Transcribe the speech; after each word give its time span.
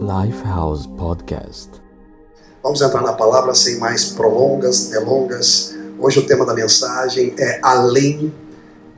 Lifehouse 0.00 0.88
Podcast. 0.96 1.72
Vamos 2.62 2.80
entrar 2.80 3.02
na 3.02 3.12
palavra 3.12 3.54
sem 3.54 3.78
mais 3.78 4.06
prolongas, 4.06 4.88
delongas. 4.88 5.74
Hoje 5.98 6.20
o 6.20 6.26
tema 6.26 6.46
da 6.46 6.54
mensagem 6.54 7.34
é 7.38 7.60
além 7.62 8.32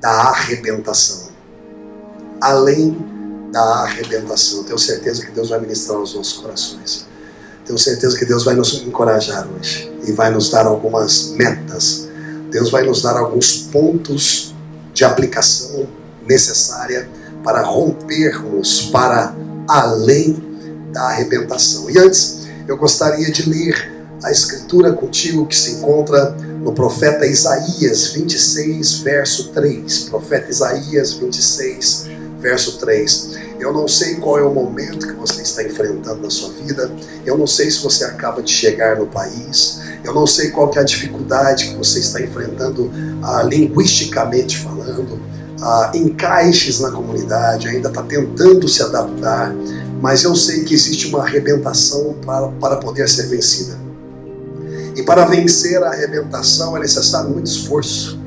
da 0.00 0.10
arrebentação. 0.10 1.32
Além 2.40 2.96
da 3.50 3.82
arrebentação. 3.82 4.62
Tenho 4.62 4.78
certeza 4.78 5.26
que 5.26 5.32
Deus 5.32 5.48
vai 5.50 5.58
ministrar 5.58 5.98
os 5.98 6.14
nossos 6.14 6.34
corações. 6.34 7.04
Tenho 7.66 7.80
certeza 7.80 8.16
que 8.16 8.24
Deus 8.24 8.44
vai 8.44 8.54
nos 8.54 8.74
encorajar 8.74 9.48
hoje 9.48 9.92
e 10.06 10.12
vai 10.12 10.30
nos 10.30 10.50
dar 10.50 10.66
algumas 10.66 11.30
metas. 11.30 12.07
Deus 12.50 12.70
vai 12.70 12.84
nos 12.84 13.02
dar 13.02 13.16
alguns 13.16 13.68
pontos 13.70 14.54
de 14.94 15.04
aplicação 15.04 15.86
necessária 16.26 17.08
para 17.44 17.62
rompermos 17.62 18.90
para 18.92 19.34
além 19.68 20.36
da 20.92 21.02
arrebentação. 21.02 21.90
E 21.90 21.98
antes, 21.98 22.46
eu 22.66 22.76
gostaria 22.76 23.30
de 23.30 23.48
ler 23.48 23.98
a 24.22 24.30
escritura 24.30 24.92
contigo 24.92 25.46
que 25.46 25.56
se 25.56 25.72
encontra 25.72 26.30
no 26.62 26.72
profeta 26.72 27.24
Isaías 27.26 28.08
26, 28.08 29.00
verso 29.00 29.48
3. 29.50 30.00
Profeta 30.10 30.50
Isaías 30.50 31.12
26, 31.12 32.06
verso 32.40 32.78
3. 32.78 33.38
Eu 33.60 33.72
não 33.72 33.86
sei 33.86 34.16
qual 34.16 34.38
é 34.38 34.42
o 34.42 34.52
momento 34.52 35.06
que 35.06 35.14
você 35.14 35.42
está 35.42 35.62
enfrentando 35.62 36.22
na 36.22 36.30
sua 36.30 36.50
vida. 36.50 36.90
Eu 37.24 37.38
não 37.38 37.46
sei 37.46 37.70
se 37.70 37.78
você 37.82 38.04
acaba 38.04 38.42
de 38.42 38.52
chegar 38.52 38.96
no 38.96 39.06
país. 39.06 39.80
Eu 40.08 40.14
não 40.14 40.26
sei 40.26 40.50
qual 40.50 40.70
é 40.74 40.78
a 40.80 40.84
dificuldade 40.84 41.68
que 41.68 41.76
você 41.76 42.00
está 42.00 42.20
enfrentando 42.20 42.90
ah, 43.22 43.42
linguisticamente 43.42 44.58
falando. 44.58 45.20
Ah, 45.60 45.90
encaixes 45.94 46.80
na 46.80 46.90
comunidade, 46.90 47.68
ainda 47.68 47.88
está 47.88 48.02
tentando 48.02 48.68
se 48.68 48.82
adaptar 48.82 49.54
mas 50.00 50.22
eu 50.22 50.34
sei 50.34 50.64
que 50.64 50.74
existe 50.74 51.08
uma 51.08 51.20
arrebentação 51.20 52.14
para, 52.24 52.48
para 52.48 52.76
poder 52.76 53.08
ser 53.08 53.26
vencida. 53.26 53.76
E 54.94 55.02
para 55.02 55.24
vencer 55.24 55.82
a 55.82 55.88
arrebentação 55.88 56.76
é 56.76 56.80
necessário 56.80 57.30
muito 57.30 57.46
esforço, 57.46 58.18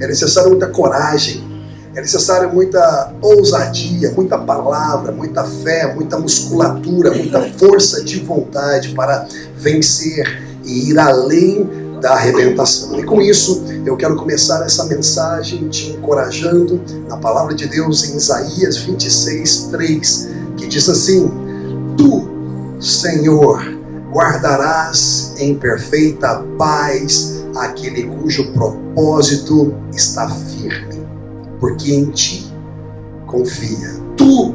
é 0.00 0.06
necessário 0.06 0.50
muita 0.50 0.68
coragem, 0.68 1.46
é 1.94 2.00
necessário 2.00 2.52
muita 2.52 3.12
ousadia, 3.20 4.12
muita 4.12 4.38
palavra, 4.38 5.10
muita 5.10 5.44
fé, 5.44 5.92
muita 5.92 6.18
musculatura, 6.18 7.12
muita 7.12 7.42
força 7.58 8.02
de 8.04 8.20
vontade 8.20 8.90
para 8.94 9.26
vencer 9.56 10.47
e 10.68 10.90
ir 10.90 10.98
além 10.98 11.68
da 12.00 12.12
arrebentação. 12.12 12.98
E 12.98 13.02
com 13.02 13.20
isso, 13.20 13.64
eu 13.84 13.96
quero 13.96 14.14
começar 14.14 14.64
essa 14.64 14.84
mensagem 14.84 15.68
te 15.68 15.90
encorajando 15.90 16.80
na 17.08 17.16
palavra 17.16 17.54
de 17.54 17.66
Deus 17.66 18.08
em 18.08 18.16
Isaías 18.16 18.76
26, 18.76 19.68
3 19.70 20.28
que 20.56 20.66
diz 20.66 20.88
assim: 20.88 21.30
Tu, 21.96 22.28
Senhor, 22.80 23.62
guardarás 24.12 25.34
em 25.38 25.54
perfeita 25.54 26.44
paz 26.56 27.44
aquele 27.56 28.04
cujo 28.04 28.52
propósito 28.52 29.74
está 29.92 30.28
firme, 30.28 31.06
porque 31.58 31.92
em 31.92 32.10
ti 32.10 32.52
confia. 33.26 33.98
Tu, 34.16 34.54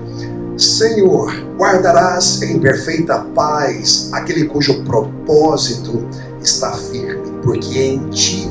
Senhor, 0.58 1.34
guardarás 1.58 2.42
em 2.44 2.60
perfeita 2.60 3.20
paz 3.34 4.10
aquele 4.12 4.46
cujo 4.46 4.84
propósito 4.84 6.08
está 6.42 6.72
firme, 6.74 7.32
porque 7.42 7.80
em 7.80 8.10
ti 8.10 8.48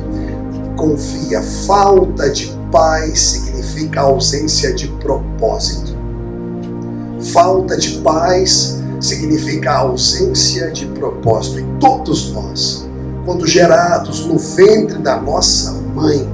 confia. 0.77 1.41
Falta 1.67 2.28
de 2.28 2.53
paz 2.72 3.20
significa 3.20 4.00
ausência 4.00 4.75
de 4.75 4.89
propósito. 4.89 5.97
Falta 7.33 7.77
de 7.77 7.98
paz 7.98 8.83
significa 9.00 9.72
ausência 9.72 10.72
de 10.72 10.87
propósito. 10.87 11.60
E 11.60 11.65
todos 11.78 12.32
nós, 12.32 12.88
quando 13.25 13.47
gerados 13.47 14.27
no 14.27 14.38
ventre 14.38 14.98
da 14.98 15.21
nossa 15.21 15.72
mãe, 15.94 16.28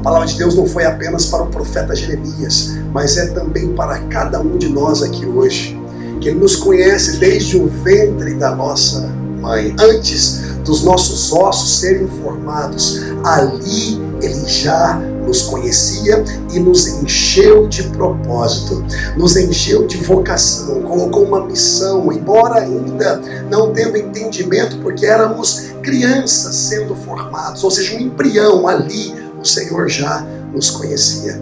palavra 0.00 0.26
de 0.26 0.36
Deus 0.36 0.54
não 0.54 0.66
foi 0.66 0.84
apenas 0.84 1.26
para 1.26 1.42
o 1.42 1.46
profeta 1.46 1.94
Jeremias, 1.94 2.76
mas 2.92 3.16
é 3.16 3.26
também 3.28 3.72
para 3.74 3.98
cada 4.04 4.40
um 4.40 4.56
de 4.56 4.68
nós 4.68 5.02
aqui 5.02 5.26
hoje, 5.26 5.80
que 6.20 6.28
Ele 6.28 6.38
nos 6.38 6.56
conhece 6.56 7.18
desde 7.18 7.56
o 7.56 7.66
ventre 7.66 8.34
da 8.34 8.54
nossa 8.54 9.08
mãe, 9.40 9.74
antes 9.78 10.40
dos 10.64 10.82
nossos 10.82 11.32
ossos 11.32 11.80
serem 11.80 12.06
formados, 12.06 13.00
ali 13.24 14.00
Ele 14.22 14.46
já 14.46 15.00
nos 15.26 15.42
conhecia 15.42 16.24
e 16.52 16.58
nos 16.58 16.86
encheu 16.86 17.68
de 17.68 17.84
propósito, 17.84 18.84
nos 19.16 19.36
encheu 19.36 19.86
de 19.86 19.96
vocação, 19.98 20.82
colocou 20.82 21.24
uma 21.24 21.44
missão, 21.46 22.12
embora 22.12 22.60
ainda 22.60 23.20
não 23.50 23.72
tendo 23.72 23.96
entendimento, 23.96 24.78
porque 24.78 25.06
éramos 25.06 25.70
crianças 25.82 26.54
sendo 26.54 26.94
formados, 26.94 27.62
ou 27.62 27.70
seja, 27.70 27.96
um 27.96 28.00
embrião 28.00 28.66
ali, 28.66 29.14
o 29.40 29.44
Senhor 29.44 29.88
já 29.88 30.20
nos 30.52 30.70
conhecia. 30.70 31.40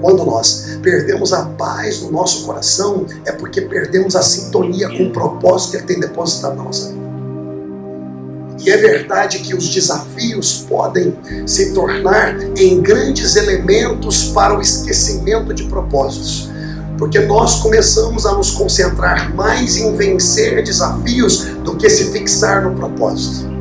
Quando 0.00 0.24
nós 0.24 0.78
perdemos 0.82 1.32
a 1.32 1.44
paz 1.44 2.02
no 2.02 2.10
nosso 2.10 2.44
coração, 2.44 3.06
é 3.24 3.32
porque 3.32 3.60
perdemos 3.60 4.16
a 4.16 4.22
sintonia 4.22 4.88
com 4.88 5.04
o 5.04 5.12
propósito 5.12 5.70
que 5.72 5.76
Ele 5.76 5.86
tem 5.86 6.00
depositado 6.00 6.56
na 6.56 6.64
nossa 6.64 6.88
vida. 6.88 7.02
E 8.64 8.70
é 8.70 8.76
verdade 8.76 9.40
que 9.40 9.54
os 9.54 9.68
desafios 9.68 10.64
podem 10.68 11.16
se 11.46 11.72
tornar 11.72 12.36
em 12.56 12.80
grandes 12.80 13.34
elementos 13.34 14.26
para 14.26 14.56
o 14.56 14.60
esquecimento 14.60 15.52
de 15.52 15.64
propósitos. 15.64 16.48
Porque 16.96 17.18
nós 17.20 17.60
começamos 17.60 18.24
a 18.24 18.32
nos 18.32 18.52
concentrar 18.52 19.34
mais 19.34 19.76
em 19.76 19.96
vencer 19.96 20.62
desafios 20.62 21.44
do 21.64 21.76
que 21.76 21.90
se 21.90 22.12
fixar 22.12 22.62
no 22.62 22.76
propósito. 22.76 23.51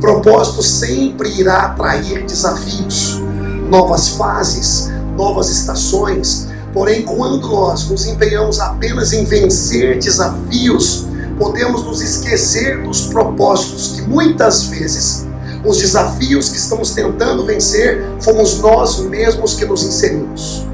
Propósito 0.00 0.62
sempre 0.62 1.30
irá 1.40 1.66
atrair 1.66 2.24
desafios, 2.26 3.20
novas 3.68 4.10
fases, 4.10 4.90
novas 5.16 5.50
estações. 5.50 6.48
Porém, 6.72 7.02
quando 7.02 7.48
nós 7.48 7.88
nos 7.88 8.06
empenhamos 8.06 8.60
apenas 8.60 9.14
em 9.14 9.24
vencer 9.24 9.98
desafios, 9.98 11.06
podemos 11.38 11.82
nos 11.84 12.02
esquecer 12.02 12.82
dos 12.82 13.06
propósitos 13.06 13.94
que 13.96 14.02
muitas 14.02 14.64
vezes 14.64 15.26
os 15.64 15.78
desafios 15.78 16.50
que 16.50 16.58
estamos 16.58 16.90
tentando 16.90 17.44
vencer 17.44 18.04
fomos 18.20 18.58
nós 18.58 19.00
mesmos 19.00 19.54
que 19.54 19.64
nos 19.64 19.82
inserimos. 19.82 20.66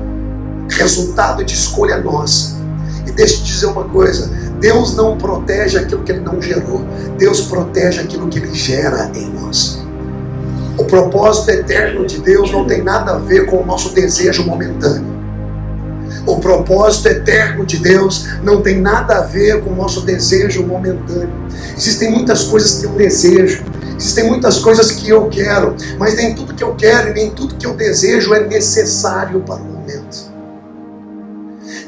Resultado 0.68 1.44
de 1.44 1.54
escolha 1.54 1.98
nossa. 1.98 2.60
E 3.06 3.12
deixe 3.12 3.36
eu 3.36 3.42
dizer 3.42 3.66
uma 3.66 3.84
coisa: 3.84 4.30
Deus 4.62 4.94
não 4.94 5.18
protege 5.18 5.76
aquilo 5.76 6.04
que 6.04 6.12
Ele 6.12 6.20
não 6.20 6.40
gerou, 6.40 6.86
Deus 7.18 7.40
protege 7.40 8.00
aquilo 8.00 8.28
que 8.28 8.38
Ele 8.38 8.54
gera 8.54 9.10
em 9.12 9.28
nós. 9.28 9.84
O 10.78 10.84
propósito 10.84 11.50
eterno 11.50 12.06
de 12.06 12.20
Deus 12.20 12.52
não 12.52 12.64
tem 12.64 12.80
nada 12.80 13.14
a 13.14 13.18
ver 13.18 13.46
com 13.46 13.56
o 13.56 13.66
nosso 13.66 13.92
desejo 13.92 14.44
momentâneo. 14.44 15.12
O 16.24 16.38
propósito 16.38 17.08
eterno 17.08 17.66
de 17.66 17.78
Deus 17.78 18.28
não 18.44 18.62
tem 18.62 18.80
nada 18.80 19.16
a 19.16 19.20
ver 19.22 19.60
com 19.62 19.70
o 19.70 19.74
nosso 19.74 20.02
desejo 20.02 20.64
momentâneo. 20.64 21.32
Existem 21.76 22.12
muitas 22.12 22.44
coisas 22.44 22.78
que 22.78 22.86
eu 22.86 22.92
desejo, 22.92 23.64
existem 23.98 24.28
muitas 24.28 24.60
coisas 24.60 24.92
que 24.92 25.08
eu 25.08 25.28
quero, 25.28 25.74
mas 25.98 26.14
nem 26.14 26.36
tudo 26.36 26.54
que 26.54 26.62
eu 26.62 26.76
quero 26.76 27.10
e 27.10 27.14
nem 27.14 27.30
tudo 27.30 27.56
que 27.56 27.66
eu 27.66 27.74
desejo 27.74 28.32
é 28.32 28.46
necessário 28.46 29.40
para 29.40 29.56
o 29.56 29.64
momento. 29.64 30.30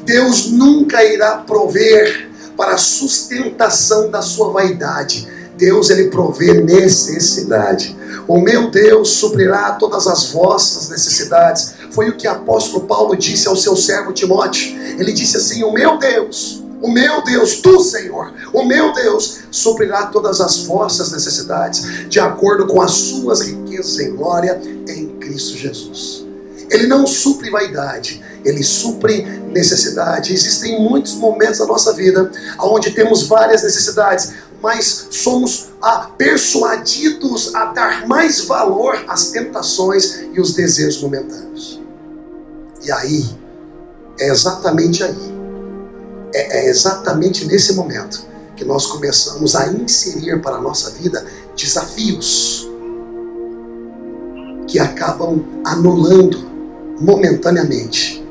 Deus 0.03 0.51
nunca 0.51 1.01
irá 1.05 1.37
prover 1.37 2.34
para 2.55 2.75
a 2.75 2.77
sustentação 2.77 4.09
da 4.09 4.21
sua 4.21 4.51
vaidade. 4.51 5.27
Deus 5.57 5.89
ele 5.89 6.09
provê 6.09 6.61
necessidade. 6.61 7.95
O 8.27 8.39
meu 8.39 8.69
Deus 8.69 9.09
suprirá 9.09 9.73
todas 9.73 10.07
as 10.07 10.31
vossas 10.31 10.89
necessidades 10.89 11.75
foi 11.95 12.09
o 12.09 12.17
que 12.17 12.27
o 12.27 12.31
apóstolo 12.31 12.85
Paulo 12.85 13.15
disse 13.15 13.47
ao 13.47 13.55
seu 13.55 13.73
servo 13.73 14.11
Timóteo. 14.11 14.75
Ele 14.99 15.13
disse 15.13 15.37
assim: 15.37 15.63
O 15.63 15.71
meu 15.71 15.97
Deus, 15.97 16.61
o 16.81 16.91
meu 16.91 17.23
Deus, 17.23 17.55
tu, 17.61 17.79
Senhor, 17.79 18.33
o 18.51 18.65
meu 18.65 18.93
Deus, 18.93 19.39
suprirá 19.49 20.07
todas 20.07 20.41
as 20.41 20.65
vossas 20.65 21.11
necessidades, 21.11 22.09
de 22.09 22.19
acordo 22.19 22.67
com 22.67 22.81
as 22.81 22.91
suas 22.91 23.41
riquezas 23.41 23.97
em 23.99 24.13
glória 24.13 24.59
em 24.89 25.07
Cristo 25.19 25.57
Jesus. 25.57 26.25
Ele 26.69 26.85
não 26.85 27.07
supre 27.07 27.49
vaidade, 27.49 28.21
ele 28.45 28.63
supre 28.63 29.23
necessidade. 29.51 30.33
Existem 30.33 30.79
muitos 30.79 31.15
momentos 31.15 31.59
da 31.59 31.65
nossa 31.65 31.91
vida 31.93 32.31
onde 32.59 32.91
temos 32.91 33.27
várias 33.27 33.63
necessidades, 33.63 34.33
mas 34.61 35.07
somos 35.11 35.69
persuadidos 36.17 37.53
a 37.53 37.65
dar 37.65 38.07
mais 38.07 38.45
valor 38.45 39.03
às 39.07 39.31
tentações 39.31 40.21
e 40.33 40.39
os 40.39 40.53
desejos 40.53 41.01
momentâneos. 41.01 41.81
E 42.83 42.91
aí, 42.91 43.25
é 44.19 44.29
exatamente 44.29 45.03
aí, 45.03 45.35
é, 46.33 46.65
é 46.65 46.69
exatamente 46.69 47.45
nesse 47.45 47.73
momento 47.73 48.25
que 48.55 48.63
nós 48.63 48.85
começamos 48.85 49.55
a 49.55 49.67
inserir 49.67 50.41
para 50.41 50.57
a 50.57 50.61
nossa 50.61 50.91
vida 50.91 51.25
desafios. 51.55 52.69
que 54.67 54.79
acabam 54.79 55.45
anulando 55.63 56.43
momentaneamente, 56.99 58.24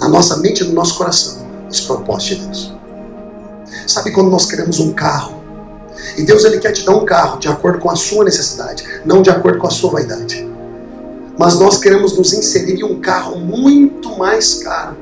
na 0.00 0.08
nossa 0.08 0.38
mente 0.38 0.64
e 0.64 0.66
no 0.66 0.72
nosso 0.72 0.96
coração, 0.96 1.46
os 1.70 1.80
propósitos 1.82 2.28
de 2.38 2.44
Deus. 2.46 2.74
Sabe 3.86 4.10
quando 4.10 4.30
nós 4.30 4.46
queremos 4.46 4.80
um 4.80 4.92
carro? 4.92 5.40
E 6.16 6.22
Deus 6.22 6.44
ele 6.44 6.58
quer 6.58 6.72
te 6.72 6.84
dar 6.84 6.96
um 6.96 7.04
carro 7.04 7.38
de 7.38 7.48
acordo 7.48 7.78
com 7.78 7.90
a 7.90 7.96
sua 7.96 8.24
necessidade, 8.24 8.84
não 9.04 9.20
de 9.20 9.28
acordo 9.28 9.58
com 9.58 9.66
a 9.66 9.70
sua 9.70 9.90
vaidade. 9.90 10.48
Mas 11.38 11.58
nós 11.58 11.76
queremos 11.76 12.16
nos 12.16 12.32
inserir 12.32 12.80
em 12.80 12.84
um 12.84 13.00
carro 13.00 13.38
muito 13.38 14.16
mais 14.18 14.54
caro. 14.54 14.96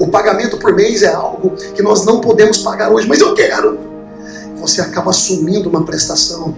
O 0.00 0.08
pagamento 0.08 0.56
por 0.56 0.74
mês 0.74 1.02
é 1.02 1.12
algo 1.12 1.50
que 1.74 1.82
nós 1.82 2.04
não 2.04 2.20
podemos 2.20 2.58
pagar 2.58 2.90
hoje, 2.90 3.06
mas 3.06 3.20
eu 3.20 3.34
quero. 3.34 3.78
Você 4.56 4.80
acaba 4.80 5.10
assumindo 5.10 5.68
uma 5.68 5.84
prestação 5.84 6.56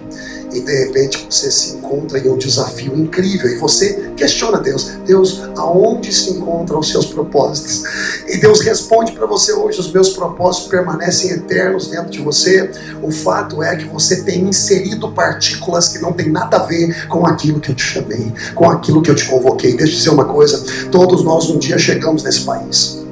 e 0.55 0.61
de 0.61 0.85
repente 0.85 1.27
você 1.29 1.51
se 1.51 1.75
encontra 1.75 2.17
em 2.17 2.29
um 2.29 2.37
desafio 2.37 2.95
incrível 2.95 3.49
e 3.49 3.57
você 3.57 4.11
questiona 4.15 4.57
Deus: 4.59 4.91
Deus, 5.05 5.41
aonde 5.57 6.13
se 6.13 6.31
encontram 6.31 6.79
os 6.79 6.89
seus 6.89 7.05
propósitos? 7.07 7.83
E 8.27 8.37
Deus 8.37 8.61
responde 8.61 9.11
para 9.11 9.25
você 9.25 9.51
hoje: 9.51 9.79
os 9.79 9.91
meus 9.91 10.09
propósitos 10.09 10.69
permanecem 10.69 11.31
eternos 11.31 11.87
dentro 11.87 12.09
de 12.09 12.21
você. 12.21 12.71
O 13.01 13.11
fato 13.11 13.61
é 13.61 13.75
que 13.75 13.85
você 13.85 14.23
tem 14.23 14.47
inserido 14.47 15.11
partículas 15.11 15.89
que 15.89 15.99
não 15.99 16.13
tem 16.13 16.29
nada 16.29 16.57
a 16.57 16.63
ver 16.63 17.07
com 17.07 17.25
aquilo 17.25 17.59
que 17.59 17.71
eu 17.71 17.75
te 17.75 17.83
chamei, 17.83 18.31
com 18.53 18.69
aquilo 18.69 19.01
que 19.01 19.11
eu 19.11 19.15
te 19.15 19.27
convoquei. 19.27 19.75
Deixa 19.75 19.93
eu 19.93 19.97
dizer 19.97 20.09
uma 20.11 20.25
coisa: 20.25 20.63
todos 20.89 21.23
nós 21.23 21.49
um 21.49 21.59
dia 21.59 21.77
chegamos 21.77 22.23
nesse 22.23 22.41
país. 22.41 23.03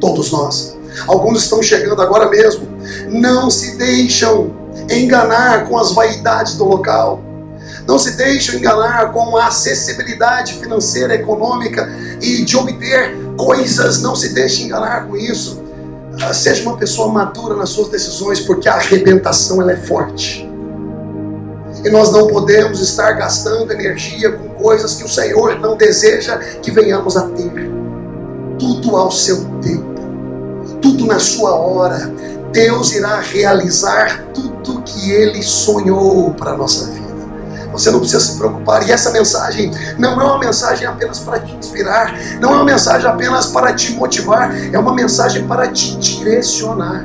Todos 0.00 0.30
nós. 0.30 0.78
Alguns 1.06 1.42
estão 1.42 1.62
chegando 1.62 2.00
agora 2.00 2.28
mesmo. 2.28 2.66
Não 3.10 3.50
se 3.50 3.76
deixam 3.76 4.67
enganar 4.90 5.66
com 5.66 5.78
as 5.78 5.92
vaidades 5.92 6.56
do 6.56 6.64
local. 6.64 7.22
Não 7.86 7.98
se 7.98 8.16
deixem 8.16 8.56
enganar 8.56 9.12
com 9.12 9.36
a 9.36 9.46
acessibilidade 9.46 10.54
financeira, 10.54 11.14
econômica 11.14 11.88
e 12.20 12.44
de 12.44 12.56
obter 12.56 13.16
coisas. 13.36 14.02
Não 14.02 14.14
se 14.14 14.34
deixe 14.34 14.64
enganar 14.64 15.06
com 15.06 15.16
isso. 15.16 15.62
Ah, 16.22 16.34
seja 16.34 16.62
uma 16.62 16.76
pessoa 16.76 17.12
madura 17.12 17.54
nas 17.54 17.70
suas 17.70 17.88
decisões, 17.88 18.40
porque 18.40 18.68
a 18.68 18.74
arrebentação 18.74 19.62
ela 19.62 19.72
é 19.72 19.76
forte. 19.76 20.48
E 21.84 21.90
nós 21.90 22.10
não 22.12 22.26
podemos 22.26 22.80
estar 22.80 23.12
gastando 23.12 23.72
energia 23.72 24.32
com 24.32 24.48
coisas 24.48 24.94
que 24.94 25.04
o 25.04 25.08
Senhor 25.08 25.60
não 25.60 25.76
deseja 25.76 26.36
que 26.60 26.70
venhamos 26.70 27.16
a 27.16 27.22
ter. 27.22 27.70
Tudo 28.58 28.96
ao 28.96 29.10
seu 29.12 29.44
tempo, 29.62 29.94
tudo 30.82 31.06
na 31.06 31.20
sua 31.20 31.54
hora. 31.54 32.12
Deus 32.52 32.92
irá 32.92 33.20
realizar 33.20 34.24
tudo 34.34 34.82
que 34.82 35.10
Ele 35.10 35.42
sonhou 35.42 36.32
para 36.34 36.52
a 36.52 36.56
nossa 36.56 36.86
vida. 36.86 37.08
Você 37.72 37.90
não 37.90 38.00
precisa 38.00 38.20
se 38.20 38.36
preocupar. 38.36 38.86
E 38.88 38.92
essa 38.92 39.10
mensagem 39.10 39.70
não 39.98 40.20
é 40.20 40.24
uma 40.24 40.38
mensagem 40.38 40.86
apenas 40.86 41.20
para 41.20 41.40
te 41.40 41.54
inspirar, 41.54 42.14
não 42.40 42.50
é 42.50 42.54
uma 42.54 42.64
mensagem 42.64 43.08
apenas 43.08 43.46
para 43.46 43.72
te 43.72 43.92
motivar, 43.92 44.52
é 44.72 44.78
uma 44.78 44.94
mensagem 44.94 45.46
para 45.46 45.68
te 45.68 45.96
direcionar. 45.96 47.04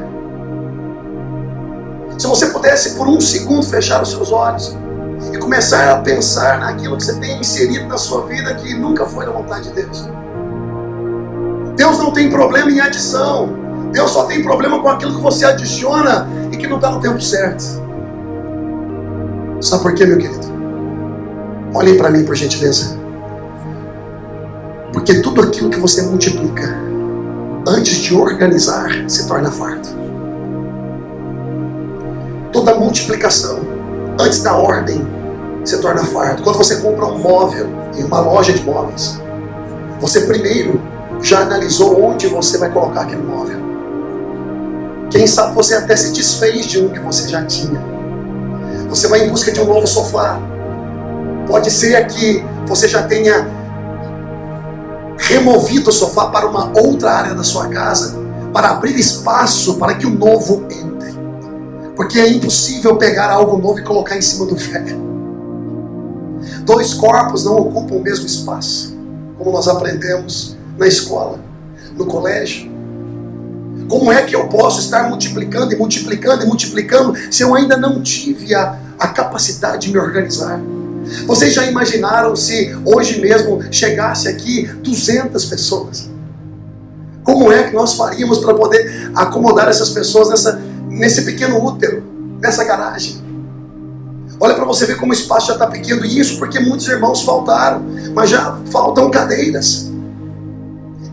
Se 2.17 2.27
você 2.27 2.47
pudesse 2.47 2.91
por 2.91 3.07
um 3.07 3.19
segundo 3.19 3.63
fechar 3.63 4.01
os 4.01 4.11
seus 4.11 4.31
olhos 4.31 4.77
e 5.33 5.37
começar 5.37 5.91
a 5.91 5.97
pensar 5.99 6.59
naquilo 6.59 6.97
que 6.97 7.03
você 7.03 7.19
tem 7.19 7.39
inserido 7.39 7.85
na 7.87 7.97
sua 7.97 8.25
vida 8.25 8.53
que 8.55 8.73
nunca 8.73 9.05
foi 9.05 9.25
da 9.25 9.31
vontade 9.31 9.69
de 9.69 9.75
Deus. 9.75 10.07
Deus 11.75 11.97
não 11.97 12.11
tem 12.11 12.29
problema 12.29 12.69
em 12.69 12.79
adição. 12.79 13.62
Deus 13.93 14.09
só 14.09 14.23
tem 14.23 14.41
problema 14.41 14.81
com 14.81 14.89
aquilo 14.89 15.15
que 15.15 15.21
você 15.21 15.45
adiciona 15.45 16.27
e 16.51 16.57
que 16.57 16.65
não 16.65 16.77
está 16.77 16.89
no 16.89 16.99
tempo 16.99 17.21
certo. 17.21 17.63
Sabe 19.61 19.83
por 19.83 19.93
quê, 19.93 20.03
meu 20.03 20.17
querido? 20.17 20.51
Olhem 21.75 21.95
para 21.95 22.09
mim, 22.09 22.25
por 22.25 22.35
gentileza. 22.35 22.97
Porque 24.91 25.21
tudo 25.21 25.43
aquilo 25.43 25.69
que 25.69 25.79
você 25.79 26.01
multiplica, 26.01 26.75
antes 27.67 27.97
de 27.97 28.15
organizar, 28.15 28.89
se 29.07 29.27
torna 29.27 29.51
farto. 29.51 29.89
Toda 32.51 32.73
multiplicação, 32.75 33.59
antes 34.19 34.41
da 34.41 34.55
ordem, 34.55 35.07
se 35.63 35.79
torna 35.79 36.03
farto. 36.03 36.41
Quando 36.41 36.57
você 36.57 36.77
compra 36.77 37.05
um 37.05 37.19
móvel 37.19 37.67
em 37.95 38.03
uma 38.03 38.21
loja 38.21 38.53
de 38.53 38.63
móveis, 38.63 39.21
você 40.01 40.21
primeiro 40.21 40.81
já 41.21 41.41
analisou 41.41 42.03
onde 42.03 42.25
você 42.27 42.57
vai 42.57 42.71
colocar 42.71 43.01
aquele 43.01 43.21
móvel. 43.21 43.62
Quem 45.13 45.27
sabe 45.27 45.53
você 45.53 45.75
até 45.75 45.95
se 45.95 46.11
desfez 46.11 46.65
de 46.65 46.79
um 46.79 46.89
que 46.89 46.99
você 46.99 47.29
já 47.29 47.45
tinha. 47.45 47.79
Você 48.89 49.07
vai 49.07 49.23
em 49.23 49.29
busca 49.29 49.51
de 49.51 49.61
um 49.61 49.65
novo 49.65 49.85
sofá. 49.85 50.39
Pode 51.47 51.69
ser 51.69 52.07
que 52.07 52.43
você 52.65 52.87
já 52.87 53.03
tenha 53.03 53.47
removido 55.19 55.91
o 55.91 55.93
sofá 55.93 56.31
para 56.31 56.47
uma 56.47 56.75
outra 56.75 57.11
área 57.11 57.35
da 57.35 57.43
sua 57.43 57.67
casa, 57.67 58.17
para 58.51 58.71
abrir 58.71 58.97
espaço 58.97 59.75
para 59.75 59.93
que 59.93 60.07
o 60.07 60.09
novo 60.09 60.65
entre. 60.71 61.13
Porque 61.95 62.17
é 62.19 62.27
impossível 62.27 62.97
pegar 62.97 63.29
algo 63.29 63.59
novo 63.59 63.77
e 63.77 63.83
colocar 63.83 64.17
em 64.17 64.21
cima 64.21 64.47
do 64.47 64.55
velho. 64.55 64.99
Dois 66.65 66.95
corpos 66.95 67.45
não 67.45 67.55
ocupam 67.57 67.97
o 67.97 68.01
mesmo 68.01 68.25
espaço, 68.25 68.97
como 69.37 69.51
nós 69.51 69.67
aprendemos 69.67 70.57
na 70.75 70.87
escola, 70.87 71.37
no 71.95 72.07
colégio. 72.07 72.72
Como 73.93 74.11
é 74.11 74.23
que 74.23 74.35
eu 74.35 74.47
posso 74.47 74.79
estar 74.79 75.07
multiplicando 75.07 75.71
e 75.71 75.77
multiplicando 75.77 76.43
e 76.43 76.47
multiplicando 76.47 77.13
se 77.31 77.43
eu 77.43 77.53
ainda 77.53 77.77
não 77.77 78.01
tive 78.01 78.55
a, 78.55 78.75
a 78.97 79.09
capacidade 79.09 79.85
de 79.85 79.93
me 79.93 79.99
organizar? 79.99 80.59
Vocês 81.27 81.53
já 81.53 81.63
imaginaram 81.67 82.35
se 82.35 82.75
hoje 82.83 83.21
mesmo 83.21 83.61
chegasse 83.71 84.27
aqui 84.27 84.65
200 84.81 85.45
pessoas? 85.45 86.09
Como 87.23 87.51
é 87.51 87.69
que 87.69 87.75
nós 87.75 87.93
faríamos 87.93 88.39
para 88.39 88.55
poder 88.55 89.11
acomodar 89.13 89.67
essas 89.67 89.91
pessoas 89.91 90.27
nessa, 90.27 90.59
nesse 90.89 91.21
pequeno 91.21 91.63
útero, 91.63 92.03
nessa 92.41 92.63
garagem? 92.63 93.21
Olha 94.39 94.55
para 94.55 94.65
você 94.65 94.87
ver 94.87 94.97
como 94.97 95.11
o 95.11 95.15
espaço 95.15 95.49
já 95.49 95.53
está 95.53 95.67
pequeno, 95.67 96.03
e 96.03 96.19
isso 96.19 96.39
porque 96.39 96.59
muitos 96.59 96.87
irmãos 96.87 97.21
faltaram, 97.21 97.85
mas 98.15 98.31
já 98.31 98.57
faltam 98.71 99.11
cadeiras. 99.11 99.92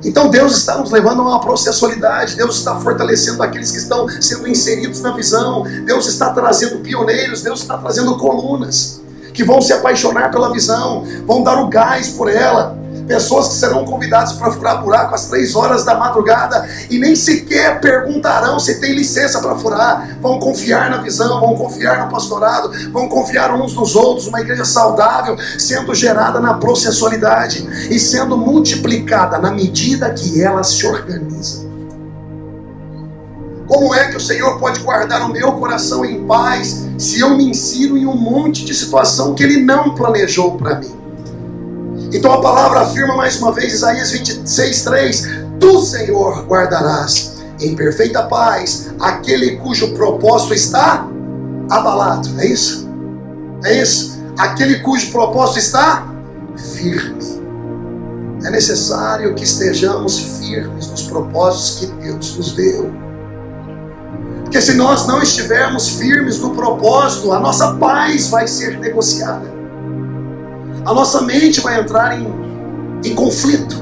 Então 0.02 0.30
Deus 0.30 0.56
está 0.56 0.78
nos 0.78 0.90
levando 0.90 1.20
a 1.20 1.24
uma 1.24 1.40
processualidade, 1.40 2.36
Deus 2.36 2.56
está 2.56 2.80
fortalecendo 2.80 3.42
aqueles 3.42 3.70
que 3.70 3.78
estão 3.78 4.08
sendo 4.20 4.48
inseridos 4.48 5.02
na 5.02 5.12
visão, 5.14 5.64
Deus 5.84 6.06
está 6.06 6.30
trazendo 6.30 6.78
pioneiros, 6.78 7.42
Deus 7.42 7.60
está 7.60 7.76
trazendo 7.76 8.16
colunas 8.16 9.00
que 9.34 9.44
vão 9.44 9.60
se 9.60 9.72
apaixonar 9.72 10.30
pela 10.30 10.50
visão, 10.52 11.04
vão 11.26 11.42
dar 11.42 11.62
o 11.62 11.68
gás 11.68 12.08
por 12.08 12.28
ela 12.28 12.79
pessoas 13.10 13.48
que 13.48 13.54
serão 13.54 13.84
convidadas 13.84 14.34
para 14.34 14.52
furar 14.52 14.80
buraco 14.80 15.16
às 15.16 15.26
três 15.26 15.56
horas 15.56 15.84
da 15.84 15.96
madrugada 15.96 16.68
e 16.88 16.96
nem 16.96 17.16
sequer 17.16 17.80
perguntarão 17.80 18.60
se 18.60 18.80
tem 18.80 18.94
licença 18.94 19.40
para 19.40 19.56
furar. 19.56 20.16
Vão 20.20 20.38
confiar 20.38 20.88
na 20.88 20.98
visão, 20.98 21.40
vão 21.40 21.56
confiar 21.56 22.04
no 22.04 22.08
pastorado, 22.08 22.70
vão 22.92 23.08
confiar 23.08 23.52
uns 23.52 23.74
nos 23.74 23.96
outros. 23.96 24.28
Uma 24.28 24.40
igreja 24.40 24.64
saudável 24.64 25.36
sendo 25.58 25.92
gerada 25.92 26.38
na 26.38 26.54
processualidade 26.54 27.68
e 27.90 27.98
sendo 27.98 28.38
multiplicada 28.38 29.38
na 29.38 29.50
medida 29.50 30.08
que 30.10 30.40
ela 30.40 30.62
se 30.62 30.86
organiza. 30.86 31.68
Como 33.66 33.92
é 33.92 34.08
que 34.08 34.16
o 34.16 34.20
Senhor 34.20 34.56
pode 34.60 34.78
guardar 34.80 35.22
o 35.22 35.32
meu 35.32 35.50
coração 35.54 36.04
em 36.04 36.24
paz 36.26 36.86
se 36.96 37.18
eu 37.18 37.36
me 37.36 37.50
insiro 37.50 37.98
em 37.98 38.06
um 38.06 38.16
monte 38.16 38.64
de 38.64 38.72
situação 38.72 39.34
que 39.34 39.42
Ele 39.42 39.60
não 39.60 39.96
planejou 39.96 40.56
para 40.56 40.78
mim? 40.78 40.99
Então 42.12 42.32
a 42.32 42.40
palavra 42.40 42.80
afirma 42.80 43.16
mais 43.16 43.40
uma 43.40 43.52
vez, 43.52 43.72
Isaías 43.72 44.10
26, 44.10 44.82
3: 44.82 45.28
Tu, 45.60 45.80
Senhor, 45.80 46.44
guardarás 46.46 47.36
em 47.60 47.76
perfeita 47.76 48.24
paz 48.24 48.92
aquele 48.98 49.56
cujo 49.56 49.92
propósito 49.94 50.54
está 50.54 51.06
abalado. 51.70 52.28
É 52.40 52.46
isso? 52.46 52.88
É 53.64 53.80
isso? 53.80 54.20
Aquele 54.38 54.80
cujo 54.80 55.12
propósito 55.12 55.58
está 55.58 56.06
firme. 56.74 57.40
É 58.42 58.50
necessário 58.50 59.34
que 59.34 59.44
estejamos 59.44 60.18
firmes 60.38 60.88
nos 60.88 61.02
propósitos 61.02 61.78
que 61.78 61.86
Deus 62.02 62.36
nos 62.36 62.52
deu. 62.52 62.90
Porque 64.42 64.60
se 64.60 64.72
nós 64.74 65.06
não 65.06 65.22
estivermos 65.22 65.90
firmes 65.90 66.40
no 66.40 66.50
propósito, 66.50 67.32
a 67.32 67.38
nossa 67.38 67.74
paz 67.74 68.28
vai 68.28 68.48
ser 68.48 68.80
negociada 68.80 69.59
a 70.84 70.94
nossa 70.94 71.22
mente 71.22 71.60
vai 71.60 71.80
entrar 71.80 72.18
em, 72.18 72.26
em 73.04 73.14
conflito. 73.14 73.76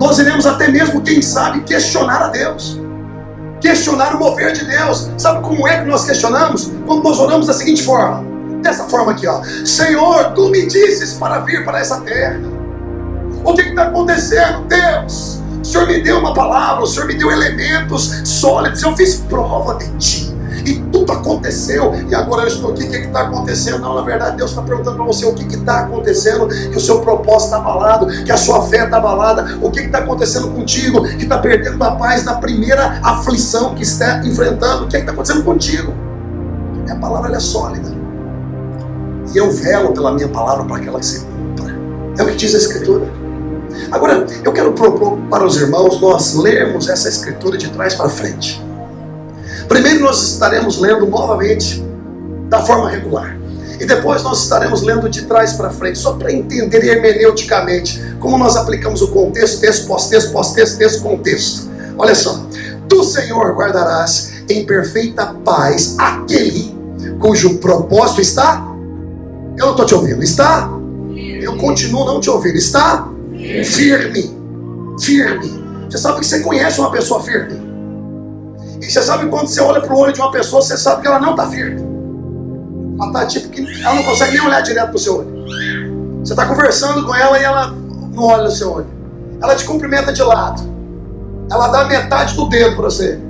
Nós 0.00 0.18
iremos 0.18 0.46
até 0.46 0.68
mesmo, 0.68 1.00
quem 1.02 1.22
sabe, 1.22 1.60
questionar 1.60 2.22
a 2.22 2.28
Deus. 2.28 2.80
Questionar 3.60 4.14
o 4.14 4.18
mover 4.18 4.52
de 4.52 4.64
Deus. 4.64 5.10
Sabe 5.16 5.42
como 5.42 5.66
é 5.66 5.80
que 5.80 5.86
nós 5.86 6.04
questionamos? 6.04 6.70
Quando 6.86 7.02
nós 7.02 7.18
oramos 7.18 7.46
da 7.46 7.54
seguinte 7.54 7.82
forma: 7.82 8.22
dessa 8.62 8.84
forma 8.84 9.12
aqui, 9.12 9.26
ó. 9.26 9.42
Senhor, 9.64 10.32
tu 10.34 10.48
me 10.50 10.66
disses 10.66 11.14
para 11.14 11.40
vir 11.40 11.64
para 11.64 11.80
essa 11.80 12.00
terra. 12.00 12.40
O 13.44 13.54
que 13.54 13.62
está 13.62 13.84
acontecendo? 13.84 14.66
Deus, 14.66 15.40
o 15.62 15.64
Senhor 15.64 15.86
me 15.86 16.02
deu 16.02 16.18
uma 16.18 16.34
palavra, 16.34 16.82
o 16.82 16.86
Senhor 16.86 17.06
me 17.06 17.14
deu 17.14 17.30
elementos 17.30 18.22
sólidos, 18.24 18.82
eu 18.82 18.94
fiz 18.96 19.16
prova 19.28 19.76
de 19.76 19.88
ti. 19.96 20.35
E 20.66 20.82
tudo 20.90 21.12
aconteceu, 21.12 21.94
e 22.10 22.14
agora 22.14 22.42
eu 22.42 22.48
estou 22.48 22.72
aqui, 22.72 22.84
o 22.84 22.90
que 22.90 22.96
está 22.96 23.20
acontecendo? 23.22 23.78
Não, 23.78 23.94
na 23.94 24.02
verdade, 24.02 24.36
Deus 24.36 24.50
está 24.50 24.62
perguntando 24.62 24.96
para 24.96 25.06
você 25.06 25.24
o 25.24 25.32
que 25.32 25.44
está 25.54 25.80
acontecendo, 25.80 26.48
que 26.48 26.76
o 26.76 26.80
seu 26.80 27.00
propósito 27.00 27.44
está 27.44 27.56
abalado, 27.58 28.06
que 28.24 28.32
a 28.32 28.36
sua 28.36 28.62
fé 28.66 28.84
está 28.84 28.96
abalada, 28.96 29.58
o 29.62 29.70
que 29.70 29.80
está 29.80 29.98
acontecendo 29.98 30.48
contigo, 30.48 31.04
que 31.04 31.22
está 31.22 31.38
perdendo 31.38 31.82
a 31.84 31.92
paz 31.92 32.24
na 32.24 32.34
primeira 32.34 32.98
aflição 33.02 33.74
que 33.76 33.84
está 33.84 34.26
enfrentando, 34.26 34.84
o 34.84 34.88
que 34.88 34.96
está 34.96 35.12
acontecendo 35.12 35.44
contigo? 35.44 35.94
A 36.90 36.96
palavra 36.96 37.36
é 37.36 37.40
sólida. 37.40 37.94
E 39.32 39.38
eu 39.38 39.50
velo 39.50 39.92
pela 39.92 40.12
minha 40.12 40.28
palavra 40.28 40.64
para 40.64 40.80
que 40.80 40.88
ela 40.88 41.02
se 41.02 41.20
cumpra. 41.20 41.74
É 42.18 42.22
o 42.22 42.26
que 42.26 42.34
diz 42.34 42.54
a 42.54 42.58
Escritura. 42.58 43.06
Agora, 43.92 44.26
eu 44.44 44.52
quero 44.52 44.72
propor 44.72 45.18
para 45.30 45.44
os 45.44 45.56
irmãos 45.56 46.00
nós 46.00 46.34
lermos 46.34 46.88
essa 46.88 47.08
Escritura 47.08 47.56
de 47.56 47.68
trás 47.70 47.94
para 47.94 48.08
frente. 48.08 48.65
Primeiro, 49.68 50.00
nós 50.00 50.22
estaremos 50.32 50.78
lendo 50.78 51.06
novamente 51.06 51.84
da 52.48 52.62
forma 52.62 52.88
regular. 52.88 53.36
E 53.78 53.84
depois 53.84 54.22
nós 54.22 54.42
estaremos 54.42 54.82
lendo 54.82 55.08
de 55.08 55.22
trás 55.22 55.52
para 55.52 55.70
frente, 55.70 55.98
só 55.98 56.14
para 56.14 56.32
entender 56.32 56.84
hermeneuticamente 56.84 58.00
como 58.18 58.38
nós 58.38 58.56
aplicamos 58.56 59.02
o 59.02 59.08
contexto, 59.08 59.60
texto, 59.60 59.86
pós-texto, 59.86 60.32
pós-texto, 60.32 60.78
texto, 60.78 61.02
contexto. 61.02 61.68
Olha 61.98 62.14
só. 62.14 62.46
Do 62.88 63.02
Senhor 63.02 63.54
guardarás 63.54 64.32
em 64.48 64.64
perfeita 64.64 65.26
paz 65.44 65.96
aquele 65.98 66.74
cujo 67.18 67.58
propósito 67.58 68.20
está. 68.20 68.64
Eu 69.58 69.66
não 69.66 69.70
estou 69.72 69.86
te 69.86 69.94
ouvindo. 69.94 70.22
Está? 70.22 70.70
Eu 71.40 71.56
continuo 71.56 72.04
não 72.04 72.20
te 72.20 72.30
ouvindo. 72.30 72.56
Está? 72.56 73.08
Firme. 73.64 74.34
Firme. 75.00 75.64
Você 75.90 75.98
sabe 75.98 76.20
que 76.20 76.26
você 76.26 76.40
conhece 76.40 76.80
uma 76.80 76.90
pessoa 76.90 77.22
firme. 77.22 77.65
E 78.80 78.90
você 78.90 79.02
sabe 79.02 79.26
quando 79.28 79.48
você 79.48 79.60
olha 79.60 79.80
para 79.80 79.94
o 79.94 79.98
olho 79.98 80.12
de 80.12 80.20
uma 80.20 80.30
pessoa, 80.30 80.62
você 80.62 80.76
sabe 80.76 81.02
que 81.02 81.08
ela 81.08 81.18
não 81.18 81.30
está 81.30 81.46
firme. 81.48 81.84
Ela 82.98 83.06
está 83.06 83.26
tipo 83.26 83.48
que 83.48 83.82
ela 83.82 83.94
não 83.94 84.02
consegue 84.04 84.32
nem 84.32 84.46
olhar 84.46 84.60
direto 84.62 84.88
para 84.88 84.96
o 84.96 84.98
seu 84.98 85.18
olho. 85.18 85.46
Você 86.20 86.32
está 86.32 86.46
conversando 86.46 87.04
com 87.04 87.14
ela 87.14 87.38
e 87.38 87.44
ela 87.44 87.74
não 88.12 88.24
olha 88.24 88.44
no 88.44 88.50
seu 88.50 88.72
olho. 88.72 88.86
Ela 89.40 89.54
te 89.54 89.64
cumprimenta 89.64 90.12
de 90.12 90.22
lado. 90.22 90.62
Ela 91.50 91.68
dá 91.68 91.84
metade 91.84 92.34
do 92.34 92.48
dedo 92.48 92.74
para 92.74 92.84
você. 92.84 93.20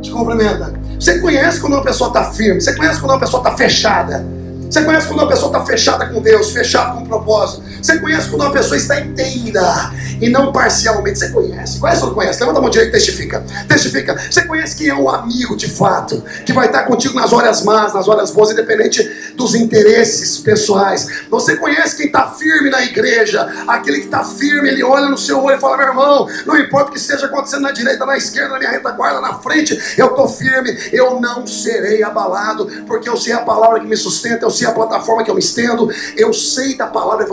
Te 0.00 0.10
cumprimenta. 0.10 0.72
Você 0.98 1.18
conhece 1.18 1.60
quando 1.60 1.74
uma 1.74 1.82
pessoa 1.82 2.08
está 2.08 2.24
firme. 2.24 2.60
Você 2.60 2.74
conhece 2.74 3.00
quando 3.00 3.12
uma 3.12 3.20
pessoa 3.20 3.42
está 3.42 3.56
fechada. 3.56 4.24
Você 4.70 4.84
conhece 4.84 5.06
quando 5.06 5.20
uma 5.20 5.28
pessoa 5.28 5.48
está 5.48 5.64
fechada 5.64 6.06
com 6.06 6.20
Deus, 6.20 6.50
fechada 6.50 6.92
com 6.92 7.02
o 7.02 7.06
propósito. 7.06 7.62
Você 7.86 8.00
conhece 8.00 8.28
quando 8.28 8.42
uma 8.42 8.52
pessoa 8.52 8.76
está 8.76 8.98
inteira 8.98 9.92
e 10.20 10.28
não 10.28 10.50
parcialmente. 10.50 11.20
Você 11.20 11.28
conhece? 11.28 11.78
Conhece 11.78 12.00
ou 12.02 12.08
não 12.08 12.14
conhece? 12.14 12.40
Levanta 12.40 12.58
a 12.58 12.62
mão 12.62 12.68
direita 12.68 12.96
e 12.96 12.98
testifica. 12.98 13.44
Testifica. 13.68 14.16
Você 14.28 14.42
conhece 14.42 14.74
quem 14.74 14.88
é 14.88 14.94
o 14.94 15.08
amigo 15.08 15.56
de 15.56 15.70
fato, 15.70 16.20
que 16.44 16.52
vai 16.52 16.66
estar 16.66 16.82
contigo 16.82 17.14
nas 17.14 17.32
horas 17.32 17.62
más, 17.62 17.94
nas 17.94 18.08
horas 18.08 18.32
boas, 18.32 18.50
independente 18.50 19.04
dos 19.36 19.54
interesses 19.54 20.38
pessoais. 20.38 21.26
Você 21.30 21.54
conhece 21.54 21.96
quem 21.96 22.06
está 22.06 22.28
firme 22.32 22.70
na 22.70 22.82
igreja, 22.82 23.48
aquele 23.68 24.00
que 24.00 24.06
está 24.06 24.24
firme, 24.24 24.68
ele 24.68 24.82
olha 24.82 25.08
no 25.08 25.16
seu 25.16 25.40
olho 25.40 25.56
e 25.56 25.60
fala: 25.60 25.76
meu 25.76 25.86
irmão, 25.86 26.28
não 26.44 26.58
importa 26.58 26.90
o 26.90 26.92
que 26.92 26.98
esteja 26.98 27.26
acontecendo 27.26 27.62
na 27.62 27.70
direita, 27.70 28.04
na 28.04 28.16
esquerda, 28.16 28.54
na 28.54 28.58
minha 28.58 28.70
retaguarda, 28.72 29.20
na 29.20 29.34
frente, 29.34 29.80
eu 29.96 30.08
estou 30.08 30.26
firme, 30.28 30.76
eu 30.92 31.20
não 31.20 31.46
serei 31.46 32.02
abalado, 32.02 32.66
porque 32.84 33.08
eu 33.08 33.16
sei 33.16 33.32
a 33.32 33.42
palavra 33.42 33.78
que 33.78 33.86
me 33.86 33.96
sustenta, 33.96 34.44
eu 34.44 34.50
sei 34.50 34.66
a 34.66 34.72
plataforma 34.72 35.22
que 35.22 35.30
eu 35.30 35.36
me 35.36 35.40
estendo, 35.40 35.88
eu 36.16 36.32
sei 36.32 36.76
da 36.76 36.88
palavra 36.88 37.24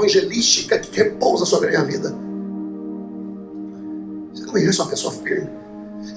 que 0.80 0.98
repousa 0.98 1.46
sobre 1.46 1.68
a 1.68 1.72
minha 1.72 1.84
vida. 1.84 2.14
Você 4.34 4.46
conhece 4.46 4.80
uma 4.80 4.90
pessoa 4.90 5.14
firme? 5.14 5.50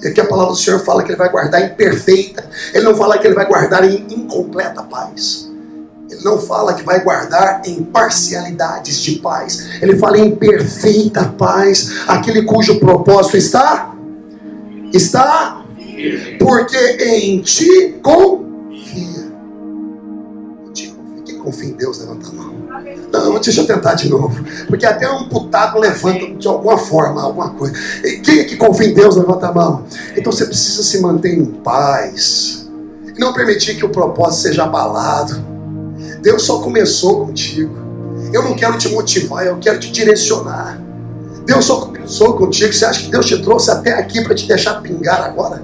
E 0.01 0.07
aqui 0.07 0.19
a 0.19 0.25
palavra 0.25 0.51
do 0.51 0.57
Senhor 0.57 0.79
fala 0.79 1.03
que 1.03 1.11
Ele 1.11 1.17
vai 1.17 1.29
guardar 1.29 1.61
em 1.61 1.69
perfeita. 1.75 2.49
Ele 2.73 2.83
não 2.83 2.95
fala 2.95 3.17
que 3.17 3.25
Ele 3.25 3.35
vai 3.35 3.47
guardar 3.47 3.83
em 3.83 4.05
incompleta 4.09 4.83
paz. 4.83 5.49
Ele 6.09 6.23
não 6.23 6.37
fala 6.39 6.73
que 6.73 6.83
vai 6.83 7.03
guardar 7.03 7.61
em 7.65 7.83
parcialidades 7.83 9.01
de 9.01 9.19
paz. 9.19 9.81
Ele 9.81 9.97
fala 9.97 10.17
em 10.17 10.35
perfeita 10.35 11.25
paz. 11.37 12.03
Aquele 12.07 12.43
cujo 12.43 12.79
propósito 12.79 13.37
está? 13.37 13.93
Está? 14.93 15.65
Porque 16.39 16.77
em 16.77 17.41
ti 17.41 17.99
confia 18.01 19.17
confia 21.47 21.69
em 21.69 21.73
Deus, 21.73 21.99
levanta 21.99 22.27
a 22.27 22.31
mão. 22.33 22.46
Não, 23.11 23.39
deixa 23.39 23.61
eu 23.61 23.67
tentar 23.67 23.93
de 23.93 24.09
novo. 24.09 24.43
Porque 24.67 24.85
até 24.85 25.09
um 25.09 25.29
putado 25.29 25.79
levanta 25.79 26.27
de 26.35 26.47
alguma 26.47 26.77
forma, 26.77 27.21
alguma 27.21 27.49
coisa. 27.51 27.75
E 28.03 28.19
quem 28.19 28.39
é 28.39 28.43
que 28.43 28.57
confia 28.57 28.87
em 28.87 28.93
Deus, 28.93 29.15
levanta 29.15 29.47
a 29.47 29.53
mão. 29.53 29.85
Então 30.15 30.31
você 30.31 30.45
precisa 30.45 30.83
se 30.83 31.01
manter 31.01 31.33
em 31.33 31.45
paz. 31.45 32.67
E 33.15 33.19
não 33.19 33.33
permitir 33.33 33.75
que 33.75 33.85
o 33.85 33.89
propósito 33.89 34.43
seja 34.43 34.63
abalado. 34.63 35.43
Deus 36.21 36.43
só 36.43 36.59
começou 36.59 37.25
contigo. 37.25 37.75
Eu 38.33 38.43
não 38.43 38.55
quero 38.55 38.77
te 38.77 38.89
motivar, 38.89 39.45
eu 39.45 39.57
quero 39.57 39.79
te 39.79 39.91
direcionar. 39.91 40.81
Deus 41.45 41.65
só 41.65 41.79
começou 41.79 42.33
contigo. 42.33 42.73
Você 42.73 42.85
acha 42.85 43.03
que 43.03 43.09
Deus 43.09 43.25
te 43.25 43.41
trouxe 43.41 43.71
até 43.71 43.93
aqui 43.93 44.21
para 44.21 44.35
te 44.35 44.45
deixar 44.47 44.81
pingar 44.81 45.21
agora? 45.23 45.63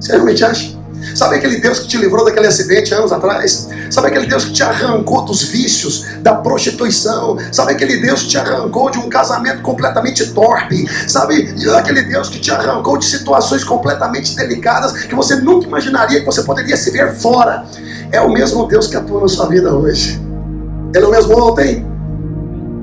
Você 0.00 0.12
realmente 0.12 0.42
acha? 0.42 0.81
Sabe 1.14 1.36
aquele 1.36 1.60
Deus 1.60 1.80
que 1.80 1.88
te 1.88 1.96
livrou 1.96 2.24
daquele 2.24 2.46
acidente 2.46 2.94
anos 2.94 3.12
atrás? 3.12 3.68
Sabe 3.90 4.08
aquele 4.08 4.26
Deus 4.26 4.44
que 4.44 4.52
te 4.52 4.62
arrancou 4.62 5.24
dos 5.24 5.42
vícios, 5.42 6.06
da 6.20 6.34
prostituição? 6.34 7.36
Sabe 7.50 7.72
aquele 7.72 7.98
Deus 7.98 8.22
que 8.22 8.28
te 8.28 8.38
arrancou 8.38 8.90
de 8.90 8.98
um 8.98 9.08
casamento 9.08 9.62
completamente 9.62 10.32
torpe? 10.32 10.86
Sabe 11.08 11.54
aquele 11.76 12.02
Deus 12.02 12.28
que 12.28 12.38
te 12.38 12.50
arrancou 12.50 12.96
de 12.96 13.04
situações 13.04 13.64
completamente 13.64 14.34
delicadas 14.36 14.92
que 14.92 15.14
você 15.14 15.36
nunca 15.36 15.66
imaginaria 15.66 16.20
que 16.20 16.26
você 16.26 16.42
poderia 16.42 16.76
se 16.76 16.90
ver 16.90 17.14
fora? 17.14 17.64
É 18.10 18.20
o 18.20 18.30
mesmo 18.30 18.66
Deus 18.66 18.86
que 18.86 18.96
atua 18.96 19.20
na 19.20 19.28
sua 19.28 19.48
vida 19.48 19.74
hoje. 19.74 20.20
Ele 20.94 21.04
é 21.04 21.08
o 21.08 21.10
mesmo 21.10 21.38
ontem, 21.42 21.86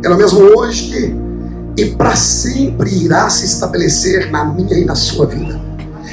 ele 0.03 0.13
é 0.13 0.15
o 0.15 0.17
mesmo 0.17 0.39
hoje 0.39 1.15
e 1.77 1.85
para 1.91 2.15
sempre 2.15 2.89
irá 2.89 3.29
se 3.29 3.45
estabelecer 3.45 4.29
na 4.31 4.43
minha 4.43 4.77
e 4.77 4.85
na 4.85 4.95
sua 4.95 5.25
vida. 5.25 5.68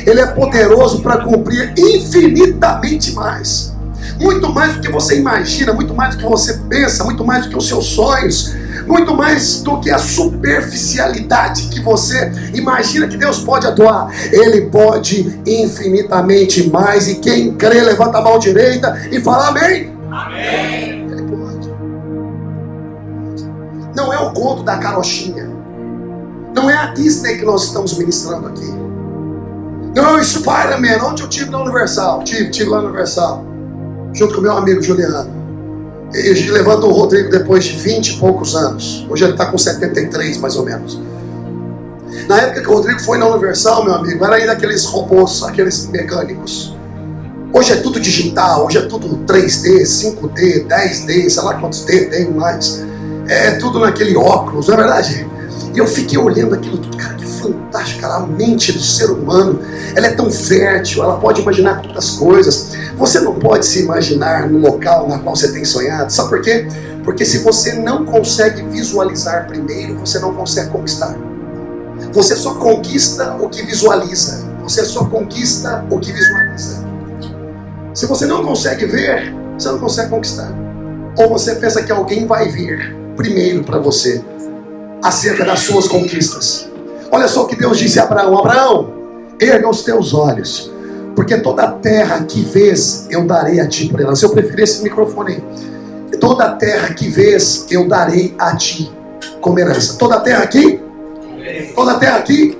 Ele 0.07 0.21
é 0.21 0.27
poderoso 0.27 1.03
para 1.03 1.19
cumprir 1.19 1.75
infinitamente 1.77 3.13
mais. 3.13 3.75
Muito 4.21 4.49
mais 4.51 4.75
do 4.75 4.81
que 4.81 4.91
você 4.91 5.19
imagina, 5.19 5.73
muito 5.73 5.93
mais 5.93 6.15
do 6.15 6.23
que 6.23 6.29
você 6.29 6.55
pensa, 6.69 7.05
muito 7.05 7.25
mais 7.25 7.45
do 7.45 7.51
que 7.51 7.57
os 7.57 7.67
seus 7.67 7.87
sonhos, 7.87 8.55
muito 8.87 9.15
mais 9.15 9.63
do 9.63 9.81
que 9.81 9.91
a 9.91 9.99
superficialidade 9.99 11.65
que 11.65 11.81
você 11.81 12.31
imagina 12.55 13.09
que 13.09 13.17
Deus 13.17 13.41
pode 13.41 13.67
atuar. 13.67 14.09
Ele 14.33 14.63
pode 14.71 15.41
infinitamente 15.45 16.71
mais. 16.71 17.09
E 17.09 17.17
quem 17.17 17.55
crê, 17.55 17.83
levanta 17.83 18.19
a 18.19 18.23
mão 18.23 18.39
direita 18.39 18.97
e 19.11 19.21
fala 19.21 19.49
amém. 19.49 19.93
Amém. 20.11 21.09
Ele 21.11 21.23
pode. 21.23 21.75
Não 23.95 24.13
é 24.13 24.19
o 24.19 24.33
conto 24.33 24.63
da 24.63 24.79
carochinha. 24.79 25.51
Não 26.55 26.71
é 26.71 26.77
a 26.77 26.87
Disney 26.95 27.37
que 27.37 27.45
nós 27.45 27.65
estamos 27.65 27.99
ministrando 27.99 28.47
aqui. 28.47 28.86
Não, 29.97 30.23
Spider-Man, 30.23 31.03
onde 31.07 31.23
eu 31.23 31.29
tive 31.29 31.49
na 31.49 31.63
Universal? 31.63 32.23
Tive, 32.23 32.51
tive 32.51 32.69
lá 32.69 32.83
na 32.83 32.89
Universal. 32.89 33.43
Junto 34.13 34.35
com 34.35 34.43
meu 34.43 34.53
amigo 34.53 34.83
Juliano. 34.83 35.35
Ele 36.13 36.51
levantou 36.51 36.91
o 36.91 36.93
Rodrigo 36.93 37.31
depois 37.31 37.65
de 37.65 37.79
20 37.79 38.09
e 38.09 38.17
poucos 38.19 38.55
anos. 38.55 39.07
Hoje 39.09 39.25
ele 39.25 39.33
está 39.33 39.47
com 39.47 39.57
73, 39.57 40.37
mais 40.37 40.55
ou 40.55 40.67
menos. 40.67 41.01
Na 42.29 42.43
época 42.43 42.61
que 42.61 42.69
o 42.69 42.75
Rodrigo 42.75 43.01
foi 43.01 43.17
na 43.17 43.27
Universal, 43.27 43.87
meu 43.87 43.95
amigo, 43.95 44.23
era 44.23 44.37
ainda 44.37 44.53
aqueles 44.53 44.85
robôs, 44.85 45.43
aqueles 45.43 45.87
mecânicos. 45.87 46.77
Hoje 47.51 47.73
é 47.73 47.77
tudo 47.77 47.99
digital, 47.99 48.67
hoje 48.67 48.77
é 48.77 48.83
tudo 48.83 49.25
3D, 49.25 49.81
5D, 49.81 50.67
10D, 50.67 51.31
sei 51.31 51.43
lá 51.43 51.55
quantos 51.55 51.87
D 51.87 52.05
tem 52.11 52.31
mais. 52.33 52.85
É 53.29 53.53
tudo 53.53 53.81
naquele 53.81 54.15
óculos, 54.15 54.69
não 54.69 54.75
é 54.75 54.77
verdade? 54.77 55.27
E 55.75 55.79
eu 55.79 55.87
fiquei 55.87 56.19
olhando 56.19 56.55
aquilo 56.55 56.77
tudo, 56.77 56.95
cara, 56.99 57.15
que 57.15 57.25
fantástico, 57.47 58.01
cara, 58.01 58.17
a 58.17 58.27
mente 58.27 58.73
do 58.73 58.81
ser 58.81 59.11
humano, 59.11 59.61
ela 59.95 60.07
é 60.07 60.11
tão 60.11 60.31
fértil, 60.31 61.03
ela 61.03 61.19
pode 61.19 61.41
imaginar 61.41 61.83
tantas 61.83 62.11
coisas. 62.11 62.73
Você 62.97 63.21
não 63.21 63.35
pode 63.35 63.67
se 63.67 63.83
imaginar 63.83 64.49
no 64.49 64.59
local 64.59 65.09
na 65.09 65.19
qual 65.19 65.37
você 65.37 65.53
tem 65.53 65.65
sonhado. 65.65 66.13
Sabe 66.13 66.29
por 66.29 66.43
quê? 66.43 66.67
Porque 67.05 67.25
se 67.25 67.39
você 67.39 67.75
não 67.75 68.05
consegue 68.05 68.63
visualizar 68.63 69.47
primeiro, 69.47 69.99
você 69.99 70.19
não 70.19 70.35
consegue 70.35 70.71
conquistar. 70.71 71.17
Você 72.13 72.37
só 72.37 72.55
conquista 72.55 73.37
o 73.41 73.49
que 73.49 73.63
visualiza. 73.63 74.45
Você 74.63 74.85
só 74.85 75.05
conquista 75.05 75.85
o 75.91 75.99
que 75.99 76.13
visualiza. 76.13 76.85
Se 77.95 78.07
você 78.07 78.27
não 78.27 78.45
consegue 78.45 78.87
ver, 78.87 79.33
você 79.57 79.69
não 79.69 79.79
consegue 79.79 80.11
conquistar. 80.11 80.53
Ou 81.17 81.29
você 81.29 81.55
pensa 81.55 81.83
que 81.83 81.93
alguém 81.93 82.27
vai 82.27 82.49
vir 82.49 82.95
primeiro 83.17 83.65
para 83.65 83.79
você 83.79 84.23
acerca 85.03 85.45
das 85.45 85.61
suas 85.61 85.89
conquistas. 85.89 86.69
Olha 87.11 87.29
só 87.29 87.45
o 87.45 87.47
que 87.47 87.57
Deus 87.57 87.79
disse 87.79 87.99
a 87.99 88.05
Abraão: 88.05 88.39
Abraão, 88.39 88.93
erga 89.41 89.69
os 89.69 89.83
teus 89.83 90.15
olhos, 90.15 90.73
porque 91.15 91.37
toda 91.39 91.63
a 91.63 91.73
terra 91.73 92.25
que 92.25 92.43
vês 92.43 93.07
eu 93.11 93.27
darei 93.27 93.61
a 93.61 93.67
ti 93.67 93.89
por 93.89 94.01
herança. 94.01 94.27
Eu 94.27 94.31
preferi 94.31 94.63
esse 94.63 94.83
microfone 94.83 95.35
aí. 95.35 96.19
Toda 96.19 96.45
a 96.45 96.53
terra 96.55 96.95
que 96.95 97.09
vês 97.09 97.67
eu 97.71 97.87
darei 97.89 98.35
a 98.39 98.57
ti 98.57 98.91
como 99.41 99.59
herança. 99.59 99.99
Toda 99.99 100.17
a 100.17 100.21
terra 100.21 100.43
aqui? 100.43 100.81
Toda 101.75 101.93
a 101.93 101.99
terra 101.99 102.17
aqui? 102.19 102.59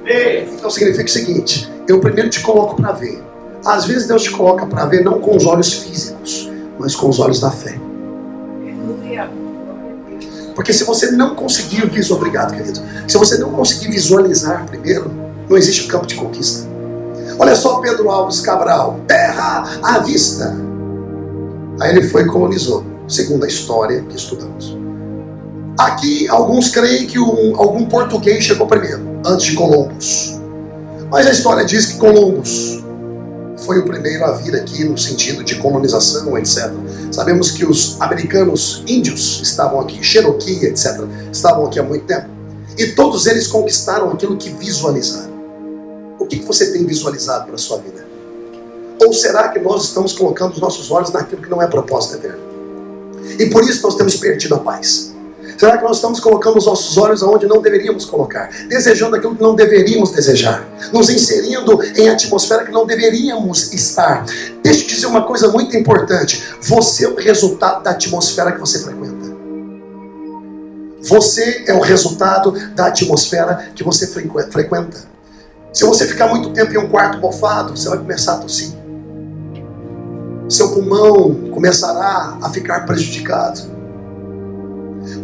Então 0.55 0.71
significa 0.71 1.07
o 1.07 1.09
seguinte: 1.09 1.73
eu 1.89 2.01
primeiro 2.01 2.29
te 2.29 2.41
coloco 2.41 2.77
para 2.77 2.93
ver. 2.93 3.23
Às 3.65 3.85
vezes 3.87 4.07
Deus 4.07 4.23
te 4.23 4.31
coloca 4.31 4.67
para 4.67 4.85
ver 4.87 5.03
não 5.03 5.21
com 5.21 5.37
os 5.37 5.45
olhos 5.45 5.73
físicos, 5.73 6.51
mas 6.79 6.95
com 6.95 7.09
os 7.09 7.19
olhos 7.19 7.41
da 7.41 7.51
fé. 7.51 7.77
Porque 10.57 10.73
se 10.73 10.85
você 10.85 11.11
não 11.11 11.37
conseguir 11.37 11.83
visualizar, 11.83 12.17
obrigado 12.17 12.57
querido, 12.57 12.81
se 13.07 13.19
você 13.19 13.37
não 13.37 13.51
conseguir 13.51 13.89
visualizar 13.91 14.67
primeiro, 14.67 15.13
não 15.49 15.57
existe 15.57 15.87
campo 15.87 16.07
de 16.07 16.15
conquista. 16.15 16.67
Olha 17.39 17.55
só 17.55 17.79
Pedro 17.81 18.11
Alves 18.11 18.41
Cabral, 18.41 18.99
terra 19.07 19.79
à 19.83 19.99
vista. 19.99 20.57
Aí 21.79 21.91
ele 21.91 22.09
foi 22.09 22.23
e 22.23 22.27
colonizou, 22.27 22.83
segundo 23.07 23.45
a 23.45 23.49
história 23.49 24.01
que 24.09 24.17
estudamos. 24.17 24.75
Aqui 25.79 26.27
alguns 26.29 26.71
creem 26.71 27.07
que 27.07 27.19
um, 27.19 27.55
algum 27.61 27.85
português 27.85 28.43
chegou 28.43 28.67
primeiro, 28.67 29.21
antes 29.27 29.45
de 29.45 29.55
Columbus. 29.55 30.41
Mas 31.11 31.27
a 31.27 31.33
história 31.33 31.67
diz 31.67 31.85
que 31.85 31.99
Columbus 31.99 32.83
foi 33.59 33.79
o 33.81 33.85
primeiro 33.85 34.25
a 34.25 34.33
vir 34.33 34.57
aqui 34.57 34.85
no 34.85 34.97
sentido 34.97 35.45
de 35.45 35.57
colonização, 35.57 36.37
etc. 36.39 36.73
Sabemos 37.17 37.51
que 37.51 37.65
os 37.65 37.99
americanos 37.99 38.85
índios 38.87 39.41
estavam 39.43 39.81
aqui, 39.81 40.05
Cherokee, 40.05 40.67
etc., 40.67 41.01
estavam 41.33 41.65
aqui 41.65 41.81
há 41.81 41.83
muito 41.83 42.05
tempo. 42.05 42.29
E 42.77 42.89
todos 42.89 43.25
eles 43.25 43.47
conquistaram 43.47 44.11
aquilo 44.11 44.37
que 44.37 44.51
visualizaram. 44.51 45.33
O 46.19 46.27
que 46.27 46.37
você 46.41 46.75
tem 46.75 46.85
visualizado 46.85 47.47
para 47.47 47.55
a 47.55 47.59
sua 47.59 47.79
vida? 47.79 48.07
Ou 49.03 49.15
será 49.15 49.49
que 49.49 49.59
nós 49.59 49.85
estamos 49.85 50.13
colocando 50.13 50.53
os 50.53 50.61
nossos 50.61 50.91
olhos 50.91 51.11
naquilo 51.11 51.41
que 51.41 51.49
não 51.49 51.63
é 51.63 51.67
propósito 51.67 52.17
eterno? 52.17 52.43
E 53.39 53.47
por 53.47 53.65
isso 53.65 53.83
nós 53.83 53.95
temos 53.95 54.15
perdido 54.17 54.55
a 54.55 54.59
paz. 54.59 55.16
Será 55.57 55.79
que 55.79 55.85
nós 55.85 55.97
estamos 55.97 56.21
colocando 56.21 56.59
os 56.59 56.67
nossos 56.67 56.99
olhos 56.99 57.23
aonde 57.23 57.47
não 57.47 57.63
deveríamos 57.63 58.05
colocar? 58.05 58.51
Desejando 58.69 59.17
aquilo 59.17 59.35
que 59.35 59.43
não 59.43 59.55
deveríamos 59.55 60.11
desejar? 60.11 60.69
Nos 60.93 61.09
inserindo 61.09 61.83
em 61.97 62.09
atmosfera 62.11 62.65
que 62.65 62.71
não 62.71 62.85
deveríamos 62.85 63.73
estar? 63.73 64.27
Deixa 64.63 64.83
eu 64.83 64.87
dizer 64.87 65.07
uma 65.07 65.27
coisa 65.27 65.49
muito 65.49 65.75
importante. 65.77 66.45
Você 66.61 67.07
é 67.07 67.09
o 67.09 67.17
resultado 67.17 67.83
da 67.83 67.93
atmosfera 67.93 68.53
que 68.53 68.61
você 68.61 68.79
frequenta. 68.81 69.37
Você 71.03 71.65
é 71.67 71.73
o 71.73 71.81
resultado 71.81 72.53
da 72.75 72.87
atmosfera 72.87 73.71
que 73.75 73.83
você 73.83 74.07
frequenta. 74.09 74.99
Se 75.73 75.85
você 75.85 76.07
ficar 76.07 76.27
muito 76.27 76.51
tempo 76.51 76.73
em 76.75 76.79
um 76.79 76.89
quarto 76.89 77.19
mofado, 77.19 77.77
você 77.77 77.89
vai 77.89 77.99
começar 77.99 78.35
a 78.35 78.39
tossir. 78.39 78.71
Seu 80.49 80.71
pulmão 80.71 81.51
começará 81.51 82.39
a 82.43 82.51
ficar 82.51 82.87
prejudicado 82.87 83.76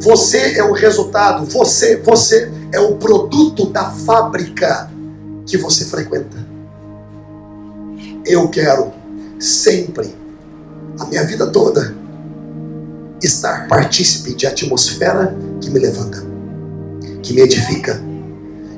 você 0.02 0.58
é 0.58 0.64
o 0.64 0.72
resultado, 0.72 1.46
você, 1.46 1.96
você 1.98 2.50
é 2.72 2.80
o 2.80 2.96
produto 2.96 3.66
da 3.66 3.88
fábrica 3.88 4.90
que 5.46 5.56
você 5.56 5.84
frequenta. 5.84 6.36
Eu 8.26 8.48
quero 8.48 8.92
sempre, 9.38 10.12
a 10.98 11.04
minha 11.06 11.24
vida 11.24 11.46
toda, 11.46 11.94
estar 13.22 13.68
partícipe 13.68 14.34
de 14.34 14.44
atmosfera 14.44 15.36
que 15.60 15.70
me 15.70 15.78
levanta, 15.78 16.20
que 17.22 17.32
me 17.32 17.42
edifica, 17.42 18.02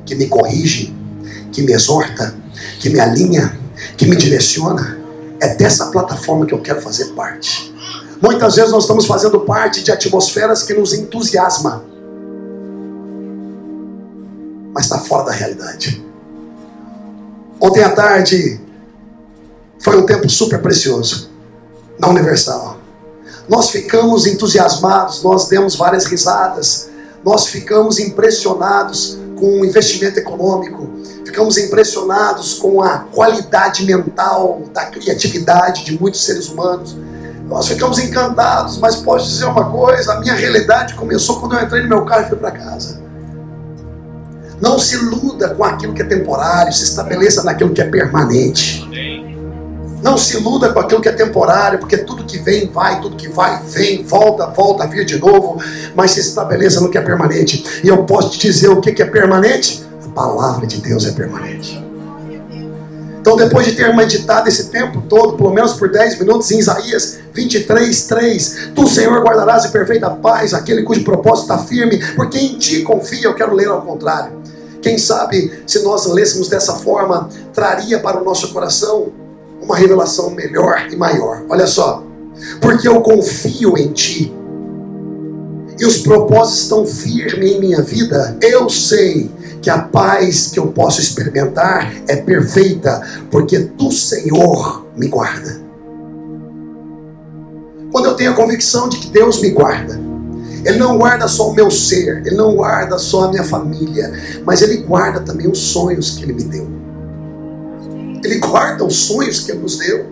que 0.05 0.15
me 0.15 0.27
corrige, 0.27 0.95
que 1.51 1.63
me 1.63 1.73
exorta, 1.73 2.35
que 2.79 2.91
me 2.91 3.01
alinha, 3.01 3.59
que 3.97 4.07
me 4.07 4.15
direciona. 4.15 4.99
É 5.41 5.55
dessa 5.55 5.87
plataforma 5.87 6.45
que 6.45 6.53
eu 6.53 6.61
quero 6.61 6.83
fazer 6.83 7.07
parte. 7.15 7.74
Muitas 8.25 8.57
vezes 8.57 8.71
nós 8.71 8.85
estamos 8.85 9.05
fazendo 9.05 9.41
parte 9.41 9.83
de 9.83 9.93
atmosferas 9.93 10.63
que 10.63 10.73
nos 10.73 10.95
entusiasma, 10.95 11.85
mas 14.73 14.85
está 14.85 14.99
fora 14.99 15.27
da 15.27 15.33
realidade. 15.33 16.03
Ontem 17.61 17.85
à 17.85 17.91
tarde 17.91 18.59
foi 19.79 19.99
um 19.99 20.07
tempo 20.07 20.27
super 20.31 20.63
precioso 20.63 21.29
na 21.99 22.09
Universal. 22.09 22.79
Nós 23.47 23.69
ficamos 23.69 24.27
entusiasmados, 24.27 25.23
nós 25.23 25.47
demos 25.49 25.77
várias 25.77 26.07
risadas, 26.07 26.89
nós 27.23 27.49
ficamos 27.49 27.99
impressionados 27.99 29.19
com 29.39 29.61
o 29.61 29.67
investimento 29.67 30.19
econômico, 30.19 30.89
ficamos 31.27 31.59
impressionados 31.59 32.55
com 32.55 32.83
a 32.83 33.01
qualidade 33.01 33.85
mental, 33.85 34.63
da 34.73 34.87
criatividade 34.87 35.85
de 35.85 36.01
muitos 36.01 36.25
seres 36.25 36.49
humanos 36.49 36.97
nós 37.49 37.69
ficamos 37.69 37.99
encantados, 37.99 38.79
mas 38.79 38.97
posso 38.97 39.29
dizer 39.29 39.45
uma 39.45 39.71
coisa: 39.71 40.15
a 40.15 40.21
minha 40.21 40.35
realidade 40.35 40.95
começou 40.95 41.41
quando 41.41 41.57
eu 41.57 41.63
entrei 41.63 41.83
no 41.83 41.89
meu 41.89 42.05
carro 42.05 42.23
e 42.23 42.29
fui 42.29 42.39
para 42.39 42.51
casa. 42.51 43.03
Não 44.61 44.79
se 44.79 44.95
iluda 44.95 45.51
com 45.51 45.65
aquilo 45.65 45.93
que 45.93 46.03
é 46.03 46.05
temporário, 46.05 46.73
se 46.73 46.85
estabeleça 46.85 47.43
naquilo 47.43 47.71
que 47.71 47.83
é 47.83 47.85
permanente. 47.85 48.89
Não 50.03 50.17
se 50.17 50.37
iluda 50.37 50.73
com 50.73 50.81
aquilo 50.81 51.01
que 51.01 51.09
é 51.09 51.13
temporário, 51.13 51.79
porque 51.79 51.99
tudo 51.99 52.25
que 52.25 52.39
vem, 52.39 52.71
vai, 52.71 53.01
tudo 53.01 53.17
que 53.17 53.29
vai, 53.29 53.63
vem, 53.63 54.05
volta, 54.05 54.47
volta 54.47 54.87
vir 54.87 55.05
de 55.05 55.19
novo, 55.19 55.63
mas 55.95 56.13
se 56.13 56.21
estabeleça 56.21 56.81
no 56.81 56.91
que 56.91 56.99
é 56.99 57.01
permanente. 57.01 57.83
E 57.83 57.89
eu 57.89 58.05
posso 58.05 58.31
te 58.31 58.47
dizer 58.47 58.69
o 58.69 58.81
que 58.81 59.03
é 59.03 59.07
permanente? 59.07 59.85
A 60.05 60.09
palavra 60.09 60.67
de 60.67 60.79
Deus 60.81 61.07
é 61.07 61.13
permanente. 61.13 61.84
Então, 63.25 63.39
depois 63.39 63.65
de 63.65 63.73
ter 63.73 63.91
meditado 63.97 64.51
esse 64.51 64.65
tempo 64.65 65.03
todo, 65.09 65.39
pelo 65.39 65.51
menos 65.51 65.73
por 65.73 65.91
10 65.91 66.19
minutos, 66.19 66.51
em 66.51 66.59
Isaías 66.59 67.21
23, 67.33 68.03
3, 68.03 68.69
Tu, 68.75 68.87
Senhor, 68.87 69.19
guardarás 69.25 69.65
em 69.65 69.71
perfeita 69.71 70.11
paz 70.11 70.53
aquele 70.53 70.83
cujo 70.83 71.03
propósito 71.03 71.51
está 71.51 71.57
firme, 71.57 71.99
porque 72.15 72.39
em 72.39 72.59
Ti 72.59 72.83
confia. 72.83 73.29
Eu 73.29 73.35
quero 73.35 73.55
ler 73.55 73.69
ao 73.69 73.81
contrário. 73.81 74.43
Quem 74.83 74.99
sabe, 74.99 75.51
se 75.67 75.83
nós 75.83 76.05
lêssemos 76.05 76.51
dessa 76.51 76.75
forma, 76.75 77.31
traria 77.55 77.99
para 77.99 78.21
o 78.21 78.25
nosso 78.25 78.53
coração 78.53 79.11
uma 79.59 79.75
revelação 79.75 80.29
melhor 80.29 80.87
e 80.93 80.95
maior. 80.95 81.45
Olha 81.49 81.67
só, 81.67 82.05
porque 82.61 82.87
eu 82.87 83.01
confio 83.01 83.79
em 83.79 83.91
Ti 83.91 84.31
e 85.79 85.87
os 85.87 85.97
propósitos 85.97 86.65
estão 86.65 86.85
firmes 86.85 87.53
em 87.53 87.59
minha 87.59 87.81
vida, 87.81 88.37
eu 88.43 88.69
sei 88.69 89.31
que 89.65 89.71
a 89.71 89.79
paz 89.79 90.51
que 90.53 90.59
eu 90.59 90.67
posso 90.67 91.01
experimentar 91.01 91.91
é 92.07 92.17
perfeita, 92.17 93.01
porque 93.31 93.59
tu, 93.61 93.91
Senhor, 93.91 94.87
me 94.95 95.09
guarda. 95.09 95.59
Quando 97.91 98.05
eu 98.05 98.15
tenho 98.15 98.33
a 98.33 98.35
convicção 98.35 98.91
de 98.91 98.99
que 98.99 99.09
Deus 99.09 99.41
me 99.41 99.49
guarda, 99.53 99.99
Ele 100.67 100.77
não 100.77 100.99
guarda 100.99 101.27
só 101.27 101.49
o 101.49 101.55
meu 101.55 101.71
ser, 101.71 102.23
Ele 102.27 102.37
não 102.37 102.55
guarda 102.55 102.99
só 102.99 103.25
a 103.25 103.29
minha 103.31 103.43
família, 103.43 104.13
mas 104.45 104.61
Ele 104.61 104.77
guarda 104.83 105.21
também 105.21 105.51
os 105.51 105.59
sonhos 105.59 106.11
que 106.11 106.25
Ele 106.25 106.35
me 106.35 106.45
deu. 106.45 106.69
Ele 108.23 108.39
guarda 108.41 108.85
os 108.85 108.97
sonhos 108.97 109.41
que 109.41 109.53
Ele 109.53 109.61
nos 109.61 109.79
deu. 109.79 110.05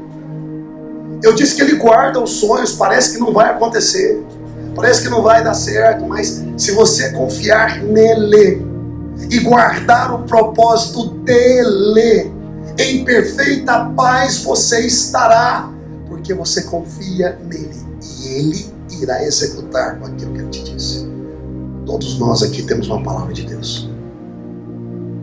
Eu 1.22 1.34
disse 1.34 1.56
que 1.56 1.60
Ele 1.60 1.76
guarda 1.76 2.18
os 2.18 2.30
sonhos, 2.30 2.72
parece 2.72 3.12
que 3.12 3.18
não 3.18 3.34
vai 3.34 3.50
acontecer, 3.50 4.18
parece 4.74 5.02
que 5.02 5.10
não 5.10 5.22
vai 5.22 5.44
dar 5.44 5.52
certo, 5.52 6.06
mas 6.06 6.42
se 6.56 6.72
você 6.72 7.10
confiar 7.10 7.82
nele, 7.82 8.71
e 9.30 9.40
guardar 9.40 10.14
o 10.14 10.24
propósito 10.24 11.08
dele. 11.20 12.32
Em 12.78 13.04
perfeita 13.04 13.84
paz 13.96 14.42
você 14.42 14.86
estará, 14.86 15.70
porque 16.08 16.32
você 16.32 16.62
confia 16.62 17.38
nele 17.44 17.76
e 18.02 18.28
ele 18.28 18.66
irá 19.00 19.22
executar 19.24 19.98
aquilo 20.02 20.32
que 20.32 20.38
ele 20.40 20.50
te 20.50 20.62
disse. 20.64 21.06
Todos 21.84 22.18
nós 22.18 22.42
aqui 22.42 22.62
temos 22.62 22.88
uma 22.88 23.02
palavra 23.02 23.32
de 23.32 23.42
Deus. 23.42 23.90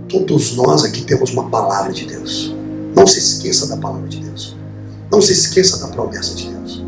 Todos 0.08 0.56
nós 0.56 0.84
aqui 0.84 1.04
temos 1.04 1.32
uma 1.32 1.50
palavra 1.50 1.94
de 1.94 2.06
Deus. 2.06 2.56
Não 2.96 3.08
se 3.08 3.20
esqueça 3.20 3.68
da 3.68 3.78
palavra 3.78 4.08
de 4.08 4.20
Deus. 4.20 4.58
Não 5.12 5.22
se 5.22 5.32
esqueça 5.32 5.80
da 5.80 5.88
promessa 5.88 6.36
de 6.36 6.50
Deus. 6.50 6.86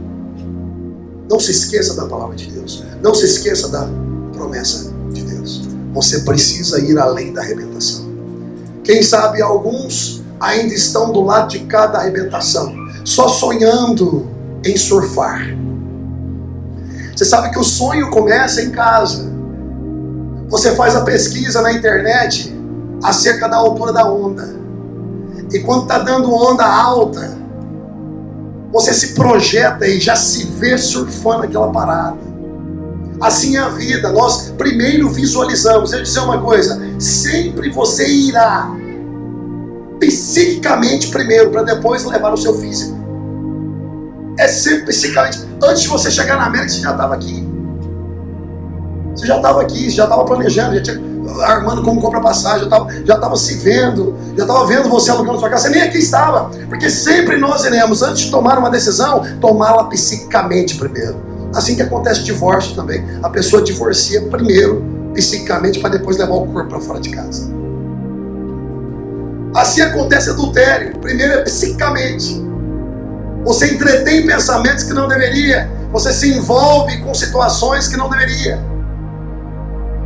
Não 1.30 1.40
se 1.40 1.52
esqueça 1.52 1.96
da 1.96 2.06
palavra 2.06 2.36
de 2.36 2.48
Deus. 2.52 2.84
Não 3.02 3.14
se 3.14 3.26
esqueça 3.26 3.70
da 3.70 3.88
promessa. 4.34 4.91
Você 5.94 6.22
precisa 6.22 6.80
ir 6.80 6.98
além 6.98 7.34
da 7.34 7.42
arrebentação. 7.42 8.10
Quem 8.84 9.04
sabe 9.04 9.42
alguns 9.42 10.22
ainda 10.40 10.74
estão 10.74 11.12
do 11.12 11.22
lado 11.22 11.50
de 11.50 11.60
cada 11.60 12.00
arrebentação, 12.00 12.74
só 13.06 13.28
sonhando 13.28 14.28
em 14.66 14.76
surfar. 14.78 15.56
Você 17.16 17.26
sabe 17.26 17.52
que 17.52 17.60
o 17.60 17.64
sonho 17.64 18.10
começa 18.10 18.62
em 18.62 18.72
casa. 18.72 19.32
Você 20.50 20.76
faz 20.76 20.96
a 20.96 21.02
pesquisa 21.02 21.62
na 21.62 21.72
internet 21.72 22.56
acerca 23.04 23.48
da 23.48 23.58
altura 23.58 23.94
da 23.94 24.12
onda. 24.12 24.56
E 25.54 25.60
quando 25.60 25.84
está 25.84 26.00
dando 26.00 26.34
onda 26.34 26.66
alta, 26.66 27.38
você 28.72 28.94
se 28.94 29.14
projeta 29.14 29.86
e 29.86 30.00
já 30.00 30.16
se 30.16 30.46
vê 30.46 30.78
surfando 30.78 31.44
aquela 31.44 31.72
parada. 31.72 32.31
Assim 33.22 33.56
é 33.56 33.60
a 33.60 33.70
vida. 33.70 34.12
Nós 34.12 34.52
primeiro 34.58 35.10
visualizamos. 35.10 35.94
Eu 35.94 36.02
dizer 36.02 36.20
uma 36.22 36.42
coisa: 36.42 36.82
sempre 37.00 37.70
você 37.70 38.08
irá 38.08 38.70
psiquicamente 40.00 41.10
primeiro, 41.10 41.52
para 41.52 41.62
depois 41.62 42.04
levar 42.04 42.34
o 42.34 42.38
seu 42.38 42.58
físico. 42.58 43.00
É 44.40 44.48
sempre 44.48 44.88
psicicamente. 44.88 45.48
Antes 45.64 45.84
de 45.84 45.88
você 45.88 46.10
chegar 46.10 46.38
na 46.38 46.48
América, 46.48 46.70
você 46.70 46.80
já 46.80 46.92
estava 46.92 47.14
aqui. 47.14 47.48
Você 49.16 49.28
já 49.28 49.36
estava 49.38 49.62
aqui, 49.62 49.90
já 49.92 50.04
estava 50.06 50.26
planejando. 50.26 50.76
Já 50.76 50.82
tinha... 50.82 51.00
armando 51.46 51.84
como 51.84 52.02
compra 52.02 52.20
passagem, 52.20 52.68
já 53.06 53.14
estava 53.14 53.36
se 53.36 53.56
vendo, 53.56 54.16
já 54.36 54.44
estava 54.44 54.66
vendo 54.66 54.90
você 54.90 55.12
alugando 55.12 55.38
sua 55.40 55.50
casa, 55.50 55.68
você 55.68 55.70
nem 55.70 55.84
aqui 55.84 56.00
estava, 56.00 56.50
porque 56.68 56.90
sempre 56.90 57.38
nós 57.38 57.64
iremos, 57.64 58.02
antes 58.02 58.24
de 58.24 58.32
tomar 58.32 58.58
uma 58.58 58.70
decisão, 58.72 59.24
tomá-la 59.40 59.84
psicicamente 59.84 60.76
primeiro. 60.76 61.31
Assim 61.54 61.76
que 61.76 61.82
acontece 61.82 62.24
divórcio 62.24 62.76
também. 62.76 63.04
A 63.22 63.30
pessoa 63.30 63.62
divorcia 63.62 64.22
primeiro, 64.24 64.84
psicicamente, 65.14 65.80
para 65.80 65.92
depois 65.92 66.18
levar 66.18 66.36
o 66.36 66.46
corpo 66.48 66.70
para 66.70 66.80
fora 66.80 67.00
de 67.00 67.10
casa. 67.10 67.52
Assim 69.54 69.82
acontece 69.82 70.30
adultério. 70.30 70.98
Primeiro 71.00 71.34
é 71.34 71.42
psicicamente. 71.44 72.42
Você 73.44 73.74
entretém 73.74 74.26
pensamentos 74.26 74.84
que 74.84 74.94
não 74.94 75.08
deveria. 75.08 75.70
Você 75.92 76.14
se 76.14 76.32
envolve 76.34 77.00
com 77.02 77.14
situações 77.14 77.88
que 77.88 77.98
não 77.98 78.10
deveria. 78.10 78.60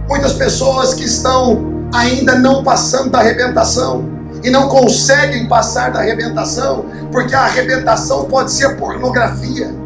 Muitas 0.07 0.33
pessoas 0.33 0.93
que 0.93 1.03
estão 1.03 1.85
ainda 1.93 2.35
não 2.35 2.63
passando 2.63 3.11
da 3.11 3.19
arrebentação 3.19 4.09
e 4.43 4.49
não 4.49 4.67
conseguem 4.67 5.47
passar 5.47 5.91
da 5.91 5.99
arrebentação, 5.99 6.85
porque 7.11 7.33
a 7.33 7.41
arrebentação 7.41 8.25
pode 8.25 8.51
ser 8.51 8.75
pornografia. 8.77 9.84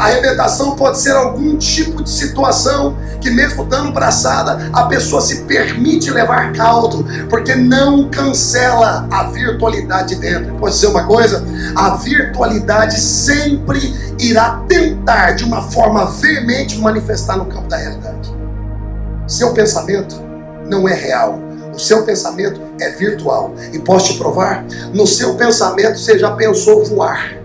Arrebentação 0.00 0.76
pode 0.76 0.98
ser 0.98 1.10
algum 1.10 1.58
tipo 1.58 2.02
de 2.02 2.08
situação 2.08 2.96
que, 3.20 3.28
mesmo 3.28 3.66
dando 3.66 3.92
braçada, 3.92 4.70
a 4.72 4.84
pessoa 4.84 5.20
se 5.20 5.42
permite 5.42 6.10
levar 6.10 6.54
caldo, 6.54 7.04
porque 7.28 7.54
não 7.54 8.08
cancela 8.08 9.06
a 9.10 9.24
virtualidade 9.24 10.14
dentro. 10.14 10.54
Pode 10.54 10.74
ser 10.74 10.86
uma 10.86 11.04
coisa? 11.04 11.44
A 11.76 11.96
virtualidade 11.96 12.98
sempre 12.98 13.94
irá 14.18 14.64
tentar, 14.66 15.32
de 15.32 15.44
uma 15.44 15.70
forma 15.70 16.06
veemente, 16.06 16.78
manifestar 16.78 17.36
no 17.36 17.44
campo 17.44 17.68
da 17.68 17.76
realidade. 17.76 18.34
Seu 19.26 19.52
pensamento 19.52 20.16
não 20.66 20.88
é 20.88 20.94
real. 20.94 21.38
O 21.74 21.78
seu 21.78 22.06
pensamento 22.06 22.58
é 22.80 22.88
virtual. 22.88 23.54
E 23.70 23.78
posso 23.78 24.14
te 24.14 24.18
provar? 24.18 24.64
No 24.94 25.06
seu 25.06 25.34
pensamento 25.34 25.98
você 25.98 26.18
já 26.18 26.30
pensou 26.30 26.86
voar. 26.86 27.39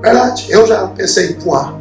Verdade, 0.00 0.46
eu 0.50 0.66
já 0.66 0.86
pensei 0.88 1.32
em 1.32 1.38
voar. 1.38 1.74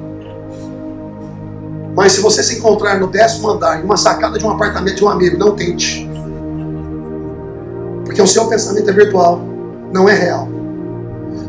Mas 1.95 2.13
se 2.13 2.21
você 2.21 2.43
se 2.43 2.57
encontrar 2.57 2.99
no 2.99 3.07
décimo 3.07 3.49
andar, 3.49 3.79
em 3.79 3.83
uma 3.83 3.97
sacada 3.97 4.37
de 4.37 4.45
um 4.45 4.51
apartamento 4.51 4.95
de 4.95 5.03
um 5.03 5.09
amigo, 5.09 5.37
não 5.37 5.55
tente. 5.55 6.09
Porque 8.05 8.21
o 8.21 8.27
seu 8.27 8.47
pensamento 8.47 8.89
é 8.89 8.93
virtual, 8.93 9.41
não 9.91 10.07
é 10.07 10.13
real. 10.13 10.47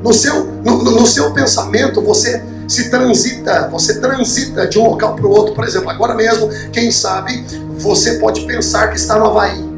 No 0.03 0.13
seu, 0.13 0.47
no, 0.65 0.83
no 0.83 1.07
seu 1.07 1.33
pensamento, 1.33 2.01
você 2.03 2.43
se 2.67 2.89
transita, 2.89 3.69
você 3.69 4.01
transita 4.01 4.67
de 4.67 4.79
um 4.79 4.85
local 4.85 5.17
para 5.17 5.27
o 5.27 5.31
outro. 5.31 5.55
Por 5.55 5.65
exemplo, 5.65 5.91
agora 5.91 6.15
mesmo, 6.15 6.49
quem 6.73 6.91
sabe, 6.91 7.45
você 7.79 8.15
pode 8.15 8.43
pensar 8.47 8.89
que 8.89 8.97
está 8.97 9.19
no 9.19 9.27
Havaí. 9.27 9.69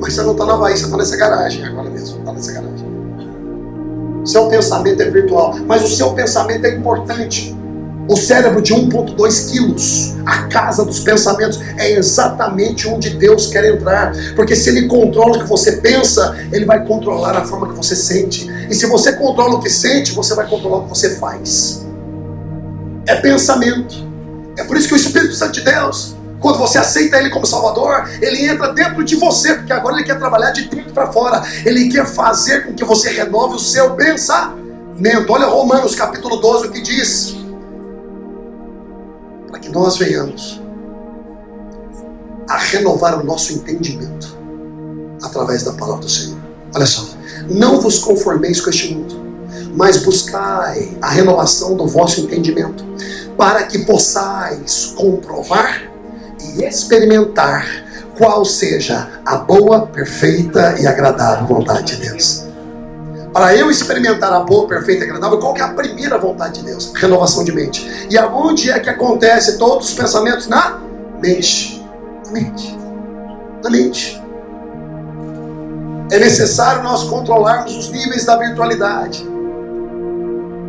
Mas 0.00 0.14
você 0.14 0.22
não 0.22 0.32
está 0.32 0.44
no 0.44 0.52
Havaí, 0.52 0.76
você 0.76 0.84
está 0.84 0.96
nessa 0.96 1.16
garagem 1.16 1.64
agora 1.64 1.88
mesmo, 1.88 2.18
está 2.18 2.32
nessa 2.32 2.52
garagem. 2.52 2.79
Seu 4.30 4.46
pensamento 4.46 5.02
é 5.02 5.10
virtual, 5.10 5.56
mas 5.66 5.82
o 5.82 5.88
seu 5.88 6.12
pensamento 6.12 6.64
é 6.64 6.76
importante. 6.76 7.56
O 8.08 8.16
cérebro 8.16 8.62
de 8.62 8.72
1,2 8.72 9.50
quilos, 9.50 10.14
a 10.24 10.44
casa 10.44 10.84
dos 10.84 11.00
pensamentos, 11.00 11.60
é 11.76 11.90
exatamente 11.92 12.86
onde 12.86 13.10
Deus 13.10 13.48
quer 13.48 13.64
entrar. 13.64 14.12
Porque 14.36 14.54
se 14.54 14.70
Ele 14.70 14.86
controla 14.86 15.36
o 15.36 15.40
que 15.40 15.48
você 15.48 15.78
pensa, 15.78 16.36
Ele 16.52 16.64
vai 16.64 16.84
controlar 16.86 17.36
a 17.36 17.44
forma 17.44 17.70
que 17.70 17.76
você 17.76 17.96
sente. 17.96 18.48
E 18.70 18.74
se 18.74 18.86
você 18.86 19.14
controla 19.14 19.56
o 19.56 19.60
que 19.60 19.68
sente, 19.68 20.12
você 20.12 20.32
vai 20.34 20.48
controlar 20.48 20.78
o 20.78 20.82
que 20.84 20.90
você 20.90 21.16
faz. 21.16 21.84
É 23.06 23.16
pensamento. 23.16 23.96
É 24.56 24.62
por 24.62 24.76
isso 24.76 24.86
que 24.86 24.94
o 24.94 24.96
Espírito 24.96 25.34
Santo 25.34 25.54
de 25.54 25.62
Deus 25.62 26.14
quando 26.40 26.58
você 26.58 26.78
aceita 26.78 27.18
Ele 27.18 27.30
como 27.30 27.46
Salvador, 27.46 28.08
Ele 28.20 28.48
entra 28.48 28.72
dentro 28.72 29.04
de 29.04 29.14
você, 29.16 29.54
porque 29.54 29.72
agora 29.72 29.96
Ele 29.96 30.04
quer 30.04 30.18
trabalhar 30.18 30.50
de 30.50 30.68
dentro 30.68 30.92
para 30.92 31.12
fora. 31.12 31.42
Ele 31.64 31.88
quer 31.90 32.06
fazer 32.06 32.66
com 32.66 32.74
que 32.74 32.84
você 32.84 33.10
renove 33.10 33.56
o 33.56 33.58
seu 33.58 33.94
pensamento. 33.94 34.60
Olha 35.28 35.46
Romanos 35.46 35.94
capítulo 35.94 36.36
12, 36.36 36.66
o 36.66 36.70
que 36.70 36.80
diz. 36.80 37.36
Para 39.50 39.60
que 39.60 39.68
nós 39.68 39.98
venhamos 39.98 40.60
a 42.48 42.56
renovar 42.56 43.20
o 43.20 43.24
nosso 43.24 43.52
entendimento 43.52 44.36
através 45.22 45.62
da 45.62 45.72
palavra 45.72 46.04
do 46.04 46.10
Senhor. 46.10 46.38
Olha 46.74 46.86
só. 46.86 47.06
Não 47.48 47.80
vos 47.80 47.98
conformeis 47.98 48.60
com 48.60 48.70
este 48.70 48.94
mundo, 48.94 49.14
mas 49.74 49.98
buscai 49.98 50.96
a 51.00 51.08
renovação 51.08 51.76
do 51.76 51.86
vosso 51.86 52.20
entendimento, 52.20 52.84
para 53.36 53.64
que 53.64 53.80
possais 53.80 54.92
comprovar 54.96 55.89
e 56.40 56.64
experimentar 56.64 57.66
qual 58.16 58.44
seja 58.44 59.08
a 59.24 59.36
boa, 59.36 59.86
perfeita 59.86 60.76
e 60.78 60.86
agradável 60.86 61.46
vontade 61.46 61.96
de 61.96 62.08
Deus. 62.08 62.44
Para 63.32 63.54
eu 63.56 63.70
experimentar 63.70 64.32
a 64.32 64.40
boa, 64.40 64.66
perfeita 64.66 65.04
e 65.04 65.08
agradável, 65.08 65.38
qual 65.38 65.56
é 65.56 65.62
a 65.62 65.68
primeira 65.68 66.18
vontade 66.18 66.60
de 66.60 66.66
Deus? 66.66 66.92
Renovação 66.94 67.44
de 67.44 67.52
mente. 67.52 68.08
E 68.10 68.18
aonde 68.18 68.70
é 68.70 68.78
que 68.80 68.90
acontece 68.90 69.56
todos 69.56 69.88
os 69.88 69.94
pensamentos? 69.94 70.48
Na 70.48 70.80
mente. 71.22 71.82
Na 72.26 72.32
mente. 72.32 72.78
Na 73.62 73.70
mente. 73.70 74.22
É 76.10 76.18
necessário 76.18 76.82
nós 76.82 77.04
controlarmos 77.04 77.76
os 77.76 77.88
níveis 77.88 78.24
da 78.24 78.36
virtualidade. 78.36 79.24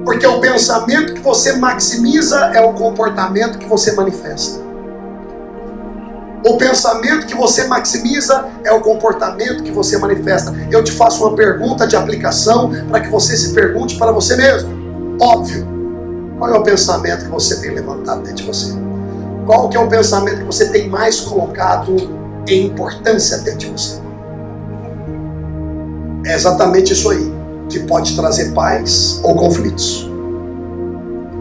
Porque 0.05 0.25
o 0.25 0.39
pensamento 0.39 1.15
que 1.15 1.21
você 1.21 1.53
maximiza 1.53 2.51
é 2.53 2.61
o 2.61 2.73
comportamento 2.73 3.57
que 3.57 3.65
você 3.65 3.91
manifesta. 3.93 4.70
O 6.43 6.57
pensamento 6.57 7.27
que 7.27 7.35
você 7.35 7.65
maximiza 7.65 8.47
é 8.63 8.71
o 8.71 8.81
comportamento 8.81 9.63
que 9.63 9.71
você 9.71 9.97
manifesta. 9.97 10.53
Eu 10.71 10.83
te 10.83 10.91
faço 10.91 11.23
uma 11.23 11.35
pergunta 11.35 11.85
de 11.85 11.95
aplicação 11.95 12.71
para 12.89 13.01
que 13.01 13.09
você 13.09 13.37
se 13.37 13.53
pergunte 13.53 13.95
para 13.97 14.11
você 14.11 14.35
mesmo. 14.35 15.17
Óbvio. 15.21 15.67
Qual 16.39 16.49
é 16.49 16.57
o 16.57 16.63
pensamento 16.63 17.25
que 17.25 17.31
você 17.31 17.61
tem 17.61 17.71
levantado 17.71 18.23
dentro 18.23 18.37
de 18.37 18.43
você? 18.43 18.73
Qual 19.45 19.69
que 19.69 19.77
é 19.77 19.79
o 19.79 19.87
pensamento 19.87 20.39
que 20.39 20.45
você 20.45 20.69
tem 20.69 20.89
mais 20.89 21.19
colocado 21.19 21.95
em 22.47 22.65
importância 22.65 23.37
dentro 23.39 23.59
de 23.59 23.65
você? 23.67 24.01
É 26.25 26.33
exatamente 26.33 26.93
isso 26.93 27.09
aí 27.11 27.31
que 27.69 27.81
pode 27.81 28.15
trazer 28.15 28.51
paz 28.53 29.19
ou 29.23 29.35
conflitos. 29.35 30.09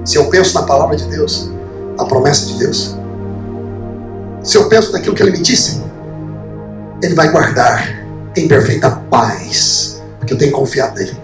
Se 0.05 0.19
eu 0.19 0.27
penso 0.29 0.55
na 0.55 0.63
palavra 0.67 0.97
de 0.97 1.05
Deus, 1.05 1.51
na 1.97 2.05
promessa 2.05 2.45
de 2.47 2.59
Deus, 2.59 3.00
se 4.42 4.57
eu 4.57 4.68
penso 4.68 4.92
naquilo 4.92 5.14
que 5.14 5.22
ele 5.22 5.33
me 5.33 5.42
disse, 5.42 5.83
ele 7.03 7.14
vai 7.14 7.31
guardar 7.31 8.00
em 8.37 8.46
perfeita 8.48 8.90
paz, 9.11 10.03
porque 10.18 10.33
eu 10.33 10.38
tenho 10.38 10.53
confiado 10.53 10.94
nele. 10.94 11.16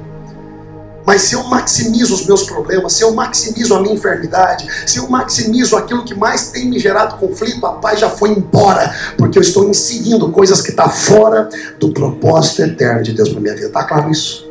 Mas 1.07 1.22
se 1.22 1.37
eu 1.37 1.44
maximizo 1.44 2.14
os 2.14 2.26
meus 2.26 2.42
problemas, 2.42 2.94
se 2.94 3.05
eu 3.05 3.14
maximizo 3.14 3.76
a 3.76 3.81
minha 3.81 3.94
enfermidade, 3.94 4.68
se 4.85 4.98
eu 4.98 5.09
maximizo 5.09 5.76
aquilo 5.76 6.05
que 6.05 6.14
mais 6.16 6.50
tem 6.50 6.68
me 6.68 6.81
gerado 6.81 7.16
conflito, 7.16 7.64
a 7.64 7.74
paz 7.74 8.00
já 8.00 8.11
foi 8.11 8.31
embora, 8.31 8.92
porque 9.16 9.38
eu 9.38 9.42
estou 9.42 9.68
inserindo 9.68 10.33
coisas 10.33 10.61
que 10.61 10.70
estão 10.70 10.87
tá 10.87 10.90
fora 10.90 11.48
do 11.79 11.92
propósito 11.92 12.62
eterno 12.62 13.05
de 13.05 13.12
Deus 13.12 13.29
para 13.29 13.40
minha 13.40 13.55
vida. 13.55 13.68
Está 13.68 13.85
claro 13.85 14.11
isso? 14.11 14.44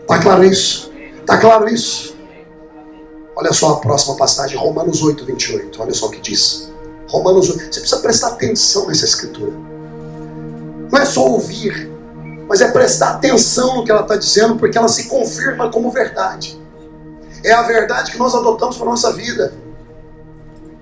Está 0.00 0.18
claro 0.18 0.44
isso? 0.44 0.90
Está 1.20 1.36
claro 1.36 1.68
isso? 1.68 2.16
Olha 3.36 3.52
só 3.52 3.72
a 3.72 3.76
próxima 3.80 4.16
passagem, 4.16 4.56
Romanos 4.56 5.02
8, 5.02 5.26
28. 5.26 5.82
Olha 5.82 5.92
só 5.92 6.06
o 6.06 6.10
que 6.10 6.20
diz. 6.20 6.71
Romanos 7.12 7.50
8. 7.50 7.74
Você 7.74 7.80
precisa 7.80 8.00
prestar 8.00 8.28
atenção 8.28 8.86
nessa 8.86 9.04
escritura. 9.04 9.52
Não 10.90 10.98
é 10.98 11.04
só 11.04 11.26
ouvir, 11.26 11.90
mas 12.48 12.62
é 12.62 12.70
prestar 12.70 13.10
atenção 13.10 13.76
no 13.76 13.84
que 13.84 13.90
ela 13.90 14.00
está 14.00 14.16
dizendo, 14.16 14.56
porque 14.56 14.78
ela 14.78 14.88
se 14.88 15.04
confirma 15.04 15.70
como 15.70 15.90
verdade. 15.90 16.58
É 17.44 17.52
a 17.52 17.62
verdade 17.62 18.12
que 18.12 18.18
nós 18.18 18.34
adotamos 18.34 18.76
para 18.76 18.86
a 18.86 18.90
nossa 18.90 19.12
vida. 19.12 19.52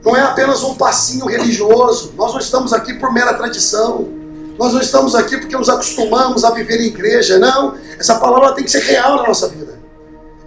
Não 0.05 0.16
é 0.16 0.23
apenas 0.23 0.62
um 0.62 0.75
passinho 0.75 1.27
religioso. 1.27 2.14
Nós 2.16 2.33
não 2.33 2.38
estamos 2.38 2.73
aqui 2.73 2.95
por 2.95 3.12
mera 3.12 3.35
tradição. 3.35 4.09
Nós 4.57 4.73
não 4.73 4.81
estamos 4.81 5.14
aqui 5.14 5.37
porque 5.37 5.57
nos 5.57 5.69
acostumamos 5.69 6.45
a 6.45 6.51
viver 6.51 6.81
em 6.81 6.87
igreja. 6.87 7.38
Não. 7.38 7.77
Essa 7.99 8.14
palavra 8.16 8.53
tem 8.53 8.64
que 8.64 8.71
ser 8.71 8.83
real 8.83 9.16
na 9.16 9.27
nossa 9.27 9.49
vida. 9.49 9.81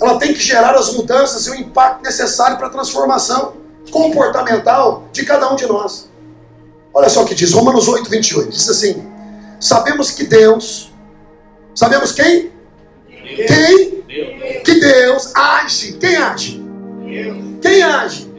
Ela 0.02 0.18
tem 0.18 0.34
que 0.34 0.40
gerar 0.40 0.76
as 0.76 0.94
mudanças 0.94 1.46
e 1.48 1.52
o 1.52 1.56
impacto 1.56 2.04
necessário 2.04 2.58
para 2.58 2.68
a 2.68 2.70
transformação 2.70 3.63
comportamental 3.92 5.04
de 5.12 5.26
cada 5.26 5.52
um 5.52 5.56
de 5.56 5.66
nós. 5.66 6.10
Olha 6.94 7.10
só 7.10 7.24
o 7.24 7.26
que 7.26 7.36
diz 7.36 7.52
Romanos 7.52 7.88
8, 7.88 8.10
28. 8.10 8.50
Diz 8.50 8.70
assim: 8.70 9.04
Sabemos 9.60 10.12
que 10.12 10.26
Deus, 10.26 10.92
sabemos 11.74 12.12
quem? 12.12 12.52
Deus. 13.08 13.48
Quem? 13.48 14.04
Deus. 14.08 14.64
Que 14.64 14.80
Deus 14.80 15.36
age. 15.36 15.94
Quem 15.94 16.16
age? 16.16 16.64
Deus. 17.06 17.38
Quem 17.62 17.84
age? 17.84 18.32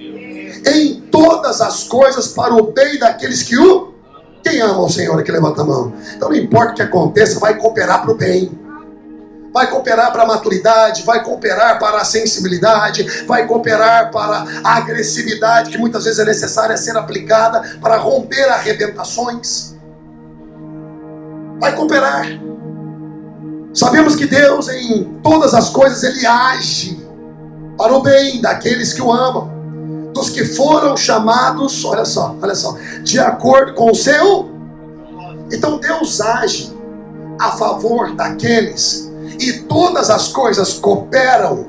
Em 0.66 1.00
todas 1.10 1.60
as 1.60 1.84
coisas 1.84 2.28
para 2.28 2.54
o 2.54 2.72
bem 2.72 2.98
daqueles 2.98 3.42
que 3.42 3.56
o. 3.58 3.92
Quem 4.42 4.60
ama 4.60 4.82
o 4.82 4.90
Senhor 4.90 5.22
que 5.22 5.32
levanta 5.32 5.62
a 5.62 5.64
mão? 5.64 5.92
Então 6.14 6.28
não 6.28 6.36
importa 6.36 6.72
o 6.72 6.74
que 6.74 6.82
aconteça, 6.82 7.40
vai 7.40 7.56
cooperar 7.56 8.02
para 8.02 8.12
o 8.12 8.14
bem. 8.14 8.50
Vai 9.54 9.70
cooperar 9.70 10.10
para 10.10 10.24
a 10.24 10.26
maturidade, 10.26 11.04
vai 11.04 11.22
cooperar 11.22 11.78
para 11.78 11.98
a 11.98 12.04
sensibilidade, 12.04 13.24
vai 13.24 13.46
cooperar 13.46 14.10
para 14.10 14.44
a 14.64 14.78
agressividade 14.78 15.70
que 15.70 15.78
muitas 15.78 16.02
vezes 16.02 16.18
é 16.18 16.24
necessária 16.24 16.76
ser 16.76 16.96
aplicada 16.96 17.78
para 17.80 17.96
romper 17.96 18.48
arrebentações. 18.48 19.76
Vai 21.60 21.72
cooperar. 21.76 22.26
Sabemos 23.72 24.16
que 24.16 24.26
Deus 24.26 24.68
em 24.68 25.04
todas 25.22 25.54
as 25.54 25.70
coisas 25.70 26.02
ele 26.02 26.26
age 26.26 27.00
para 27.78 27.94
o 27.94 28.02
bem 28.02 28.40
daqueles 28.40 28.92
que 28.92 29.02
o 29.02 29.12
amam, 29.12 30.10
dos 30.12 30.30
que 30.30 30.44
foram 30.44 30.96
chamados, 30.96 31.84
olha 31.84 32.04
só, 32.04 32.34
olha 32.42 32.56
só, 32.56 32.76
de 33.04 33.20
acordo 33.20 33.74
com 33.74 33.92
o 33.92 33.94
seu. 33.94 34.50
Então 35.52 35.78
Deus 35.78 36.20
age 36.20 36.74
a 37.38 37.52
favor 37.52 38.16
daqueles 38.16 39.13
e 39.38 39.52
todas 39.64 40.10
as 40.10 40.28
coisas 40.28 40.74
cooperam 40.74 41.66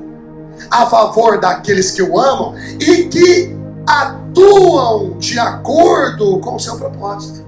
a 0.70 0.86
favor 0.86 1.38
daqueles 1.40 1.90
que 1.90 2.02
o 2.02 2.18
amam 2.18 2.54
e 2.80 3.04
que 3.04 3.54
atuam 3.86 5.16
de 5.18 5.38
acordo 5.38 6.38
com 6.40 6.56
o 6.56 6.60
seu 6.60 6.76
propósito. 6.76 7.44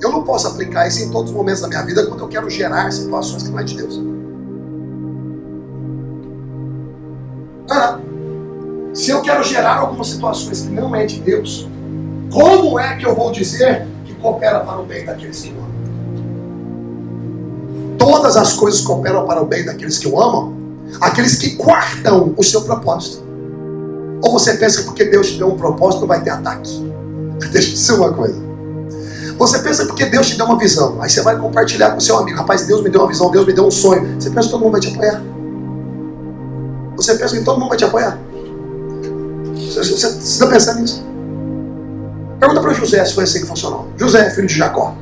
Eu 0.00 0.10
não 0.12 0.22
posso 0.22 0.46
aplicar 0.46 0.86
isso 0.86 1.02
em 1.02 1.10
todos 1.10 1.30
os 1.30 1.36
momentos 1.36 1.60
da 1.60 1.68
minha 1.68 1.82
vida 1.82 2.06
quando 2.06 2.20
eu 2.20 2.28
quero 2.28 2.48
gerar 2.48 2.90
situações 2.92 3.42
que 3.42 3.50
não 3.50 3.58
é 3.58 3.64
de 3.64 3.76
Deus. 3.76 4.00
Ah, 7.70 7.98
se 8.94 9.10
eu 9.10 9.20
quero 9.22 9.42
gerar 9.44 9.76
algumas 9.76 10.08
situações 10.08 10.62
que 10.62 10.70
não 10.70 10.94
é 10.94 11.04
de 11.04 11.20
Deus, 11.20 11.68
como 12.32 12.78
é 12.78 12.96
que 12.96 13.06
eu 13.06 13.14
vou 13.14 13.30
dizer 13.30 13.86
que 14.04 14.14
coopera 14.14 14.60
para 14.60 14.80
o 14.80 14.84
bem 14.84 15.04
daqueles 15.04 15.40
que 15.40 15.50
amam? 15.50 15.67
Todas 17.98 18.36
as 18.36 18.52
coisas 18.52 18.80
cooperam 18.80 19.26
para 19.26 19.42
o 19.42 19.44
bem 19.44 19.64
daqueles 19.64 19.98
que 19.98 20.08
o 20.08 20.20
amam, 20.20 20.54
aqueles 21.00 21.36
que 21.36 21.50
guardam 21.56 22.32
o 22.36 22.42
seu 22.42 22.62
propósito. 22.62 23.22
Ou 24.22 24.32
você 24.32 24.54
pensa 24.54 24.78
que 24.78 24.84
porque 24.84 25.04
Deus 25.04 25.28
te 25.30 25.38
deu 25.38 25.48
um 25.48 25.56
propósito 25.56 26.00
não 26.00 26.08
vai 26.08 26.22
ter 26.22 26.30
ataque? 26.30 26.70
Deixa 27.52 27.68
eu 27.68 27.74
dizer 27.74 27.92
uma 27.94 28.12
coisa. 28.12 28.48
Você 29.38 29.58
pensa 29.60 29.86
porque 29.86 30.06
Deus 30.06 30.28
te 30.28 30.36
deu 30.36 30.46
uma 30.46 30.58
visão, 30.58 31.00
aí 31.00 31.08
você 31.08 31.22
vai 31.22 31.38
compartilhar 31.38 31.92
com 31.92 32.00
seu 32.00 32.18
amigo. 32.18 32.38
Rapaz, 32.38 32.66
Deus 32.66 32.82
me 32.82 32.90
deu 32.90 33.02
uma 33.02 33.08
visão, 33.08 33.30
Deus 33.30 33.46
me 33.46 33.52
deu 33.52 33.66
um 33.66 33.70
sonho. 33.70 34.20
Você 34.20 34.30
pensa 34.30 34.48
que 34.48 34.50
todo 34.50 34.62
mundo 34.62 34.72
vai 34.72 34.80
te 34.80 34.88
apoiar? 34.88 35.22
Você 36.96 37.14
pensa 37.14 37.36
que 37.36 37.44
todo 37.44 37.60
mundo 37.60 37.68
vai 37.68 37.78
te 37.78 37.84
apoiar? 37.84 38.18
Você 39.54 40.06
está 40.06 40.46
pensando 40.48 40.80
nisso? 40.80 41.04
Pergunta 42.40 42.60
para 42.60 42.72
José 42.72 43.04
se 43.04 43.14
foi 43.14 43.24
assim 43.24 43.40
que 43.40 43.46
funcionou. 43.46 43.88
José, 43.96 44.30
filho 44.30 44.48
de 44.48 44.54
Jacó. 44.54 44.96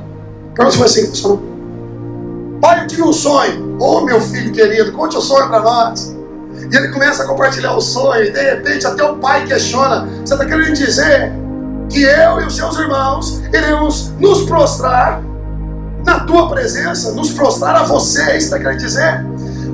Pergunta 0.54 0.72
se 0.72 0.78
foi 0.78 0.86
assim 0.86 1.00
que 1.02 1.08
funcionou. 1.08 1.42
Pai, 2.60 2.82
eu 2.82 2.86
tive 2.86 3.02
um 3.02 3.12
sonho. 3.12 3.76
Ô 3.80 3.98
oh, 3.98 4.00
meu 4.02 4.20
filho 4.20 4.52
querido, 4.52 4.92
conte 4.92 5.16
o 5.16 5.20
sonho 5.20 5.48
para 5.48 5.60
nós. 5.60 6.16
E 6.70 6.76
ele 6.76 6.88
começa 6.88 7.22
a 7.22 7.26
compartilhar 7.26 7.74
o 7.74 7.80
sonho, 7.80 8.24
e 8.24 8.30
de 8.30 8.40
repente 8.40 8.86
até 8.86 9.04
o 9.04 9.16
pai 9.16 9.46
questiona: 9.46 10.08
Você 10.24 10.34
está 10.34 10.44
querendo 10.44 10.74
dizer 10.74 11.32
que 11.88 12.02
eu 12.02 12.40
e 12.40 12.46
os 12.46 12.56
seus 12.56 12.76
irmãos 12.76 13.40
iremos 13.52 14.12
nos 14.18 14.44
prostrar 14.44 15.22
na 16.04 16.20
tua 16.20 16.48
presença, 16.48 17.12
nos 17.12 17.30
prostrar 17.32 17.76
a 17.76 17.84
você? 17.84 18.36
Está 18.36 18.58
querendo 18.58 18.78
dizer? 18.78 19.24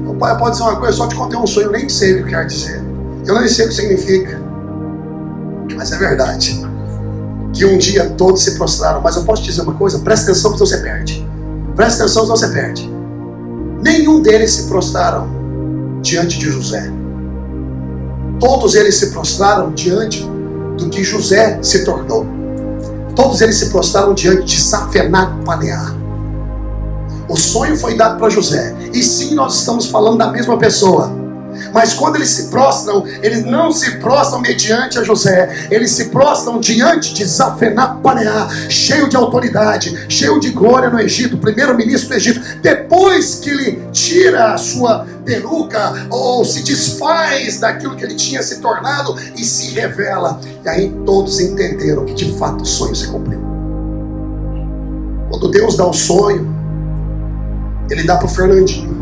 O 0.06 0.14
pai 0.14 0.36
pode 0.36 0.52
dizer 0.52 0.64
uma 0.64 0.76
coisa, 0.76 0.96
só 0.96 1.06
te 1.06 1.14
contei 1.14 1.38
um 1.38 1.46
sonho, 1.46 1.68
eu 1.68 1.72
nem 1.72 1.88
sei 1.88 2.20
o 2.20 2.24
que 2.24 2.30
quer 2.30 2.46
dizer. 2.46 2.82
Eu 3.26 3.38
nem 3.38 3.48
sei 3.48 3.66
o 3.66 3.68
que 3.68 3.74
significa. 3.74 4.40
Mas 5.76 5.92
é 5.92 5.96
verdade. 5.96 6.60
Que 7.52 7.64
um 7.64 7.78
dia 7.78 8.10
todos 8.10 8.42
se 8.42 8.56
prostraram. 8.56 9.00
Mas 9.00 9.16
eu 9.16 9.24
posso 9.24 9.42
te 9.42 9.50
dizer 9.50 9.62
uma 9.62 9.74
coisa, 9.74 9.98
presta 10.00 10.30
atenção 10.30 10.52
que 10.52 10.58
você 10.58 10.78
perde. 10.78 11.21
Presta 11.74 12.04
atenção, 12.04 12.24
senão 12.24 12.36
você 12.36 12.48
perde. 12.48 12.90
Nenhum 13.82 14.20
deles 14.20 14.52
se 14.52 14.68
prostraram 14.68 15.28
diante 16.00 16.38
de 16.38 16.50
José. 16.50 16.90
Todos 18.38 18.74
eles 18.74 18.96
se 18.96 19.10
prostraram 19.10 19.72
diante 19.72 20.28
do 20.76 20.88
que 20.88 21.02
José 21.02 21.58
se 21.62 21.84
tornou. 21.84 22.26
Todos 23.14 23.40
eles 23.40 23.56
se 23.56 23.70
prostraram 23.70 24.14
diante 24.14 24.44
de 24.44 24.60
Safenac 24.60 25.44
Panear. 25.44 25.96
O 27.28 27.36
sonho 27.36 27.76
foi 27.76 27.96
dado 27.96 28.18
para 28.18 28.28
José. 28.28 28.74
E 28.92 29.02
sim, 29.02 29.34
nós 29.34 29.60
estamos 29.60 29.86
falando 29.86 30.18
da 30.18 30.30
mesma 30.30 30.58
pessoa. 30.58 31.21
Mas 31.72 31.94
quando 31.94 32.16
eles 32.16 32.30
se 32.30 32.48
prostram, 32.48 33.04
eles 33.22 33.44
não 33.44 33.72
se 33.72 33.92
prostram 33.98 34.40
mediante 34.40 34.98
a 34.98 35.04
José, 35.04 35.66
eles 35.70 35.90
se 35.92 36.06
prostram 36.06 36.60
diante 36.60 37.14
de 37.14 37.24
Zafenapaneá, 37.24 38.48
cheio 38.68 39.08
de 39.08 39.16
autoridade, 39.16 40.06
cheio 40.08 40.38
de 40.38 40.50
glória 40.50 40.90
no 40.90 41.00
Egito, 41.00 41.36
primeiro-ministro 41.38 42.10
do 42.10 42.14
Egito. 42.14 42.40
Depois 42.60 43.36
que 43.36 43.50
ele 43.50 43.82
tira 43.92 44.52
a 44.54 44.58
sua 44.58 45.06
peruca 45.24 46.06
ou 46.10 46.44
se 46.44 46.62
desfaz 46.62 47.60
daquilo 47.60 47.96
que 47.96 48.04
ele 48.04 48.14
tinha 48.14 48.42
se 48.42 48.60
tornado 48.60 49.16
e 49.36 49.44
se 49.44 49.70
revela. 49.70 50.40
E 50.64 50.68
aí 50.68 50.94
todos 51.06 51.40
entenderam 51.40 52.04
que 52.04 52.14
de 52.14 52.36
fato 52.38 52.62
o 52.62 52.66
sonho 52.66 52.94
se 52.94 53.08
cumpriu. 53.08 53.40
Quando 55.30 55.48
Deus 55.50 55.76
dá 55.76 55.88
um 55.88 55.92
sonho, 55.92 56.46
ele 57.90 58.04
dá 58.04 58.16
para 58.16 58.26
o 58.26 58.28
Fernandinho, 58.28 58.94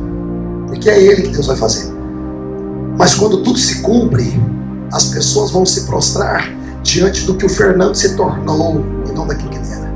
porque 0.68 0.88
é 0.88 1.00
ele 1.00 1.22
que 1.22 1.28
Deus 1.30 1.46
vai 1.46 1.56
fazer. 1.56 1.89
Mas 3.00 3.14
quando 3.14 3.42
tudo 3.42 3.58
se 3.58 3.80
cumpre, 3.80 4.38
as 4.92 5.06
pessoas 5.06 5.50
vão 5.50 5.64
se 5.64 5.86
prostrar 5.86 6.52
diante 6.82 7.24
do 7.24 7.34
que 7.34 7.46
o 7.46 7.48
Fernando 7.48 7.94
se 7.94 8.14
tornou 8.14 8.84
e 9.08 9.12
não 9.12 9.26
daquilo 9.26 9.48
que 9.48 9.56
ele 9.56 9.72
era. 9.72 9.90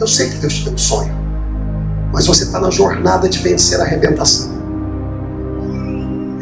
Eu 0.00 0.08
sei 0.08 0.30
que 0.30 0.38
Deus 0.38 0.54
te 0.54 0.64
deu 0.64 0.72
um 0.72 0.78
sonho, 0.78 1.14
mas 2.12 2.26
você 2.26 2.42
está 2.42 2.58
na 2.58 2.70
jornada 2.70 3.28
de 3.28 3.38
vencer 3.38 3.78
a 3.78 3.84
arrebentação. 3.84 4.50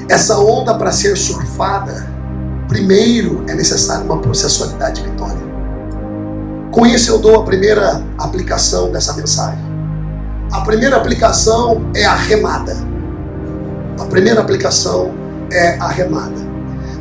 Essa 0.09 0.39
onda 0.39 0.75
para 0.77 0.93
ser 0.93 1.15
surfada, 1.15 2.09
primeiro 2.69 3.45
é 3.49 3.55
necessário 3.55 4.07
uma 4.07 4.17
processualidade 4.17 5.03
de 5.03 5.11
vitória. 5.11 5.43
Com 6.73 6.87
isso 6.87 7.11
eu 7.11 7.19
dou 7.19 7.39
a 7.39 7.45
primeira 7.45 8.03
aplicação 8.17 8.91
dessa 8.91 9.13
mensagem. 9.13 9.63
A 10.51 10.63
primeira 10.63 10.97
aplicação 10.97 11.83
é 11.95 12.07
a 12.07 12.15
remada. 12.15 12.89
A 14.01 14.07
primeira 14.07 14.41
aplicação 14.41 15.13
é 15.53 15.77
a 15.79 15.89
remada. 15.89 16.41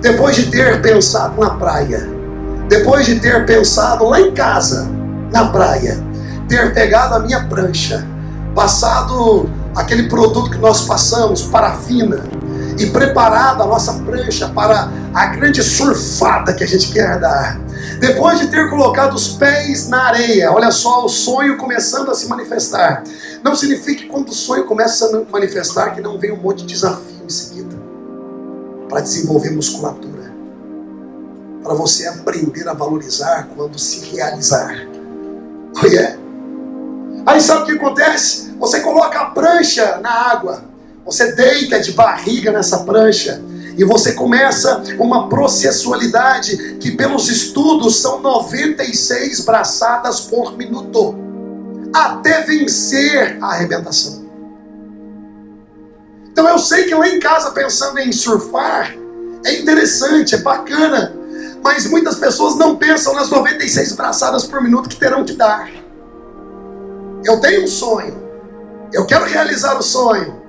Depois 0.02 0.36
de 0.36 0.48
ter 0.48 0.82
pensado 0.82 1.40
na 1.40 1.52
praia, 1.52 2.10
depois 2.68 3.06
de 3.06 3.20
ter 3.20 3.46
pensado 3.46 4.04
lá 4.04 4.20
em 4.20 4.34
casa, 4.34 4.90
na 5.32 5.46
praia, 5.46 5.98
ter 6.50 6.74
pegado 6.74 7.16
a 7.16 7.20
minha 7.20 7.46
prancha, 7.46 8.06
passado 8.54 9.50
aquele 9.76 10.10
produto 10.10 10.52
que 10.52 10.58
nós 10.58 10.82
passamos, 10.82 11.44
parafina, 11.44 12.22
e 12.78 12.88
preparado 12.88 13.64
a 13.64 13.66
nossa 13.66 13.94
prancha 13.94 14.50
para 14.50 14.90
a 15.14 15.26
grande 15.28 15.64
surfada 15.64 16.54
que 16.54 16.64
a 16.64 16.68
gente 16.68 16.92
quer 16.92 17.18
dar. 17.18 17.60
Depois 18.00 18.40
de 18.40 18.48
ter 18.48 18.70
colocado 18.70 19.14
os 19.14 19.30
pés 19.30 19.88
na 19.90 20.04
areia, 20.04 20.52
olha 20.52 20.72
só 20.72 21.06
o 21.06 21.10
sonho 21.10 21.58
começando 21.58 22.12
a 22.12 22.14
se 22.14 22.28
manifestar. 22.28 23.04
Não 23.44 23.56
significa 23.56 24.04
que 24.04 24.08
quando 24.08 24.30
o 24.30 24.34
sonho 24.34 24.66
começa 24.66 25.06
a 25.06 25.32
manifestar 25.32 25.92
que 25.92 26.02
não 26.02 26.20
vem 26.20 26.32
um 26.32 26.38
monte 26.38 26.60
de 26.60 26.74
desafio 26.74 27.24
em 27.24 27.30
seguida 27.30 27.76
para 28.88 29.02
desenvolver 29.02 29.52
musculatura, 29.52 30.34
para 31.64 31.74
você 31.74 32.08
aprender 32.08 32.68
a 32.68 32.74
valorizar 32.74 33.50
quando 33.56 33.78
se 33.78 34.16
realizar. 34.16 34.88
Oh, 35.82 35.86
yeah. 35.86 36.18
Aí 37.26 37.40
sabe 37.40 37.62
o 37.62 37.66
que 37.66 37.72
acontece? 37.74 38.52
Você 38.60 38.80
coloca 38.82 39.20
a 39.20 39.26
prancha 39.26 40.00
na 40.02 40.10
água, 40.10 40.64
você 41.06 41.32
deita 41.34 41.80
de 41.80 41.92
barriga 41.92 42.52
nessa 42.52 42.80
prancha 42.80 43.42
e 43.78 43.84
você 43.84 44.14
começa 44.14 44.84
uma 44.98 45.30
processualidade 45.30 46.78
que, 46.80 46.92
pelos 46.92 47.30
estudos, 47.30 48.02
são 48.02 48.20
96 48.20 49.42
braçadas 49.46 50.22
por 50.22 50.58
minuto, 50.58 51.16
até 51.94 52.42
vencer 52.44 53.38
a 53.42 53.48
arrebentação. 53.48 54.28
Então 56.32 56.48
eu 56.48 56.60
sei 56.60 56.86
que 56.86 56.96
lá 56.96 57.08
em 57.08 57.20
casa, 57.20 57.52
pensando 57.52 58.00
em 58.00 58.12
surfar, 58.12 58.96
é 59.46 59.60
interessante, 59.60 60.36
é 60.36 60.38
bacana, 60.38 61.16
mas 61.64 61.88
muitas 61.88 62.16
pessoas 62.16 62.56
não 62.56 62.78
pensam 62.78 63.14
nas 63.14 63.30
96 63.30 63.94
braçadas 63.94 64.46
por 64.46 64.62
minuto 64.62 64.90
que 64.90 64.96
terão 64.96 65.26
que 65.26 65.34
dar. 65.34 65.70
Eu 67.26 67.40
tenho 67.40 67.64
um 67.64 67.68
sonho, 67.68 68.22
eu 68.94 69.06
quero 69.06 69.26
realizar 69.26 69.78
o 69.78 69.84
sonho, 69.84 70.42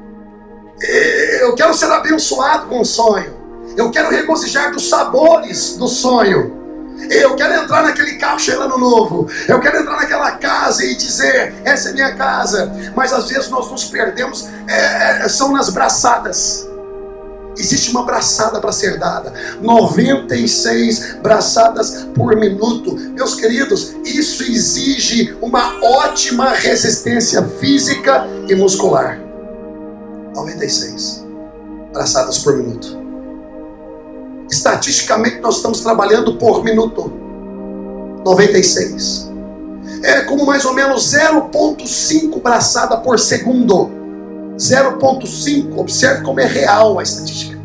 eu 1.41 1.55
quero 1.55 1.75
ser 1.75 1.91
abençoado 1.91 2.67
com 2.67 2.81
o 2.81 2.85
sonho. 2.85 3.41
Eu 3.77 3.91
quero 3.91 4.11
regozijar 4.11 4.73
dos 4.73 4.89
sabores 4.89 5.77
do 5.77 5.87
sonho. 5.87 6.60
Eu 7.09 7.35
quero 7.37 7.55
entrar 7.55 7.83
naquele 7.83 8.17
carro 8.17 8.39
cheirando 8.39 8.77
novo. 8.79 9.29
Eu 9.49 9.61
quero 9.61 9.79
entrar 9.79 9.97
naquela 9.97 10.33
casa 10.33 10.85
e 10.85 10.95
dizer: 10.95 11.55
essa 11.65 11.91
é 11.91 11.93
minha 11.93 12.15
casa. 12.15 12.73
Mas 12.95 13.13
às 13.13 13.29
vezes 13.29 13.49
nós 13.49 13.71
nos 13.71 13.85
perdemos, 13.85 14.49
é, 14.69 15.25
é 15.25 15.29
são 15.29 15.53
nas 15.53 15.71
braçadas. 15.71 16.69
Existe 17.59 17.91
uma 17.91 18.05
braçada 18.05 18.61
para 18.61 18.73
ser 18.73 18.99
dada. 18.99 19.33
96 19.61 21.17
braçadas 21.23 22.07
por 22.15 22.37
minuto. 22.37 22.95
Meus 22.95 23.35
queridos, 23.35 23.95
isso 24.05 24.43
exige 24.45 25.37
uma 25.43 25.79
ótima 25.83 26.51
resistência 26.51 27.43
física 27.61 28.27
e 28.49 28.55
muscular. 28.55 29.19
96 30.35 31.25
braçadas 31.93 32.39
por 32.39 32.57
minuto. 32.57 33.00
Estatisticamente, 34.51 35.39
nós 35.41 35.57
estamos 35.57 35.81
trabalhando 35.81 36.35
por 36.35 36.65
minuto. 36.65 37.13
96. 38.25 39.31
É 40.03 40.23
como 40.23 40.45
mais 40.45 40.65
ou 40.65 40.75
menos 40.75 41.13
0,5 41.13 42.43
braçada 42.43 42.97
por 42.97 43.19
segundo. 43.19 43.91
0,5. 44.57 45.79
Observe 45.79 46.23
como 46.23 46.41
é 46.41 46.47
real 46.47 46.99
a 46.99 47.03
estatística. 47.03 47.59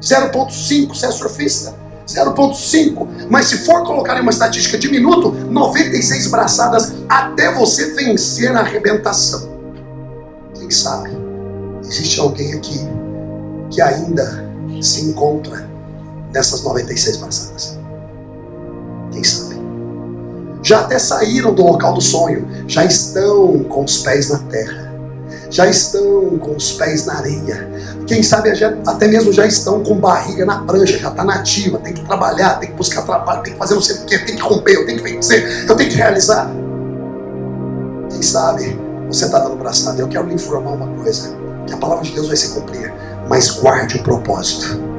0,5 0.00 0.94
se 0.94 1.06
é 1.06 1.10
surfista. 1.10 1.74
0,5. 2.06 3.26
Mas 3.30 3.46
se 3.46 3.58
for 3.58 3.84
colocar 3.84 4.18
em 4.18 4.20
uma 4.20 4.30
estatística 4.30 4.76
de 4.76 4.90
minuto, 4.90 5.30
96 5.30 6.26
braçadas 6.26 6.94
até 7.08 7.52
você 7.54 7.94
vencer 7.94 8.54
a 8.54 8.60
arrebentação. 8.60 9.54
Quem 10.54 10.70
sabe? 10.70 11.10
Existe 11.82 12.18
alguém 12.20 12.54
aqui 12.54 12.80
que 13.70 13.80
ainda 13.80 14.44
se 14.80 15.02
encontra 15.02 15.73
nessas 16.34 16.62
96 16.62 17.16
braçadas. 17.16 17.78
Quem 19.10 19.24
sabe? 19.24 19.54
Já 20.62 20.80
até 20.80 20.98
saíram 20.98 21.54
do 21.54 21.62
local 21.62 21.94
do 21.94 22.00
sonho, 22.02 22.46
já 22.66 22.84
estão 22.84 23.64
com 23.64 23.84
os 23.84 23.98
pés 23.98 24.28
na 24.28 24.38
terra 24.38 24.84
já 25.54 25.68
estão 25.68 26.36
com 26.38 26.56
os 26.56 26.72
pés 26.72 27.06
na 27.06 27.14
areia. 27.18 27.68
Quem 28.08 28.24
sabe 28.24 28.50
até 28.84 29.06
mesmo 29.06 29.32
já 29.32 29.46
estão 29.46 29.84
com 29.84 29.94
barriga 29.94 30.44
na 30.44 30.58
prancha, 30.64 30.98
já 30.98 31.10
está 31.10 31.22
nativa, 31.22 31.78
tem 31.78 31.92
que 31.92 32.04
trabalhar, 32.04 32.58
tem 32.58 32.70
que 32.70 32.74
buscar 32.74 33.02
trabalho, 33.02 33.42
tem 33.44 33.52
que 33.52 33.58
fazer 33.58 33.74
não 33.74 33.80
sei 33.80 33.96
o 33.96 34.04
que, 34.04 34.18
tem 34.18 34.34
que 34.34 34.42
romper, 34.42 34.72
eu 34.72 34.84
tenho 34.84 34.98
que 35.00 35.12
vencer, 35.12 35.64
eu 35.68 35.76
tenho 35.76 35.90
que 35.90 35.96
realizar. 35.96 36.50
Quem 38.10 38.20
sabe 38.20 38.78
você 39.06 39.26
está 39.26 39.38
dando 39.38 39.56
braçada, 39.56 40.00
eu 40.00 40.08
quero 40.08 40.26
lhe 40.26 40.34
informar 40.34 40.72
uma 40.72 40.88
coisa, 41.02 41.36
que 41.66 41.72
a 41.72 41.76
palavra 41.76 42.04
de 42.04 42.12
Deus 42.12 42.26
vai 42.26 42.36
se 42.36 42.48
cumprir, 42.48 42.92
mas 43.28 43.50
guarde 43.50 43.96
o 43.96 44.02
propósito. 44.02 44.93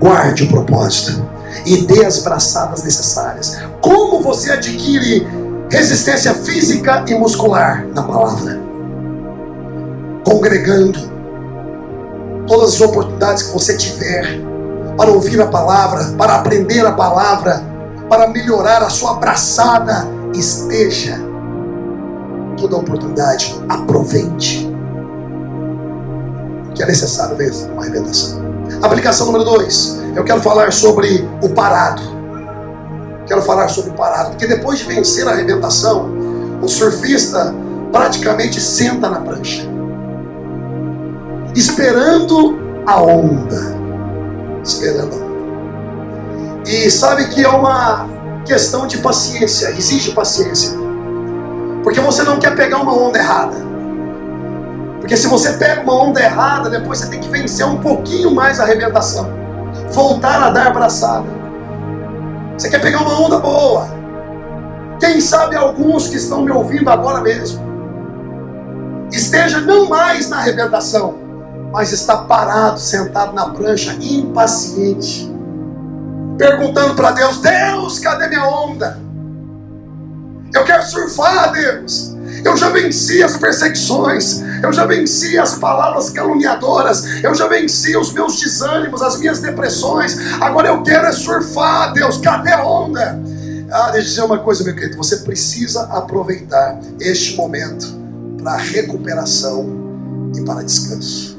Guarde 0.00 0.44
o 0.44 0.48
propósito 0.48 1.26
e 1.64 1.86
dê 1.86 2.04
as 2.04 2.18
braçadas 2.18 2.82
necessárias. 2.82 3.58
Como 3.80 4.22
você 4.22 4.52
adquire 4.52 5.26
resistência 5.70 6.34
física 6.34 7.04
e 7.08 7.14
muscular 7.14 7.86
na 7.94 8.02
palavra? 8.02 8.66
congregando, 10.26 10.98
todas 12.48 12.74
as 12.74 12.80
oportunidades 12.80 13.44
que 13.44 13.52
você 13.52 13.76
tiver 13.76 14.40
para 14.96 15.10
ouvir 15.10 15.40
a 15.40 15.46
palavra, 15.46 16.04
para 16.18 16.34
aprender 16.34 16.84
a 16.84 16.92
palavra, 16.92 17.62
para 18.08 18.28
melhorar 18.28 18.82
a 18.82 18.90
sua 18.90 19.12
abraçada, 19.12 20.04
esteja. 20.34 21.16
Toda 22.56 22.76
oportunidade, 22.76 23.56
aproveite. 23.68 24.68
Que 26.74 26.82
é 26.82 26.86
necessário 26.86 27.36
ver 27.36 27.52
uma 27.72 27.84
revelação. 27.84 28.45
Aplicação 28.82 29.26
número 29.26 29.44
dois. 29.44 30.00
Eu 30.14 30.24
quero 30.24 30.40
falar 30.40 30.72
sobre 30.72 31.28
o 31.42 31.48
parado. 31.50 32.02
Quero 33.26 33.42
falar 33.42 33.68
sobre 33.68 33.90
o 33.90 33.94
parado. 33.94 34.30
Porque 34.30 34.46
depois 34.46 34.78
de 34.78 34.84
vencer 34.84 35.26
a 35.26 35.32
arrebentação, 35.32 36.10
o 36.62 36.68
surfista 36.68 37.54
praticamente 37.92 38.60
senta 38.60 39.08
na 39.08 39.20
prancha 39.20 39.76
esperando 41.56 42.58
a 42.86 43.00
onda. 43.00 43.74
Esperando 44.62 45.14
a 45.14 45.16
onda. 45.16 45.26
E 46.66 46.90
sabe 46.90 47.28
que 47.28 47.42
é 47.42 47.48
uma 47.48 48.06
questão 48.44 48.86
de 48.86 48.98
paciência, 48.98 49.70
exige 49.70 50.12
paciência. 50.12 50.76
Porque 51.82 52.00
você 52.00 52.22
não 52.22 52.38
quer 52.38 52.54
pegar 52.54 52.78
uma 52.78 52.92
onda 52.92 53.18
errada. 53.18 53.56
Porque 55.00 55.16
se 55.16 55.26
você 55.26 55.52
pega 55.54 55.82
uma 55.82 55.94
onda 55.94 56.20
errada, 56.20 56.70
depois 56.70 56.98
você 56.98 57.08
tem 57.08 57.20
que 57.20 57.28
vencer 57.28 57.66
um 57.66 57.78
pouquinho 57.78 58.34
mais 58.34 58.58
a 58.58 58.64
arrebentação. 58.64 59.30
Voltar 59.90 60.42
a 60.42 60.50
dar 60.50 60.72
braçada. 60.72 61.26
Você 62.56 62.70
quer 62.70 62.80
pegar 62.80 63.02
uma 63.02 63.20
onda 63.20 63.38
boa. 63.38 63.88
Quem 64.98 65.20
sabe 65.20 65.56
alguns 65.56 66.08
que 66.08 66.16
estão 66.16 66.42
me 66.42 66.50
ouvindo 66.50 66.88
agora 66.88 67.20
mesmo 67.20 67.66
esteja 69.12 69.60
não 69.60 69.88
mais 69.88 70.28
na 70.28 70.38
arrebentação, 70.38 71.18
mas 71.72 71.92
está 71.92 72.18
parado, 72.18 72.80
sentado 72.80 73.32
na 73.34 73.50
prancha, 73.50 73.96
impaciente, 74.00 75.30
perguntando 76.38 76.94
para 76.94 77.12
Deus: 77.12 77.38
Deus, 77.38 77.98
cadê 77.98 78.28
minha 78.28 78.46
onda? 78.46 78.98
Eu 80.54 80.64
quero 80.64 80.82
surfar, 80.84 81.52
Deus. 81.52 82.16
Eu 82.44 82.56
já 82.56 82.70
venci 82.70 83.22
as 83.22 83.36
perseguições, 83.36 84.42
eu 84.62 84.72
já 84.72 84.84
venci 84.86 85.38
as 85.38 85.54
palavras 85.54 86.10
caluniadoras, 86.10 87.22
eu 87.22 87.34
já 87.34 87.46
venci 87.46 87.96
os 87.96 88.12
meus 88.12 88.40
desânimos, 88.40 89.02
as 89.02 89.18
minhas 89.18 89.40
depressões. 89.40 90.18
Agora 90.40 90.68
eu 90.68 90.82
quero 90.82 91.06
é 91.06 91.12
surfar, 91.12 91.92
Deus, 91.92 92.18
cadê 92.18 92.52
a 92.52 92.64
onda? 92.64 93.20
Ah, 93.70 93.90
deixa 93.90 93.98
eu 93.98 94.10
dizer 94.10 94.22
uma 94.22 94.38
coisa, 94.38 94.64
meu 94.64 94.74
querido, 94.74 94.96
você 94.96 95.16
precisa 95.18 95.82
aproveitar 95.84 96.78
este 97.00 97.36
momento 97.36 97.86
para 98.42 98.56
recuperação 98.56 100.30
e 100.36 100.44
para 100.44 100.62
descanso. 100.62 101.36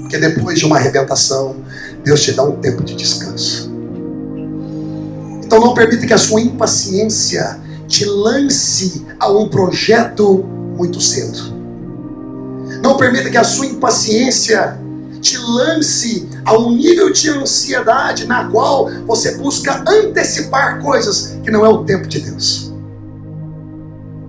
Porque 0.00 0.18
depois 0.18 0.58
de 0.58 0.66
uma 0.66 0.76
arrebentação, 0.76 1.56
Deus 2.04 2.22
te 2.22 2.32
dá 2.32 2.42
um 2.42 2.56
tempo 2.56 2.82
de 2.82 2.94
descanso. 2.94 3.72
Então 5.44 5.60
não 5.60 5.72
permita 5.72 6.06
que 6.06 6.12
a 6.12 6.18
sua 6.18 6.42
impaciência 6.42 7.58
te 7.86 8.04
lance 8.04 9.06
a 9.18 9.30
um 9.30 9.48
projeto 9.48 10.44
muito 10.76 11.00
cedo. 11.00 11.57
Permita 12.98 13.30
que 13.30 13.36
a 13.36 13.44
sua 13.44 13.66
impaciência 13.66 14.78
te 15.20 15.36
lance 15.36 16.28
a 16.44 16.56
um 16.56 16.72
nível 16.72 17.12
de 17.12 17.30
ansiedade 17.30 18.26
na 18.26 18.48
qual 18.48 18.90
você 19.06 19.36
busca 19.36 19.84
antecipar 19.86 20.80
coisas 20.80 21.38
que 21.42 21.50
não 21.50 21.64
é 21.64 21.68
o 21.68 21.84
tempo 21.84 22.06
de 22.06 22.20
Deus. 22.20 22.72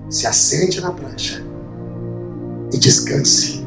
Se 0.10 0.26
assente 0.26 0.82
na 0.82 0.92
prancha 0.92 1.44
e 2.74 2.78
descanse. 2.78 3.66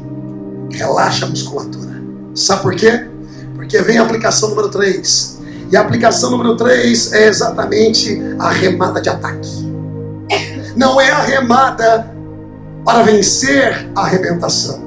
Relaxa 0.71 1.25
a 1.25 1.29
musculatura. 1.29 2.01
Sabe 2.35 2.61
por 2.61 2.75
quê? 2.75 3.07
Porque 3.55 3.81
vem 3.81 3.97
a 3.97 4.03
aplicação 4.03 4.49
número 4.49 4.69
3. 4.69 5.39
E 5.71 5.77
a 5.77 5.81
aplicação 5.81 6.31
número 6.31 6.55
3 6.55 7.13
é 7.13 7.27
exatamente 7.27 8.21
a 8.39 8.49
remada 8.49 9.01
de 9.01 9.09
ataque. 9.09 9.49
Não 10.75 10.99
é 10.99 11.09
a 11.09 11.21
remada 11.21 12.11
para 12.83 13.03
vencer 13.03 13.89
a 13.95 14.01
arrebentação. 14.01 14.82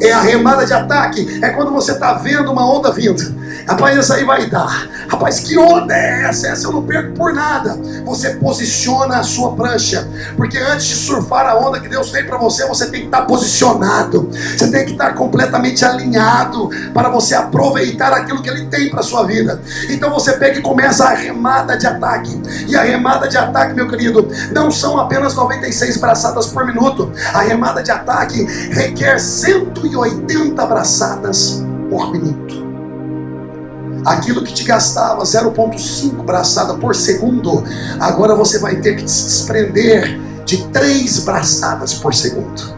É 0.00 0.12
a 0.12 0.20
remada 0.20 0.64
de 0.64 0.72
ataque. 0.72 1.40
É 1.42 1.50
quando 1.50 1.72
você 1.72 1.92
está 1.92 2.14
vendo 2.14 2.50
uma 2.52 2.70
onda 2.70 2.90
vindo. 2.92 3.22
Rapaz, 3.66 3.98
essa 3.98 4.14
aí 4.14 4.24
vai 4.24 4.46
dar. 4.46 4.88
Rapaz, 5.08 5.40
que 5.40 5.58
onda 5.58 5.94
é 5.94 6.24
essa? 6.24 6.48
Essa 6.48 6.66
eu 6.66 6.72
não 6.72 6.82
perco 6.82 7.12
por 7.12 7.32
nada. 7.32 7.78
Você 8.04 8.30
posiciona 8.30 9.18
a 9.18 9.22
sua 9.22 9.52
prancha. 9.52 10.08
Porque 10.36 10.58
antes 10.58 10.86
de 10.86 10.94
surfar 10.94 11.46
a 11.46 11.56
onda 11.56 11.80
que 11.80 11.88
Deus 11.88 12.10
tem 12.10 12.24
para 12.24 12.38
você, 12.38 12.66
você 12.66 12.86
tem 12.86 13.00
que 13.00 13.06
estar 13.06 13.20
tá 13.20 13.26
posicionado. 13.26 14.28
Você 14.32 14.70
tem 14.70 14.84
que 14.84 14.92
estar 14.92 15.08
tá 15.08 15.12
completamente 15.12 15.84
alinhado 15.84 16.70
para 16.92 17.08
você 17.08 17.34
aproveitar 17.34 18.12
aquilo 18.12 18.42
que 18.42 18.48
Ele 18.48 18.66
tem 18.66 18.90
para 18.90 19.02
sua 19.02 19.24
vida. 19.24 19.60
Então 19.88 20.10
você 20.10 20.32
pega 20.32 20.58
e 20.58 20.62
começa 20.62 21.04
a 21.04 21.14
remada 21.14 21.76
de 21.76 21.86
ataque. 21.86 22.40
E 22.66 22.76
a 22.76 22.82
remada 22.82 23.28
de 23.28 23.36
ataque, 23.36 23.74
meu 23.74 23.88
querido, 23.88 24.28
não 24.52 24.70
são 24.70 24.98
apenas 24.98 25.34
96 25.34 25.98
braçadas 25.98 26.46
por 26.46 26.66
minuto. 26.66 27.12
A 27.32 27.40
remada 27.40 27.82
de 27.82 27.90
ataque 27.90 28.44
requer 28.70 29.18
180 29.18 30.66
braçadas 30.66 31.62
por 31.90 32.10
minuto 32.12 32.57
aquilo 34.08 34.42
que 34.42 34.52
te 34.52 34.64
gastava 34.64 35.22
0,5 35.22 36.24
braçada 36.24 36.74
por 36.74 36.94
segundo, 36.94 37.62
agora 38.00 38.34
você 38.34 38.58
vai 38.58 38.76
ter 38.76 38.96
que 38.96 39.08
se 39.08 39.24
desprender 39.24 40.18
de 40.44 40.66
3 40.68 41.20
braçadas 41.20 41.94
por 41.94 42.14
segundo. 42.14 42.76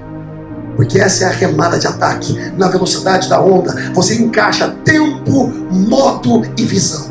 Porque 0.76 0.98
essa 0.98 1.24
é 1.24 1.26
a 1.28 1.30
remada 1.30 1.78
de 1.78 1.86
ataque. 1.86 2.52
Na 2.56 2.68
velocidade 2.68 3.28
da 3.28 3.40
onda, 3.40 3.92
você 3.92 4.14
encaixa 4.14 4.74
tempo, 4.84 5.48
modo 5.70 6.42
e 6.56 6.64
visão. 6.64 7.10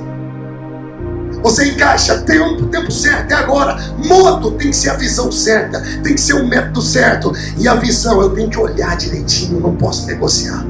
Você 1.41 1.69
encaixa 1.69 2.17
tempo, 2.19 2.65
tempo 2.65 2.91
certo. 2.91 3.31
E 3.31 3.33
agora, 3.33 3.77
modo 4.03 4.51
tem 4.51 4.71
que 4.71 4.75
ser 4.75 4.89
a 4.89 4.95
visão 4.95 5.31
certa, 5.31 5.81
tem 6.03 6.15
que 6.15 6.21
ser 6.21 6.33
o 6.33 6.47
método 6.47 6.81
certo. 6.81 7.31
E 7.57 7.67
a 7.67 7.75
visão, 7.75 8.21
eu 8.21 8.31
tenho 8.31 8.49
que 8.49 8.57
olhar 8.57 8.97
direitinho, 8.97 9.59
não 9.59 9.75
posso 9.75 10.05
negociar. 10.05 10.65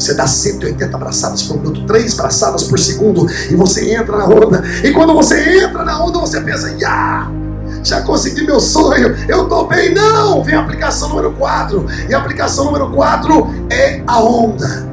Você 0.00 0.14
dá 0.14 0.26
180 0.26 0.96
braçadas 0.96 1.42
por 1.42 1.58
minuto, 1.58 1.84
3 1.86 2.14
braçadas 2.14 2.64
por 2.64 2.78
segundo, 2.78 3.26
e 3.50 3.54
você 3.54 3.94
entra 3.94 4.16
na 4.16 4.26
onda. 4.26 4.62
E 4.82 4.90
quando 4.92 5.12
você 5.12 5.62
entra 5.62 5.84
na 5.84 6.02
onda, 6.02 6.18
você 6.18 6.40
pensa, 6.40 6.74
já 6.78 8.02
consegui 8.02 8.44
meu 8.44 8.60
sonho, 8.60 9.16
eu 9.28 9.44
estou 9.44 9.66
bem. 9.66 9.94
Não! 9.94 10.42
Vem 10.42 10.54
a 10.54 10.60
aplicação 10.60 11.10
número 11.10 11.32
4. 11.32 11.86
E 12.08 12.14
a 12.14 12.18
aplicação 12.18 12.66
número 12.66 12.90
4 12.90 13.48
é 13.70 14.02
a 14.06 14.20
onda. 14.20 14.89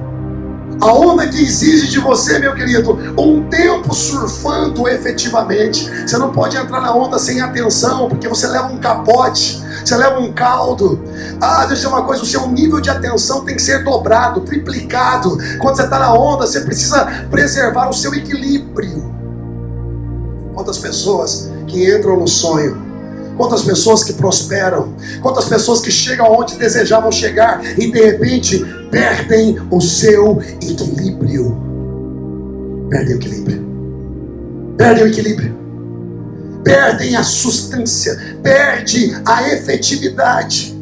A 0.80 0.94
onda 0.94 1.28
que 1.28 1.42
exige 1.42 1.88
de 1.88 2.00
você, 2.00 2.38
meu 2.40 2.54
querido, 2.54 2.98
um 3.18 3.50
tempo 3.50 3.94
surfando 3.94 4.88
efetivamente. 4.88 5.90
Você 6.06 6.18
não 6.18 6.32
pode 6.32 6.56
entrar 6.56 6.82
na 6.82 6.94
onda 6.94 7.18
sem 7.18 7.42
atenção, 7.42 8.08
porque 8.08 8.28
você 8.28 8.48
leva 8.48 8.68
um 8.68 8.78
capote. 8.78 9.62
você 9.84 9.96
leva 9.96 10.20
um 10.20 10.32
caldo. 10.32 11.02
Ah, 11.42 11.66
deixa 11.66 11.72
eu 11.72 11.76
dizer 11.76 11.88
uma 11.88 12.04
coisa: 12.04 12.24
o 12.24 12.26
seu 12.26 12.48
nível 12.48 12.80
de 12.80 12.90
atenção 12.90 13.44
tem 13.44 13.56
que 13.56 13.62
ser 13.62 13.84
dobrado, 13.84 14.42
triplicado. 14.42 15.38
Quando 15.60 15.76
você 15.76 15.84
está 15.84 16.00
na 16.00 16.14
onda, 16.14 16.46
você 16.46 16.62
precisa 16.62 17.06
preservar 17.30 17.90
o 17.90 17.94
seu 17.94 18.14
equilíbrio. 18.14 19.16
Quantas 20.54 20.78
pessoas 20.78 21.52
que 21.68 21.96
entram 21.96 22.20
no 22.20 22.28
sonho 22.28 22.87
quantas 23.38 23.62
pessoas 23.62 24.04
que 24.04 24.14
prosperam, 24.14 24.94
quantas 25.22 25.46
pessoas 25.46 25.80
que 25.80 25.92
chegam 25.92 26.32
onde 26.32 26.56
desejavam 26.56 27.12
chegar 27.12 27.64
e 27.78 27.92
de 27.92 28.02
repente 28.04 28.66
perdem 28.90 29.58
o 29.70 29.80
seu 29.80 30.42
equilíbrio. 30.62 31.56
Perdem 32.90 33.16
o 33.16 33.18
equilíbrio. 33.18 33.68
Perdem 34.78 35.04
o 35.04 35.08
equilíbrio. 35.08 35.58
Perdem 36.64 37.16
a 37.16 37.24
substância, 37.24 38.18
perde 38.44 39.16
a 39.26 39.48
efetividade. 39.54 40.76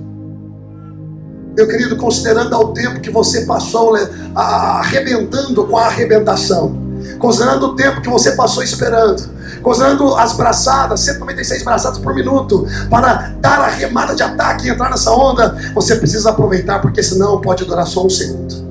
Meu 1.56 1.68
querido, 1.68 1.96
considerando 1.96 2.54
ao 2.56 2.74
tempo 2.74 3.00
que 3.00 3.10
você 3.10 3.46
passou 3.46 3.96
arrebentando 4.36 5.66
com 5.66 5.78
a 5.78 5.86
arrebentação, 5.86 6.76
considerando 7.20 7.68
o 7.68 7.76
tempo 7.76 8.02
que 8.02 8.10
você 8.10 8.32
passou 8.32 8.64
esperando, 8.64 9.35
considerando 9.66 10.14
as 10.16 10.34
braçadas, 10.34 11.00
196 11.00 11.64
braçadas 11.64 11.98
por 11.98 12.14
minuto, 12.14 12.68
para 12.88 13.34
dar 13.42 13.62
a 13.62 13.68
remada 13.68 14.14
de 14.14 14.22
ataque 14.22 14.68
e 14.68 14.70
entrar 14.70 14.92
nessa 14.92 15.10
onda, 15.10 15.58
você 15.74 15.96
precisa 15.96 16.30
aproveitar, 16.30 16.80
porque 16.84 17.02
senão 17.02 17.42
pode 17.42 17.66
durar 17.66 17.88
só 17.88 18.06
um 18.06 18.10
segundo. 18.10 18.64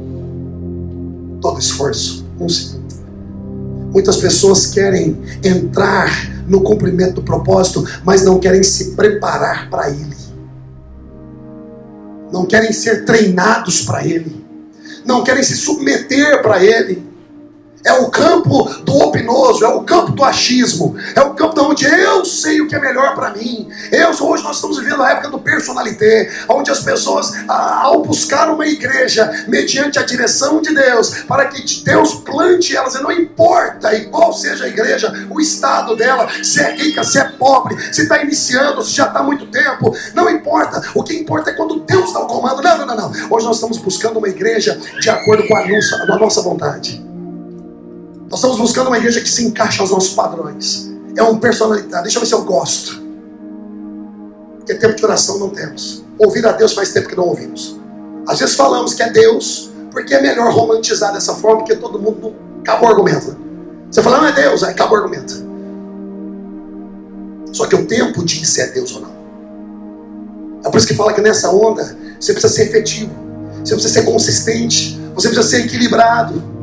Todo 1.41 1.59
esforço, 1.59 2.25
um 2.39 2.49
segundo. 2.49 2.85
Muitas 3.93 4.19
pessoas 4.19 4.67
querem 4.67 5.21
entrar 5.43 6.31
no 6.47 6.61
cumprimento 6.61 7.15
do 7.15 7.23
propósito, 7.23 7.85
mas 8.05 8.23
não 8.23 8.39
querem 8.39 8.63
se 8.63 8.93
preparar 8.93 9.69
para 9.69 9.91
ele. 9.91 10.15
Não 12.33 12.47
querem 12.47 12.73
ser 12.73 13.05
treinados 13.05 13.83
para 13.83 14.07
ele. 14.07 14.45
Não 15.05 15.25
querem 15.25 15.43
se 15.43 15.57
submeter 15.57 16.41
para 16.41 16.63
ele 16.63 17.14
é 17.85 17.93
o 17.93 18.11
campo 18.11 18.65
do 18.83 18.97
opinoso, 18.97 19.65
é 19.65 19.69
o 19.69 19.83
campo 19.83 20.13
do 20.13 20.25
achismo, 20.25 20.97
é 21.15 21.21
o 21.21 21.35
campo 21.35 21.61
onde 21.61 21.85
eu 21.85 22.25
sei 22.25 22.61
o 22.61 22.67
que 22.67 22.75
é 22.75 22.81
melhor 22.81 23.15
para 23.15 23.31
mim. 23.31 23.69
Eu, 23.93 24.09
hoje 24.09 24.43
nós 24.43 24.57
estamos 24.57 24.79
vivendo 24.79 25.03
a 25.03 25.11
época 25.11 25.29
do 25.29 25.39
personalité, 25.39 26.33
onde 26.49 26.71
as 26.71 26.81
pessoas, 26.81 27.33
ao 27.47 28.03
buscar 28.03 28.49
uma 28.51 28.67
igreja 28.67 29.45
mediante 29.47 29.99
a 29.99 30.03
direção 30.03 30.63
de 30.63 30.75
Deus, 30.75 31.23
para 31.29 31.47
que 31.47 31.63
Deus 31.85 32.15
plante 32.15 32.75
elas, 32.75 32.95
e 32.95 33.03
não 33.03 33.13
importa 33.13 33.95
qual 34.11 34.33
seja 34.33 34.65
a 34.65 34.69
igreja, 34.69 35.13
o 35.31 35.41
estado 35.41 35.95
dela, 35.95 36.29
se 36.43 36.61
é 36.61 36.75
rica, 36.75 37.05
se 37.05 37.19
é 37.19 37.25
pobre, 37.25 37.77
se 37.93 38.03
está 38.03 38.23
iniciando, 38.23 38.83
se 38.83 38.93
já 38.93 39.07
está 39.07 39.21
há 39.21 39.23
muito 39.23 39.47
tempo, 39.47 39.95
não 40.15 40.31
importa. 40.31 40.83
O 40.95 41.03
que 41.03 41.15
importa 41.15 41.51
é 41.51 41.53
quando 41.53 41.81
Deus 41.81 42.13
dá 42.13 42.21
o 42.21 42.27
comando. 42.27 42.63
Não, 42.63 42.79
não, 42.79 42.87
não, 42.87 42.97
não. 42.97 43.11
Hoje 43.31 43.47
nós 43.47 43.57
estamos 43.57 43.79
buscando 43.79 44.19
uma 44.19 44.29
igreja 44.29 44.79
de 45.01 45.11
acordo 45.11 45.47
com 45.47 45.57
a 45.57 45.67
nossa, 45.67 45.97
a 45.97 46.19
nossa 46.19 46.43
vontade. 46.43 47.14
Nós 48.31 48.41
estamos 48.41 48.59
buscando 48.59 48.89
uma 48.89 48.99
igreja 48.99 49.21
que 49.21 49.29
se 49.29 49.45
encaixa 49.45 49.83
aos 49.83 49.91
nossos 49.91 50.15
padrões. 50.15 50.91
É 51.17 51.23
uma 51.23 51.39
personalidade. 51.39 52.05
Deixa 52.05 52.19
eu 52.19 52.21
ver 52.21 52.27
se 52.27 52.35
eu 52.35 52.45
gosto. 52.45 53.03
Porque 54.59 54.75
tempo 54.75 54.95
de 54.95 55.05
oração 55.05 55.39
não 55.39 55.51
temos. 55.51 56.03
Ouvir 56.19 56.47
a 56.47 56.53
Deus 56.53 56.73
faz 56.73 56.93
tempo 56.93 57.09
que 57.09 57.17
não 57.17 57.25
ouvimos. 57.25 57.79
Às 58.27 58.39
vezes 58.39 58.55
falamos 58.55 58.95
que 58.95 59.03
é 59.03 59.11
Deus, 59.11 59.71
porque 59.91 60.15
é 60.15 60.23
melhor 60.23 60.53
romantizar 60.53 61.13
dessa 61.13 61.35
forma, 61.35 61.59
porque 61.59 61.77
todo 61.77 61.99
mundo 61.99 62.35
acabou 62.61 62.89
o 62.89 62.93
argumento. 62.93 63.37
Você 63.91 64.03
fala, 64.03 64.19
não 64.19 64.27
é 64.27 64.33
Deus, 64.33 64.63
aí 64.65 64.71
acabou 64.71 64.99
o 64.99 65.03
argumento. 65.03 65.45
Só 67.53 67.67
que 67.67 67.77
o 67.77 67.87
tempo 67.87 68.25
diz 68.25 68.49
se 68.49 68.61
é 68.61 68.67
Deus 68.69 68.95
ou 68.95 69.03
não. 69.03 69.15
É 70.65 70.71
por 70.71 70.79
isso 70.79 70.87
que 70.87 70.95
fala 70.95 71.13
que 71.13 71.21
nessa 71.21 71.51
onda 71.51 71.97
você 72.19 72.33
precisa 72.33 72.53
ser 72.53 72.63
efetivo, 72.69 73.13
você 73.63 73.75
precisa 73.75 74.01
ser 74.01 74.03
consistente, 74.03 74.99
você 75.15 75.29
precisa 75.29 75.47
ser 75.47 75.67
equilibrado 75.67 76.54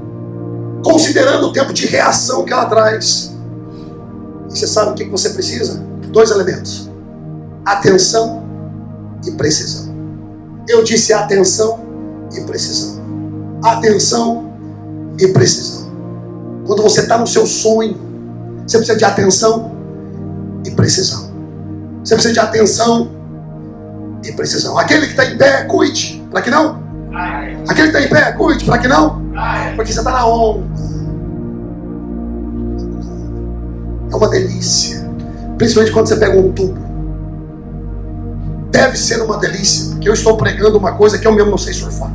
considerando 0.83 1.47
o 1.47 1.53
tempo 1.53 1.73
de 1.73 1.85
reação 1.85 2.43
que 2.45 2.53
ela 2.53 2.65
traz. 2.65 3.31
E 4.49 4.57
você 4.57 4.67
sabe 4.67 4.91
o 4.91 4.93
que 4.95 5.05
você 5.05 5.29
precisa? 5.31 5.83
Dois 6.07 6.31
elementos: 6.31 6.89
atenção 7.65 8.43
e 9.25 9.31
precisão. 9.31 9.93
Eu 10.67 10.83
disse 10.83 11.13
atenção 11.13 11.79
e 12.33 12.41
precisão. 12.41 13.01
Atenção 13.63 14.53
e 15.19 15.27
precisão. 15.27 15.91
Quando 16.65 16.83
você 16.83 17.01
está 17.01 17.17
no 17.17 17.27
seu 17.27 17.45
sonho, 17.45 17.97
você 18.65 18.77
precisa 18.77 18.97
de 18.97 19.05
atenção 19.05 19.71
e 20.65 20.71
precisão. 20.71 21.31
Você 22.03 22.15
precisa 22.15 22.33
de 22.33 22.39
atenção 22.39 23.11
e 24.23 24.31
precisão. 24.31 24.77
Aquele 24.77 25.07
que 25.07 25.11
está 25.11 25.25
em 25.25 25.37
pé, 25.37 25.63
cuide, 25.63 26.23
para 26.31 26.41
que 26.41 26.49
não? 26.49 26.81
Aquele 27.67 27.91
que 27.91 27.97
está 27.97 28.01
em 28.01 28.09
pé, 28.09 28.31
cuide, 28.33 28.65
para 28.65 28.77
que 28.77 28.87
não? 28.87 29.20
Porque 29.75 29.93
você 29.93 29.99
está 29.99 30.11
na 30.11 30.25
onda. 30.25 30.65
É 34.11 34.15
uma 34.15 34.29
delícia. 34.29 35.09
Principalmente 35.57 35.93
quando 35.93 36.07
você 36.07 36.17
pega 36.17 36.37
um 36.37 36.51
tubo. 36.51 36.79
Deve 38.71 38.97
ser 38.97 39.21
uma 39.21 39.37
delícia, 39.37 39.91
porque 39.91 40.09
eu 40.09 40.13
estou 40.13 40.37
pregando 40.37 40.77
uma 40.77 40.93
coisa 40.93 41.17
que 41.17 41.27
eu 41.27 41.31
mesmo 41.33 41.51
não 41.51 41.57
sei 41.57 41.73
surfar. 41.73 42.11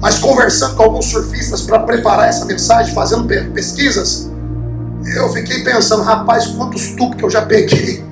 Mas 0.00 0.18
conversando 0.18 0.76
com 0.76 0.84
alguns 0.84 1.06
surfistas 1.06 1.62
para 1.62 1.80
preparar 1.80 2.28
essa 2.28 2.44
mensagem, 2.44 2.94
fazendo 2.94 3.26
pesquisas, 3.52 4.30
eu 5.16 5.28
fiquei 5.30 5.62
pensando, 5.64 6.02
rapaz, 6.02 6.46
quantos 6.46 6.92
tubos 6.92 7.16
que 7.16 7.24
eu 7.24 7.30
já 7.30 7.42
peguei. 7.42 8.04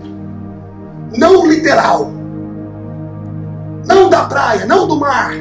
Não 1.17 1.47
literal. 1.47 2.11
Não 3.87 4.11
da 4.11 4.25
praia, 4.25 4.67
não 4.67 4.89
do 4.89 4.97
mar 4.99 5.33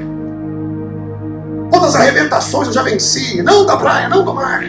Quantas 1.69 1.95
arrebentações 1.95 2.67
eu 2.67 2.73
já 2.73 2.83
venci, 2.83 3.41
não 3.41 3.65
da 3.65 3.77
praia, 3.77 4.07
não 4.07 4.23
do 4.23 4.33
mar. 4.33 4.63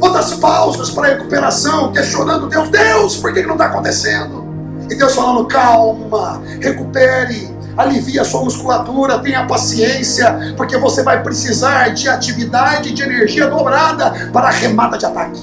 Quantas 0.00 0.34
pausas 0.34 0.90
para 0.90 1.08
recuperação, 1.08 1.92
questionando 1.92 2.48
Deus, 2.48 2.68
Deus, 2.68 3.16
por 3.16 3.32
que 3.32 3.42
não 3.42 3.52
está 3.52 3.66
acontecendo? 3.66 4.44
E 4.90 4.94
Deus 4.94 5.14
falando, 5.14 5.46
calma, 5.46 6.42
recupere, 6.60 7.54
alivie 7.76 8.18
a 8.18 8.24
sua 8.24 8.44
musculatura, 8.44 9.18
tenha 9.18 9.46
paciência, 9.46 10.54
porque 10.56 10.76
você 10.76 11.02
vai 11.02 11.22
precisar 11.22 11.88
de 11.88 12.08
atividade, 12.08 12.92
de 12.92 13.02
energia 13.02 13.48
dobrada 13.48 14.30
para 14.32 14.48
a 14.48 14.50
remada 14.50 14.98
de 14.98 15.06
ataque. 15.06 15.40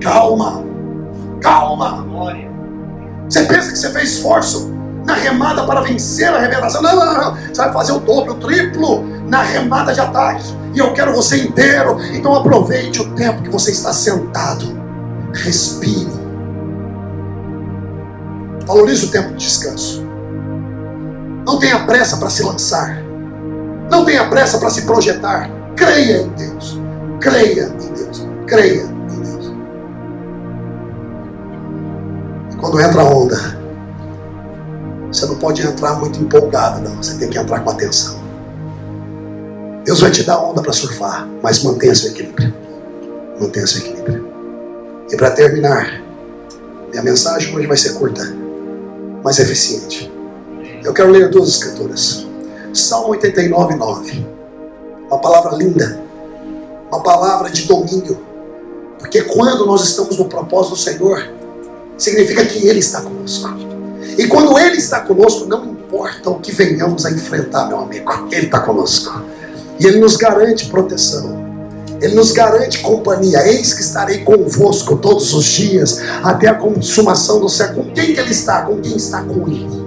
Calma, 0.00 0.64
calma. 1.40 2.06
Você 3.28 3.42
pensa 3.44 3.72
que 3.72 3.78
você 3.78 3.90
fez 3.90 4.12
esforço? 4.12 4.75
Na 5.06 5.14
remada 5.14 5.64
para 5.64 5.80
vencer 5.82 6.28
a 6.28 6.36
arrebentação. 6.36 6.82
Não, 6.82 6.96
não, 6.96 7.14
não. 7.14 7.34
Você 7.36 7.54
vai 7.54 7.72
fazer 7.72 7.92
o 7.92 8.00
dobro, 8.00 8.32
o 8.32 8.36
triplo 8.36 9.04
na 9.28 9.40
remada 9.40 9.94
de 9.94 10.00
ataque. 10.00 10.52
E 10.74 10.78
eu 10.78 10.92
quero 10.92 11.14
você 11.14 11.44
inteiro. 11.44 11.96
Então 12.12 12.34
aproveite 12.34 13.00
o 13.00 13.14
tempo 13.14 13.42
que 13.42 13.48
você 13.48 13.70
está 13.70 13.92
sentado. 13.92 14.76
Respire. 15.32 16.10
Valorize 18.66 19.06
o 19.06 19.10
tempo 19.10 19.28
de 19.30 19.46
descanso. 19.46 20.04
Não 21.46 21.58
tenha 21.60 21.86
pressa 21.86 22.16
para 22.16 22.28
se 22.28 22.42
lançar. 22.42 23.00
Não 23.88 24.04
tenha 24.04 24.28
pressa 24.28 24.58
para 24.58 24.70
se 24.70 24.82
projetar. 24.82 25.48
Creia 25.76 26.22
em 26.22 26.28
Deus. 26.30 26.80
Creia 27.20 27.66
em 27.68 27.92
Deus. 27.92 28.26
Creia 28.46 28.82
em 28.82 29.22
Deus. 29.22 29.54
E 32.52 32.56
quando 32.56 32.80
entra 32.80 33.02
a 33.02 33.04
onda, 33.04 33.55
você 35.12 35.26
não 35.26 35.36
pode 35.36 35.62
entrar 35.62 35.94
muito 35.98 36.20
empolgado, 36.20 36.80
não. 36.80 37.02
Você 37.02 37.16
tem 37.16 37.28
que 37.28 37.38
entrar 37.38 37.60
com 37.60 37.70
atenção. 37.70 38.20
Deus 39.84 40.00
vai 40.00 40.10
te 40.10 40.24
dar 40.24 40.38
onda 40.42 40.60
para 40.60 40.72
surfar, 40.72 41.28
mas 41.42 41.62
mantenha 41.62 41.94
seu 41.94 42.10
equilíbrio. 42.10 42.52
Mantenha 43.40 43.66
seu 43.66 43.80
equilíbrio. 43.82 44.28
E 45.10 45.16
para 45.16 45.30
terminar, 45.30 46.02
minha 46.90 47.02
mensagem 47.02 47.54
hoje 47.56 47.66
vai 47.66 47.76
ser 47.76 47.94
curta, 47.94 48.22
mas 49.22 49.38
eficiente. 49.38 50.12
Eu 50.82 50.92
quero 50.92 51.10
ler 51.10 51.30
duas 51.30 51.48
escrituras. 51.50 52.26
Salmo 52.74 53.10
89, 53.10 53.74
9. 53.76 54.26
Uma 55.08 55.20
palavra 55.20 55.56
linda. 55.56 56.00
Uma 56.90 57.02
palavra 57.02 57.50
de 57.50 57.62
domínio. 57.66 58.18
Porque 58.98 59.22
quando 59.22 59.66
nós 59.66 59.84
estamos 59.84 60.18
no 60.18 60.26
propósito 60.26 60.74
do 60.74 60.80
Senhor, 60.80 61.28
significa 61.96 62.44
que 62.44 62.66
Ele 62.66 62.80
está 62.80 63.00
conosco. 63.02 63.65
E 64.18 64.26
quando 64.26 64.58
Ele 64.58 64.76
está 64.76 65.00
conosco, 65.00 65.46
não 65.46 65.64
importa 65.64 66.30
o 66.30 66.40
que 66.40 66.52
venhamos 66.52 67.04
a 67.04 67.10
enfrentar, 67.10 67.66
meu 67.68 67.80
amigo, 67.80 68.28
Ele 68.30 68.46
está 68.46 68.60
conosco. 68.60 69.22
E 69.78 69.86
Ele 69.86 69.98
nos 69.98 70.16
garante 70.16 70.66
proteção. 70.66 71.44
Ele 72.00 72.14
nos 72.14 72.32
garante 72.32 72.80
companhia. 72.80 73.46
Eis 73.46 73.74
que 73.74 73.80
estarei 73.80 74.18
convosco 74.18 74.96
todos 74.96 75.32
os 75.34 75.44
dias, 75.44 76.00
até 76.22 76.48
a 76.48 76.54
consumação 76.54 77.40
do 77.40 77.48
século. 77.48 77.84
Com 77.84 77.92
quem 77.92 78.14
que 78.14 78.20
Ele 78.20 78.30
está? 78.30 78.62
Com 78.62 78.80
quem 78.80 78.96
está 78.96 79.22
com 79.22 79.48
Ele. 79.48 79.86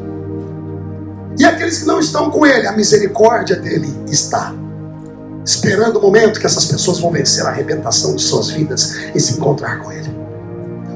E 1.38 1.46
aqueles 1.46 1.80
que 1.80 1.86
não 1.86 2.00
estão 2.00 2.30
com 2.30 2.46
Ele, 2.46 2.68
a 2.68 2.74
misericórdia 2.74 3.56
dele 3.56 3.94
está. 4.08 4.54
Esperando 5.46 5.98
o 5.98 6.02
momento 6.02 6.40
que 6.40 6.46
essas 6.46 6.66
pessoas 6.66 7.00
vão 7.00 7.12
vencer 7.12 7.46
a 7.46 7.50
arrebentação 7.50 8.16
de 8.16 8.22
suas 8.22 8.50
vidas 8.50 8.96
e 9.16 9.20
se 9.20 9.34
encontrar 9.34 9.80
com 9.80 9.92
Ele. 9.92 10.19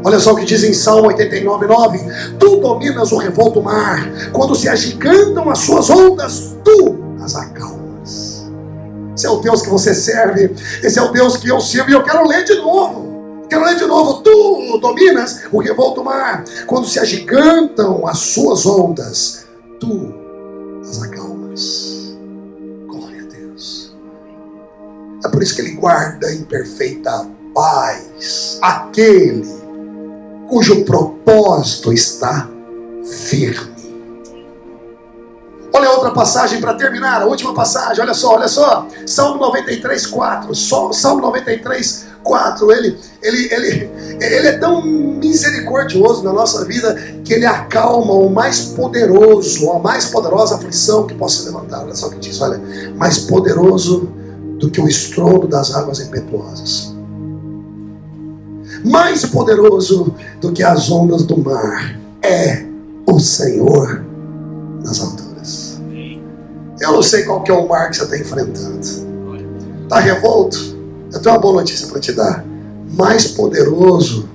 Olha 0.04 0.20
só 0.20 0.34
o 0.34 0.36
que 0.36 0.46
diz 0.46 0.64
em 0.64 0.74
Salmo 0.74 1.08
89, 1.08 1.66
9: 1.66 2.00
Tu 2.38 2.58
dominas 2.58 3.12
o 3.12 3.18
revolto 3.18 3.62
mar, 3.62 4.06
quando 4.34 4.54
se 4.54 4.68
agigantam 4.68 5.50
as 5.50 5.60
suas 5.60 5.90
ondas, 5.90 6.58
tu 6.64 6.98
as 7.24 7.36
acalmas. 7.36 8.52
Esse 9.16 9.26
é 9.26 9.30
o 9.30 9.38
Deus 9.38 9.62
que 9.62 9.70
você 9.70 9.94
serve, 9.94 10.54
esse 10.84 11.00
é 11.00 11.02
o 11.02 11.12
Deus 11.12 11.38
que 11.38 11.48
eu 11.48 11.62
sirvo, 11.62 11.90
e 11.90 11.94
eu 11.94 12.04
quero 12.04 12.28
ler 12.28 12.44
de 12.44 12.56
novo. 12.56 13.46
Quero 13.50 13.64
ler 13.64 13.76
de 13.76 13.86
novo. 13.86 14.22
Tu 14.22 14.80
dominas 14.82 15.44
o 15.52 15.60
revolto 15.60 16.04
mar, 16.04 16.44
quando 16.68 16.88
se 16.88 17.00
agigantam 17.00 18.06
as 18.06 18.18
suas 18.18 18.66
ondas, 18.66 19.46
tu 19.80 20.14
as 20.82 21.02
acalmas. 21.02 22.18
Glória 22.88 23.22
a 23.24 23.34
Deus. 23.34 23.96
É 25.24 25.30
por 25.30 25.42
isso 25.42 25.56
que 25.56 25.62
ele 25.62 25.72
guarda 25.72 26.30
em 26.34 26.44
perfeita 26.44 27.26
paz 27.54 28.58
aquele 28.62 29.63
cujo 30.54 30.86
propósito 30.86 31.92
está 31.92 32.48
firme. 33.04 33.74
Olha 35.74 35.90
outra 35.90 36.12
passagem 36.12 36.62
para 36.62 36.76
terminar, 36.76 37.24
a 37.24 37.26
última 37.26 37.56
passagem, 37.56 38.04
olha 38.04 38.14
só, 38.14 38.36
olha 38.36 38.48
só. 38.48 38.88
Salmo 39.08 39.40
93, 39.40 40.06
4. 40.06 40.54
Salmo 40.54 41.22
93, 41.22 42.06
4. 42.22 42.72
Ele, 42.72 43.00
ele, 43.24 43.52
ele, 43.52 43.92
ele 44.22 44.48
é 44.48 44.58
tão 44.60 44.84
misericordioso 44.84 46.24
na 46.24 46.32
nossa 46.32 46.64
vida 46.66 46.94
que 47.26 47.34
ele 47.34 47.48
acalma 47.48 48.14
o 48.14 48.30
mais 48.30 48.62
poderoso, 48.62 49.72
a 49.72 49.80
mais 49.80 50.06
poderosa 50.06 50.58
aflição 50.58 51.08
que 51.08 51.16
possa 51.16 51.46
levantar. 51.46 51.82
Olha 51.82 51.96
só 51.96 52.06
o 52.06 52.12
que 52.12 52.20
diz, 52.20 52.40
olha, 52.40 52.62
mais 52.96 53.18
poderoso 53.18 54.08
do 54.60 54.70
que 54.70 54.80
o 54.80 54.88
estrondo 54.88 55.48
das 55.48 55.74
águas 55.74 56.00
impetuosas 56.00 56.93
mais 58.84 59.26
poderoso 59.26 60.14
do 60.42 60.52
que 60.52 60.64
as 60.64 60.92
ondas 60.92 61.24
do 61.24 61.38
mar 61.38 61.98
é 62.22 62.66
o 63.06 63.20
Senhor 63.20 64.04
nas 64.84 65.00
alturas. 65.00 65.82
Eu 66.80 66.92
não 66.92 67.02
sei 67.02 67.24
qual 67.24 67.44
que 67.44 67.52
é 67.52 67.54
o 67.54 67.68
mar 67.68 67.90
que 67.90 67.98
você 67.98 68.04
está 68.04 68.18
enfrentando. 68.18 68.80
Está 69.84 70.00
revolto? 70.00 70.58
Eu 71.12 71.22
tenho 71.22 71.36
uma 71.36 71.42
boa 71.42 71.62
notícia 71.62 71.88
para 71.88 72.00
te 72.00 72.12
dar. 72.12 72.46
Mais 72.94 73.28
poderoso 73.28 74.28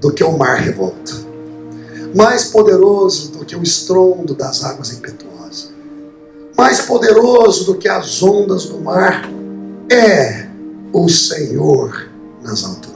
do 0.00 0.12
que 0.12 0.22
o 0.22 0.36
mar 0.36 0.60
revolto. 0.60 1.26
Mais 2.14 2.44
poderoso 2.46 3.32
do 3.32 3.44
que 3.44 3.56
o 3.56 3.62
estrondo 3.62 4.34
das 4.34 4.62
águas 4.62 4.92
impetuosas. 4.92 5.72
Mais 6.56 6.80
poderoso 6.80 7.64
do 7.64 7.74
que 7.76 7.88
as 7.88 8.22
ondas 8.22 8.66
do 8.66 8.78
mar 8.78 9.28
é 9.90 10.46
o 10.92 11.08
Senhor 11.08 12.08
nas 12.42 12.64
alturas. 12.64 12.91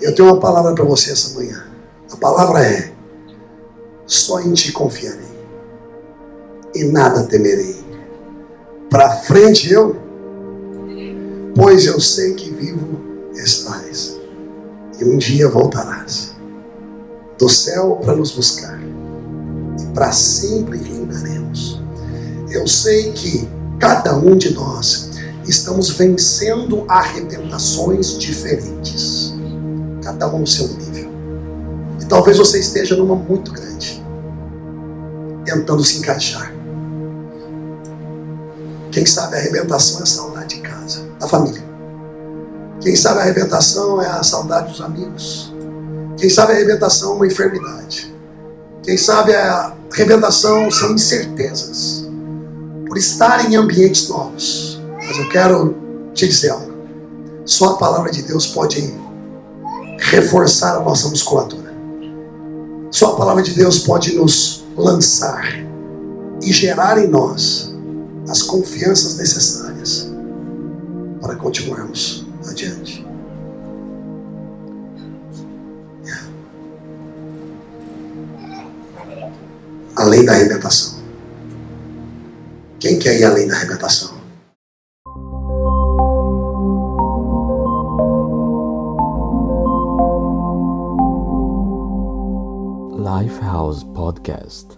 Eu 0.00 0.14
tenho 0.14 0.28
uma 0.28 0.40
palavra 0.40 0.74
para 0.74 0.84
você 0.84 1.12
essa 1.12 1.38
manhã. 1.38 1.66
A 2.10 2.16
palavra 2.16 2.64
é: 2.64 2.92
só 4.06 4.40
em 4.40 4.52
ti 4.52 4.72
confiarei 4.72 5.30
e 6.74 6.84
nada 6.84 7.24
temerei. 7.24 7.84
Para 8.88 9.10
frente 9.16 9.70
eu, 9.70 9.96
pois 11.54 11.86
eu 11.86 12.00
sei 12.00 12.34
que 12.34 12.50
vivo 12.50 13.00
estás 13.34 14.18
e 14.98 15.04
um 15.04 15.16
dia 15.16 15.48
voltarás 15.48 16.34
do 17.38 17.48
céu 17.48 18.00
para 18.02 18.14
nos 18.14 18.32
buscar 18.32 18.78
e 18.80 19.86
para 19.94 20.12
sempre 20.12 20.78
reinaremos. 20.78 21.80
Eu 22.50 22.66
sei 22.66 23.12
que 23.12 23.48
cada 23.78 24.16
um 24.16 24.36
de 24.36 24.52
nós 24.52 25.09
estamos 25.46 25.90
vencendo 25.90 26.84
arrebentações 26.88 28.18
diferentes, 28.18 29.34
cada 30.02 30.28
um 30.28 30.40
no 30.40 30.46
seu 30.46 30.68
nível. 30.68 31.10
E 32.00 32.04
talvez 32.06 32.38
você 32.38 32.60
esteja 32.60 32.96
numa 32.96 33.14
muito 33.14 33.52
grande, 33.52 34.02
tentando 35.44 35.82
se 35.84 35.98
encaixar. 35.98 36.52
Quem 38.92 39.06
sabe 39.06 39.36
a 39.36 39.38
arrebentação 39.38 40.00
é 40.00 40.02
a 40.02 40.06
saudade 40.06 40.56
de 40.56 40.60
casa, 40.62 41.02
da 41.18 41.28
família. 41.28 41.62
Quem 42.80 42.96
sabe 42.96 43.20
a 43.20 43.22
arrebentação 43.22 44.02
é 44.02 44.06
a 44.06 44.22
saudade 44.22 44.70
dos 44.70 44.80
amigos. 44.80 45.54
Quem 46.16 46.28
sabe 46.28 46.52
a 46.52 46.56
arrebentação 46.56 47.12
é 47.12 47.14
uma 47.14 47.26
enfermidade. 47.26 48.14
Quem 48.82 48.96
sabe 48.96 49.34
a 49.34 49.74
arrebentação 49.92 50.70
são 50.70 50.92
incertezas. 50.92 52.08
Por 52.86 52.98
estar 52.98 53.48
em 53.48 53.54
ambientes 53.54 54.08
novos 54.08 54.69
mas 55.10 55.18
eu 55.18 55.28
quero 55.28 55.74
te 56.14 56.28
dizer 56.28 56.50
algo. 56.50 56.70
Só 57.44 57.70
a 57.70 57.76
palavra 57.78 58.12
de 58.12 58.22
Deus 58.22 58.46
pode 58.46 58.94
reforçar 59.98 60.76
a 60.76 60.84
nossa 60.84 61.08
musculatura. 61.08 61.74
Só 62.92 63.14
a 63.14 63.16
palavra 63.16 63.42
de 63.42 63.52
Deus 63.52 63.80
pode 63.80 64.14
nos 64.14 64.64
lançar 64.76 65.42
e 66.40 66.52
gerar 66.52 66.96
em 66.96 67.08
nós 67.08 67.74
as 68.28 68.40
confianças 68.42 69.16
necessárias 69.16 70.08
para 71.20 71.34
continuarmos 71.34 72.24
adiante. 72.48 73.04
Além 79.96 80.24
da 80.24 80.32
arrebentação. 80.32 81.00
Quem 82.78 82.96
quer 82.96 83.18
ir 83.18 83.24
além 83.24 83.48
da 83.48 83.56
arrebentação? 83.56 84.19
Lifehouse 93.70 93.84
Podcast. 93.94 94.76